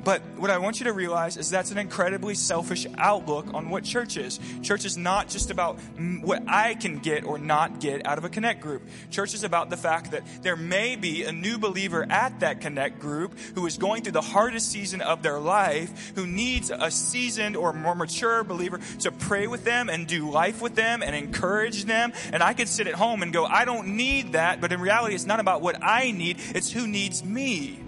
But 0.07 0.21
what 0.37 0.49
I 0.49 0.57
want 0.57 0.79
you 0.79 0.85
to 0.85 0.93
realize 0.93 1.35
is 1.35 1.49
that's 1.49 1.71
an 1.71 1.77
incredibly 1.77 2.33
selfish 2.33 2.87
outlook 2.97 3.53
on 3.53 3.69
what 3.69 3.83
church 3.83 4.15
is. 4.15 4.39
Church 4.61 4.85
is 4.85 4.95
not 4.95 5.27
just 5.27 5.51
about 5.51 5.79
what 6.21 6.43
I 6.47 6.75
can 6.75 6.99
get 6.99 7.25
or 7.25 7.37
not 7.37 7.81
get 7.81 8.07
out 8.07 8.17
of 8.17 8.23
a 8.23 8.29
connect 8.29 8.61
group. 8.61 8.83
Church 9.11 9.33
is 9.33 9.43
about 9.43 9.69
the 9.69 9.75
fact 9.75 10.11
that 10.11 10.23
there 10.43 10.55
may 10.55 10.95
be 10.95 11.25
a 11.25 11.33
new 11.33 11.57
believer 11.57 12.07
at 12.09 12.39
that 12.39 12.61
connect 12.61 12.99
group 12.99 13.37
who 13.55 13.65
is 13.65 13.77
going 13.77 14.01
through 14.01 14.13
the 14.13 14.21
hardest 14.21 14.71
season 14.71 15.01
of 15.01 15.23
their 15.23 15.39
life, 15.39 16.13
who 16.15 16.25
needs 16.25 16.71
a 16.71 16.89
seasoned 16.89 17.57
or 17.57 17.73
more 17.73 17.93
mature 17.93 18.45
believer 18.45 18.79
to 19.01 19.11
pray 19.11 19.47
with 19.47 19.65
them 19.65 19.89
and 19.89 20.07
do 20.07 20.31
life 20.31 20.61
with 20.61 20.75
them 20.75 21.03
and 21.03 21.17
encourage 21.17 21.83
them. 21.83 22.13
And 22.31 22.41
I 22.41 22.53
could 22.53 22.69
sit 22.69 22.87
at 22.87 22.93
home 22.93 23.23
and 23.23 23.33
go, 23.33 23.43
I 23.43 23.65
don't 23.65 23.97
need 23.97 24.31
that. 24.31 24.61
But 24.61 24.71
in 24.71 24.79
reality, 24.79 25.15
it's 25.15 25.25
not 25.25 25.41
about 25.41 25.61
what 25.61 25.83
I 25.83 26.11
need. 26.11 26.37
It's 26.55 26.71
who 26.71 26.87
needs 26.87 27.25
me. 27.25 27.83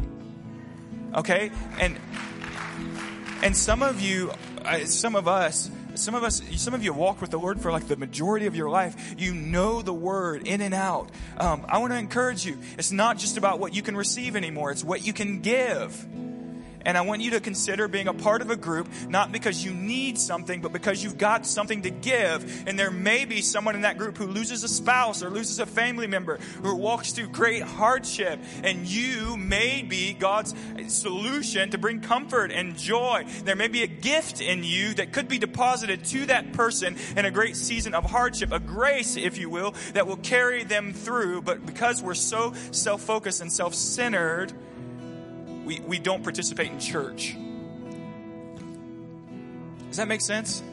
Okay? 1.19 1.51
And 1.79 1.97
and 3.41 3.55
some 3.55 3.84
of 3.84 4.01
you, 4.01 4.32
some 4.86 5.15
of 5.15 5.27
us, 5.27 5.71
some 5.95 6.15
of 6.15 6.23
us, 6.23 6.41
some 6.58 6.73
of 6.73 6.84
you 6.84 6.93
walked 6.93 7.21
with 7.21 7.32
the 7.32 7.39
Lord 7.39 7.62
for 7.62 7.71
like 7.71 7.88
the 7.88 7.95
majority 7.95 8.47
of 8.47 8.55
your 8.55 8.69
life. 8.69 9.15
You 9.17 9.34
know 9.34 9.82
the 9.82 9.93
word 9.93 10.47
in 10.47 10.62
and 10.62 10.73
out. 10.73 11.10
Um, 11.38 11.65
I 11.69 11.77
want 11.77 11.93
to 11.93 11.97
encourage 11.97 12.45
you. 12.45 12.58
It's 12.77 12.91
not 12.91 13.17
just 13.17 13.38
about 13.38 13.59
what 13.59 13.74
you 13.74 13.82
can 13.82 13.95
receive 13.95 14.36
anymore. 14.36 14.72
It's 14.72 14.84
what 14.84 15.05
you 15.05 15.13
can 15.13 15.39
give. 15.41 16.05
And 16.86 16.97
I 16.97 17.01
want 17.01 17.21
you 17.21 17.32
to 17.32 17.39
consider 17.39 17.88
being 17.88 18.07
a 18.07 18.13
part 18.13 18.41
of 18.41 18.49
a 18.49 18.55
group, 18.55 18.88
not 19.09 19.32
because 19.32 19.63
you 19.63 19.73
need 19.73 20.17
something, 20.17 20.61
but 20.61 20.71
because 20.71 21.03
you've 21.03 21.17
got 21.17 21.45
something 21.45 21.82
to 21.82 21.89
give. 21.89 22.67
And 22.67 22.80
there 22.80 22.91
may 22.91 23.25
be 23.25 23.41
someone 23.41 23.75
in 23.75 23.82
that 23.82 23.97
group 23.97 24.17
who 24.17 24.27
loses 24.27 24.63
a 24.63 24.67
spouse 24.67 25.21
or 25.21 25.30
loses 25.30 25.59
a 25.59 25.65
family 25.65 26.07
member 26.07 26.39
who 26.63 26.75
walks 26.75 27.11
through 27.11 27.27
great 27.27 27.63
hardship. 27.63 28.39
And 28.63 28.88
you 28.88 29.36
may 29.38 29.84
be 29.84 30.13
God's 30.13 30.53
solution 30.88 31.71
to 31.71 31.77
bring 31.77 32.01
comfort 32.01 32.51
and 32.51 32.77
joy. 32.77 33.25
There 33.43 33.55
may 33.55 33.67
be 33.67 33.84
a 33.84 33.88
gift 33.88 34.41
in 34.41 34.63
you 34.63 34.93
that 34.95 35.11
could 35.11 35.27
be 35.27 35.38
deposited 35.38 36.05
to 36.05 36.25
that 36.27 36.53
person 36.53 36.95
in 37.17 37.25
a 37.25 37.32
great 37.32 37.55
season 37.55 37.93
of 37.93 38.05
hardship, 38.05 38.51
a 38.51 38.59
grace, 38.59 39.17
if 39.17 39.38
you 39.38 39.49
will, 39.49 39.73
that 39.93 40.07
will 40.07 40.17
carry 40.17 40.63
them 40.63 40.93
through. 40.93 41.41
But 41.41 41.65
because 41.65 42.01
we're 42.01 42.13
so 42.13 42.53
self 42.71 43.01
focused 43.01 43.41
and 43.41 43.51
self 43.51 43.73
centered, 43.73 44.53
we, 45.70 45.80
we 45.82 45.99
don't 45.99 46.24
participate 46.24 46.72
in 46.72 46.80
church. 46.80 47.38
Does 49.88 49.97
that 49.97 50.07
make 50.07 50.22
sense? 50.22 50.63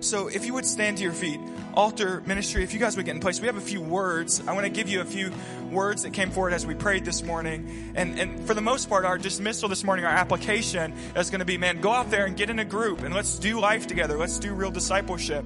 So, 0.00 0.28
if 0.28 0.46
you 0.46 0.54
would 0.54 0.64
stand 0.64 0.96
to 0.96 1.02
your 1.02 1.12
feet, 1.12 1.38
altar 1.74 2.22
ministry, 2.24 2.62
if 2.62 2.72
you 2.72 2.80
guys 2.80 2.96
would 2.96 3.04
get 3.04 3.14
in 3.14 3.20
place, 3.20 3.38
we 3.38 3.48
have 3.48 3.58
a 3.58 3.60
few 3.60 3.82
words. 3.82 4.42
I 4.48 4.54
want 4.54 4.64
to 4.64 4.70
give 4.70 4.88
you 4.88 5.02
a 5.02 5.04
few 5.04 5.30
words 5.70 6.04
that 6.04 6.14
came 6.14 6.30
forward 6.30 6.54
as 6.54 6.66
we 6.66 6.74
prayed 6.74 7.04
this 7.04 7.22
morning. 7.22 7.92
And, 7.94 8.18
and 8.18 8.46
for 8.46 8.54
the 8.54 8.62
most 8.62 8.88
part, 8.88 9.04
our 9.04 9.18
dismissal 9.18 9.68
this 9.68 9.84
morning, 9.84 10.06
our 10.06 10.10
application 10.10 10.94
is 11.14 11.28
going 11.28 11.40
to 11.40 11.44
be 11.44 11.58
man, 11.58 11.82
go 11.82 11.90
out 11.90 12.10
there 12.10 12.24
and 12.24 12.34
get 12.34 12.48
in 12.48 12.58
a 12.60 12.64
group 12.64 13.02
and 13.02 13.14
let's 13.14 13.38
do 13.38 13.60
life 13.60 13.86
together. 13.86 14.16
Let's 14.16 14.38
do 14.38 14.54
real 14.54 14.70
discipleship. 14.70 15.44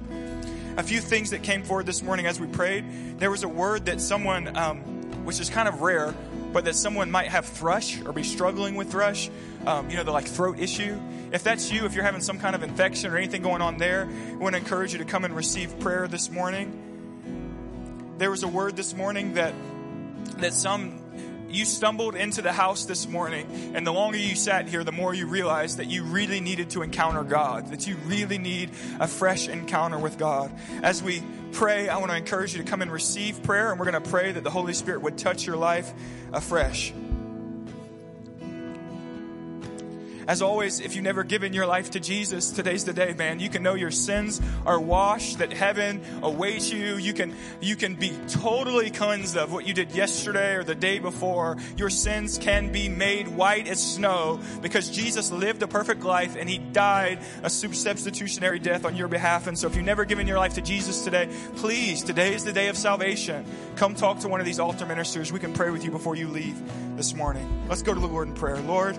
A 0.77 0.83
few 0.83 1.01
things 1.01 1.31
that 1.31 1.43
came 1.43 1.63
forward 1.63 1.85
this 1.85 2.01
morning 2.01 2.27
as 2.27 2.39
we 2.39 2.47
prayed. 2.47 2.85
There 3.19 3.31
was 3.31 3.43
a 3.43 3.49
word 3.49 3.87
that 3.87 3.99
someone, 3.99 4.55
um, 4.55 4.98
which 5.29 5.39
is 5.39 5.47
kind 5.47 5.67
of 5.67 5.81
rare, 5.81 6.15
but 6.51 6.65
that 6.65 6.73
someone 6.73 7.11
might 7.11 7.27
have 7.27 7.45
thrush 7.45 8.01
or 8.01 8.11
be 8.11 8.23
struggling 8.23 8.73
with 8.73 8.89
thrush, 8.89 9.29
um, 9.67 9.87
you 9.87 9.95
know, 9.95 10.01
the 10.01 10.11
like 10.11 10.25
throat 10.25 10.57
issue. 10.57 10.99
If 11.31 11.43
that's 11.43 11.71
you, 11.71 11.85
if 11.85 11.93
you're 11.93 12.03
having 12.03 12.21
some 12.21 12.39
kind 12.39 12.55
of 12.55 12.63
infection 12.63 13.13
or 13.13 13.17
anything 13.17 13.43
going 13.43 13.61
on 13.61 13.77
there, 13.77 14.09
I 14.31 14.35
want 14.37 14.55
to 14.55 14.59
encourage 14.59 14.91
you 14.91 14.97
to 14.97 15.05
come 15.05 15.25
and 15.25 15.35
receive 15.35 15.79
prayer 15.81 16.07
this 16.07 16.31
morning. 16.31 18.15
There 18.17 18.31
was 18.31 18.41
a 18.41 18.47
word 18.47 18.75
this 18.75 18.95
morning 18.95 19.35
that 19.35 19.53
that 20.37 20.55
some 20.55 20.99
you 21.47 21.63
stumbled 21.63 22.15
into 22.15 22.41
the 22.41 22.51
house 22.51 22.85
this 22.85 23.07
morning, 23.07 23.71
and 23.75 23.85
the 23.85 23.93
longer 23.93 24.17
you 24.17 24.35
sat 24.35 24.67
here, 24.67 24.83
the 24.83 24.91
more 24.91 25.13
you 25.13 25.27
realized 25.27 25.77
that 25.77 25.91
you 25.91 26.05
really 26.05 26.39
needed 26.39 26.71
to 26.71 26.81
encounter 26.81 27.23
God, 27.23 27.67
that 27.67 27.85
you 27.85 27.97
really 28.05 28.39
need 28.39 28.71
a 28.99 29.07
fresh 29.07 29.47
encounter 29.47 29.99
with 29.99 30.17
God. 30.17 30.51
As 30.81 31.03
we 31.03 31.21
pray, 31.51 31.89
I 31.89 31.97
want 31.97 32.11
to 32.11 32.17
encourage 32.17 32.53
you 32.53 32.63
to 32.63 32.69
come 32.69 32.81
and 32.81 32.91
receive 32.91 33.41
prayer, 33.43 33.71
and 33.71 33.79
we're 33.79 33.89
going 33.89 34.01
to 34.01 34.09
pray 34.09 34.31
that 34.31 34.43
the 34.43 34.49
Holy 34.49 34.73
Spirit 34.73 35.01
would 35.01 35.17
touch 35.17 35.45
your 35.45 35.57
life 35.57 35.93
afresh. 36.31 36.93
As 40.29 40.43
always, 40.43 40.79
if 40.79 40.93
you've 40.93 41.03
never 41.03 41.23
given 41.23 41.53
your 41.53 41.65
life 41.65 41.89
to 41.89 41.99
Jesus, 41.99 42.51
today's 42.51 42.85
the 42.85 42.93
day, 42.93 43.15
man. 43.17 43.39
You 43.39 43.49
can 43.49 43.63
know 43.63 43.73
your 43.73 43.89
sins 43.89 44.39
are 44.63 44.79
washed, 44.79 45.39
that 45.39 45.51
heaven 45.51 46.03
awaits 46.21 46.71
you. 46.71 46.97
You 46.97 47.13
can, 47.13 47.35
you 47.61 47.75
can 47.75 47.95
be 47.95 48.15
totally 48.27 48.91
cleansed 48.91 49.37
of 49.37 49.51
what 49.51 49.65
you 49.65 49.73
did 49.73 49.91
yesterday 49.91 50.53
or 50.53 50.63
the 50.63 50.75
day 50.75 50.99
before. 50.99 51.57
Your 51.77 51.89
sins 51.89 52.37
can 52.37 52.71
be 52.71 52.89
made 52.89 53.27
white 53.27 53.67
as 53.67 53.81
snow 53.81 54.39
because 54.61 54.91
Jesus 54.91 55.31
lived 55.31 55.63
a 55.63 55.67
perfect 55.67 56.03
life 56.03 56.35
and 56.35 56.47
he 56.47 56.59
died 56.59 57.17
a 57.41 57.49
substitutionary 57.49 58.59
death 58.59 58.85
on 58.85 58.95
your 58.95 59.07
behalf. 59.07 59.47
And 59.47 59.57
so 59.57 59.65
if 59.65 59.75
you've 59.75 59.83
never 59.83 60.05
given 60.05 60.27
your 60.27 60.37
life 60.37 60.53
to 60.53 60.61
Jesus 60.61 61.03
today, 61.03 61.27
please, 61.55 62.03
today 62.03 62.35
is 62.35 62.45
the 62.45 62.53
day 62.53 62.67
of 62.67 62.77
salvation. 62.77 63.43
Come 63.77 63.95
talk 63.95 64.19
to 64.19 64.27
one 64.27 64.39
of 64.39 64.45
these 64.45 64.59
altar 64.59 64.85
ministers. 64.85 65.31
We 65.31 65.39
can 65.39 65.53
pray 65.53 65.71
with 65.71 65.83
you 65.83 65.89
before 65.89 66.15
you 66.15 66.27
leave 66.27 66.55
this 66.97 67.15
morning. 67.15 67.65
Let's 67.67 67.81
go 67.81 67.95
to 67.95 67.99
the 67.99 68.05
Lord 68.05 68.27
in 68.27 68.35
prayer. 68.35 68.61
Lord, 68.61 68.95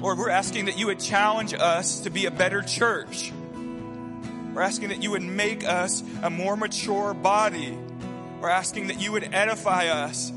Lord, 0.00 0.18
we're 0.18 0.30
asking 0.30 0.66
that 0.66 0.78
you 0.78 0.86
would 0.86 1.00
challenge 1.00 1.54
us 1.54 2.00
to 2.00 2.10
be 2.10 2.26
a 2.26 2.30
better 2.30 2.60
church. 2.60 3.32
We're 4.54 4.60
asking 4.60 4.90
that 4.90 5.02
you 5.02 5.10
would 5.12 5.22
make 5.22 5.66
us 5.66 6.02
a 6.22 6.28
more 6.28 6.54
mature 6.54 7.14
body. 7.14 7.76
We're 8.40 8.50
asking 8.50 8.88
that 8.88 9.00
you 9.00 9.12
would 9.12 9.32
edify 9.32 9.86
us. 9.86 10.30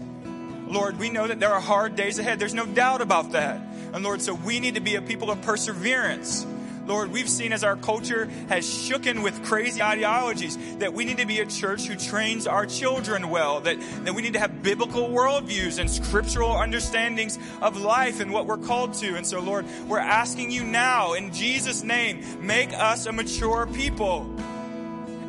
Lord, 0.68 0.98
we 0.98 1.10
know 1.10 1.28
that 1.28 1.42
there 1.42 1.54
are 1.54 1.60
hard 1.60 1.98
days 1.98 2.20
ahead. 2.20 2.40
There's 2.40 2.54
no 2.54 2.66
doubt 2.66 3.02
about 3.02 3.34
that. 3.34 3.62
And 3.94 4.04
Lord, 4.04 4.22
so 4.22 4.34
we 4.34 4.62
need 4.62 4.76
to 4.76 4.82
be 4.82 4.96
a 4.96 5.02
people 5.02 5.30
of 5.30 5.42
perseverance. 5.42 6.46
Lord, 6.90 7.12
we've 7.12 7.30
seen 7.30 7.54
as 7.54 7.64
our 7.64 7.76
culture 7.76 8.26
has 8.50 8.66
shooken 8.66 9.22
with 9.22 9.46
crazy 9.46 9.80
ideologies 9.80 10.58
that 10.80 10.92
we 10.92 11.06
need 11.06 11.20
to 11.20 11.28
be 11.28 11.40
a 11.40 11.46
church 11.46 11.86
who 11.86 11.96
trains 11.96 12.48
our 12.48 12.66
children 12.66 13.30
well, 13.30 13.60
that, 13.62 13.80
that 14.06 14.16
we 14.16 14.24
need 14.24 14.34
to 14.34 14.40
have 14.40 14.64
biblical 14.64 15.08
worldviews 15.08 15.78
and 15.78 15.88
scriptural 15.88 16.52
understandings 16.52 17.38
of 17.62 17.80
life 17.80 18.20
and 18.20 18.34
what 18.34 18.48
we're 18.48 18.58
called 18.58 18.96
to. 18.96 19.16
And 19.16 19.26
so, 19.26 19.40
Lord, 19.40 19.68
we're 19.88 20.00
asking 20.00 20.50
you 20.50 20.64
now, 20.64 21.14
in 21.14 21.32
Jesus' 21.32 21.84
name, 21.84 22.26
make 22.42 22.74
us 22.74 23.06
a 23.06 23.12
mature 23.12 23.68
people. 23.68 24.28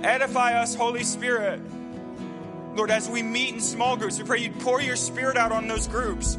Edify 0.03 0.55
us, 0.55 0.75
Holy 0.75 1.05
Spirit. 1.05 1.61
Lord, 2.75 2.91
as 2.91 3.07
we 3.07 3.23
meet 3.23 3.53
in 3.53 3.61
small 3.61 3.99
groups, 3.99 4.19
we 4.19 4.25
pray 4.25 4.39
you 4.39 4.51
pour 4.51 4.81
your 4.81 4.97
spirit 4.97 5.37
out 5.37 5.53
on 5.53 5.69
those 5.69 5.89
groups. 5.89 6.39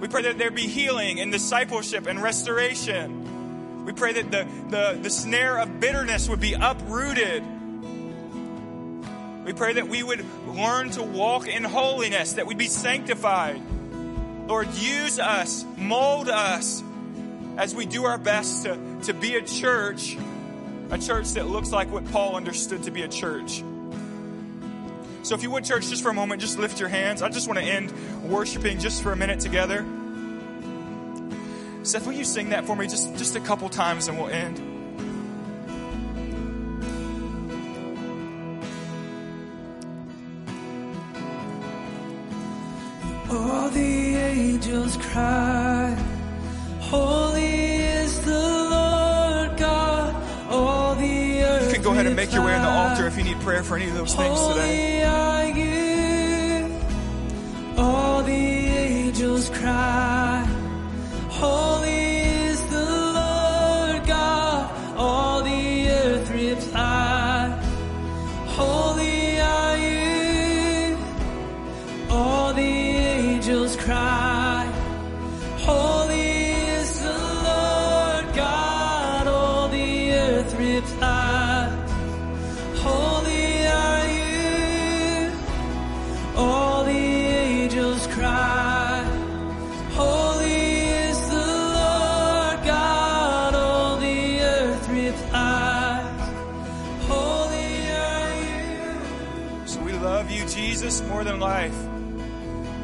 We 0.00 0.08
pray 0.08 0.22
that 0.22 0.38
there 0.38 0.50
be 0.50 0.66
healing 0.66 1.20
and 1.20 1.30
discipleship 1.30 2.08
and 2.08 2.20
restoration. 2.20 3.23
We 3.84 3.92
pray 3.92 4.14
that 4.14 4.30
the, 4.30 4.46
the, 4.70 4.98
the 5.02 5.10
snare 5.10 5.58
of 5.58 5.78
bitterness 5.78 6.28
would 6.28 6.40
be 6.40 6.54
uprooted. 6.54 7.44
We 9.44 9.52
pray 9.52 9.74
that 9.74 9.88
we 9.88 10.02
would 10.02 10.24
learn 10.46 10.90
to 10.92 11.02
walk 11.02 11.46
in 11.46 11.64
holiness, 11.64 12.34
that 12.34 12.46
we'd 12.46 12.56
be 12.56 12.68
sanctified. 12.68 13.60
Lord, 14.48 14.74
use 14.74 15.18
us, 15.18 15.66
mold 15.76 16.30
us 16.30 16.82
as 17.58 17.74
we 17.74 17.84
do 17.84 18.04
our 18.04 18.18
best 18.18 18.64
to, 18.64 18.78
to 19.04 19.12
be 19.12 19.36
a 19.36 19.42
church, 19.42 20.16
a 20.90 20.98
church 20.98 21.32
that 21.32 21.46
looks 21.46 21.70
like 21.70 21.90
what 21.92 22.10
Paul 22.10 22.36
understood 22.36 22.84
to 22.84 22.90
be 22.90 23.02
a 23.02 23.08
church. 23.08 23.62
So, 25.22 25.34
if 25.34 25.42
you 25.42 25.50
would, 25.50 25.64
church, 25.64 25.88
just 25.88 26.02
for 26.02 26.10
a 26.10 26.14
moment, 26.14 26.42
just 26.42 26.58
lift 26.58 26.80
your 26.80 26.90
hands. 26.90 27.22
I 27.22 27.30
just 27.30 27.48
want 27.48 27.58
to 27.58 27.64
end 27.64 27.92
worshiping 28.22 28.78
just 28.78 29.02
for 29.02 29.12
a 29.12 29.16
minute 29.16 29.40
together. 29.40 29.84
Seth, 31.84 32.06
will 32.06 32.14
you 32.14 32.24
sing 32.24 32.48
that 32.48 32.64
for 32.64 32.74
me 32.74 32.86
just, 32.86 33.14
just 33.16 33.36
a 33.36 33.40
couple 33.40 33.68
times 33.68 34.08
and 34.08 34.18
we'll 34.18 34.28
end? 34.28 34.58
All 43.30 43.68
the 43.68 44.16
angels 44.16 44.96
cry, 44.96 45.94
Holy 46.80 47.42
is 47.44 48.18
the 48.24 48.30
Lord 48.32 49.58
God. 49.58 50.14
All 50.50 50.94
the 50.94 51.42
earth. 51.42 51.66
You 51.68 51.74
can 51.74 51.82
go 51.82 51.92
ahead 51.92 52.06
and 52.06 52.16
make 52.16 52.32
your 52.32 52.44
way 52.46 52.54
on 52.54 52.62
the 52.62 52.68
altar 52.70 53.06
if 53.06 53.18
you 53.18 53.24
need 53.24 53.38
prayer 53.40 53.62
for 53.62 53.76
any 53.76 53.88
of 53.88 53.94
those 53.94 54.14
things 54.14 54.40
today. 54.48 55.04
All 57.76 58.22
the 58.22 58.32
angels 58.32 59.50
cry, 59.50 60.13
more 101.02 101.24
than 101.24 101.40
life. 101.40 101.76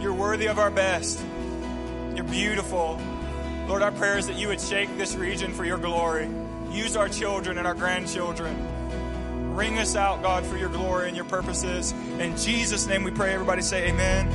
You're 0.00 0.14
worthy 0.14 0.46
of 0.46 0.58
our 0.58 0.70
best. 0.70 1.22
You're 2.14 2.24
beautiful. 2.24 3.00
Lord, 3.68 3.82
our 3.82 3.92
prayer 3.92 4.18
is 4.18 4.26
that 4.26 4.36
you 4.36 4.48
would 4.48 4.60
shake 4.60 4.96
this 4.96 5.14
region 5.14 5.52
for 5.52 5.64
your 5.64 5.78
glory. 5.78 6.28
Use 6.70 6.96
our 6.96 7.08
children 7.08 7.58
and 7.58 7.66
our 7.66 7.74
grandchildren. 7.74 8.56
Ring 9.54 9.78
us 9.78 9.96
out, 9.96 10.22
God, 10.22 10.44
for 10.46 10.56
your 10.56 10.68
glory 10.68 11.08
and 11.08 11.16
your 11.16 11.26
purposes. 11.26 11.92
In 12.18 12.36
Jesus' 12.36 12.86
name 12.86 13.04
we 13.04 13.10
pray. 13.10 13.34
Everybody 13.34 13.62
say 13.62 13.88
amen. 13.88 14.28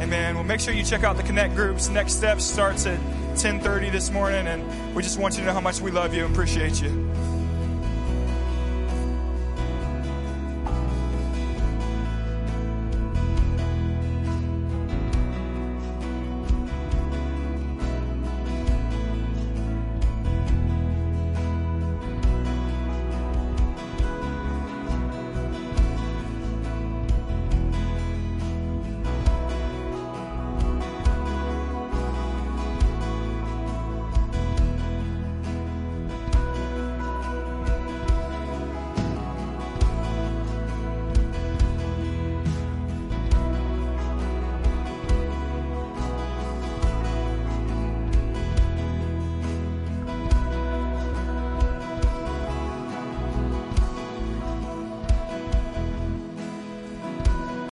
Amen. 0.00 0.34
Well, 0.34 0.44
make 0.44 0.60
sure 0.60 0.74
you 0.74 0.84
check 0.84 1.04
out 1.04 1.16
the 1.16 1.22
Connect 1.22 1.54
groups. 1.54 1.88
Next 1.88 2.14
steps 2.14 2.44
starts 2.44 2.84
at 2.86 2.98
1030 2.98 3.90
this 3.90 4.10
morning, 4.10 4.46
and 4.46 4.94
we 4.94 5.02
just 5.02 5.18
want 5.18 5.34
you 5.34 5.40
to 5.40 5.46
know 5.46 5.52
how 5.52 5.60
much 5.60 5.80
we 5.80 5.90
love 5.90 6.14
you 6.14 6.24
and 6.24 6.34
appreciate 6.34 6.82
you. 6.82 7.05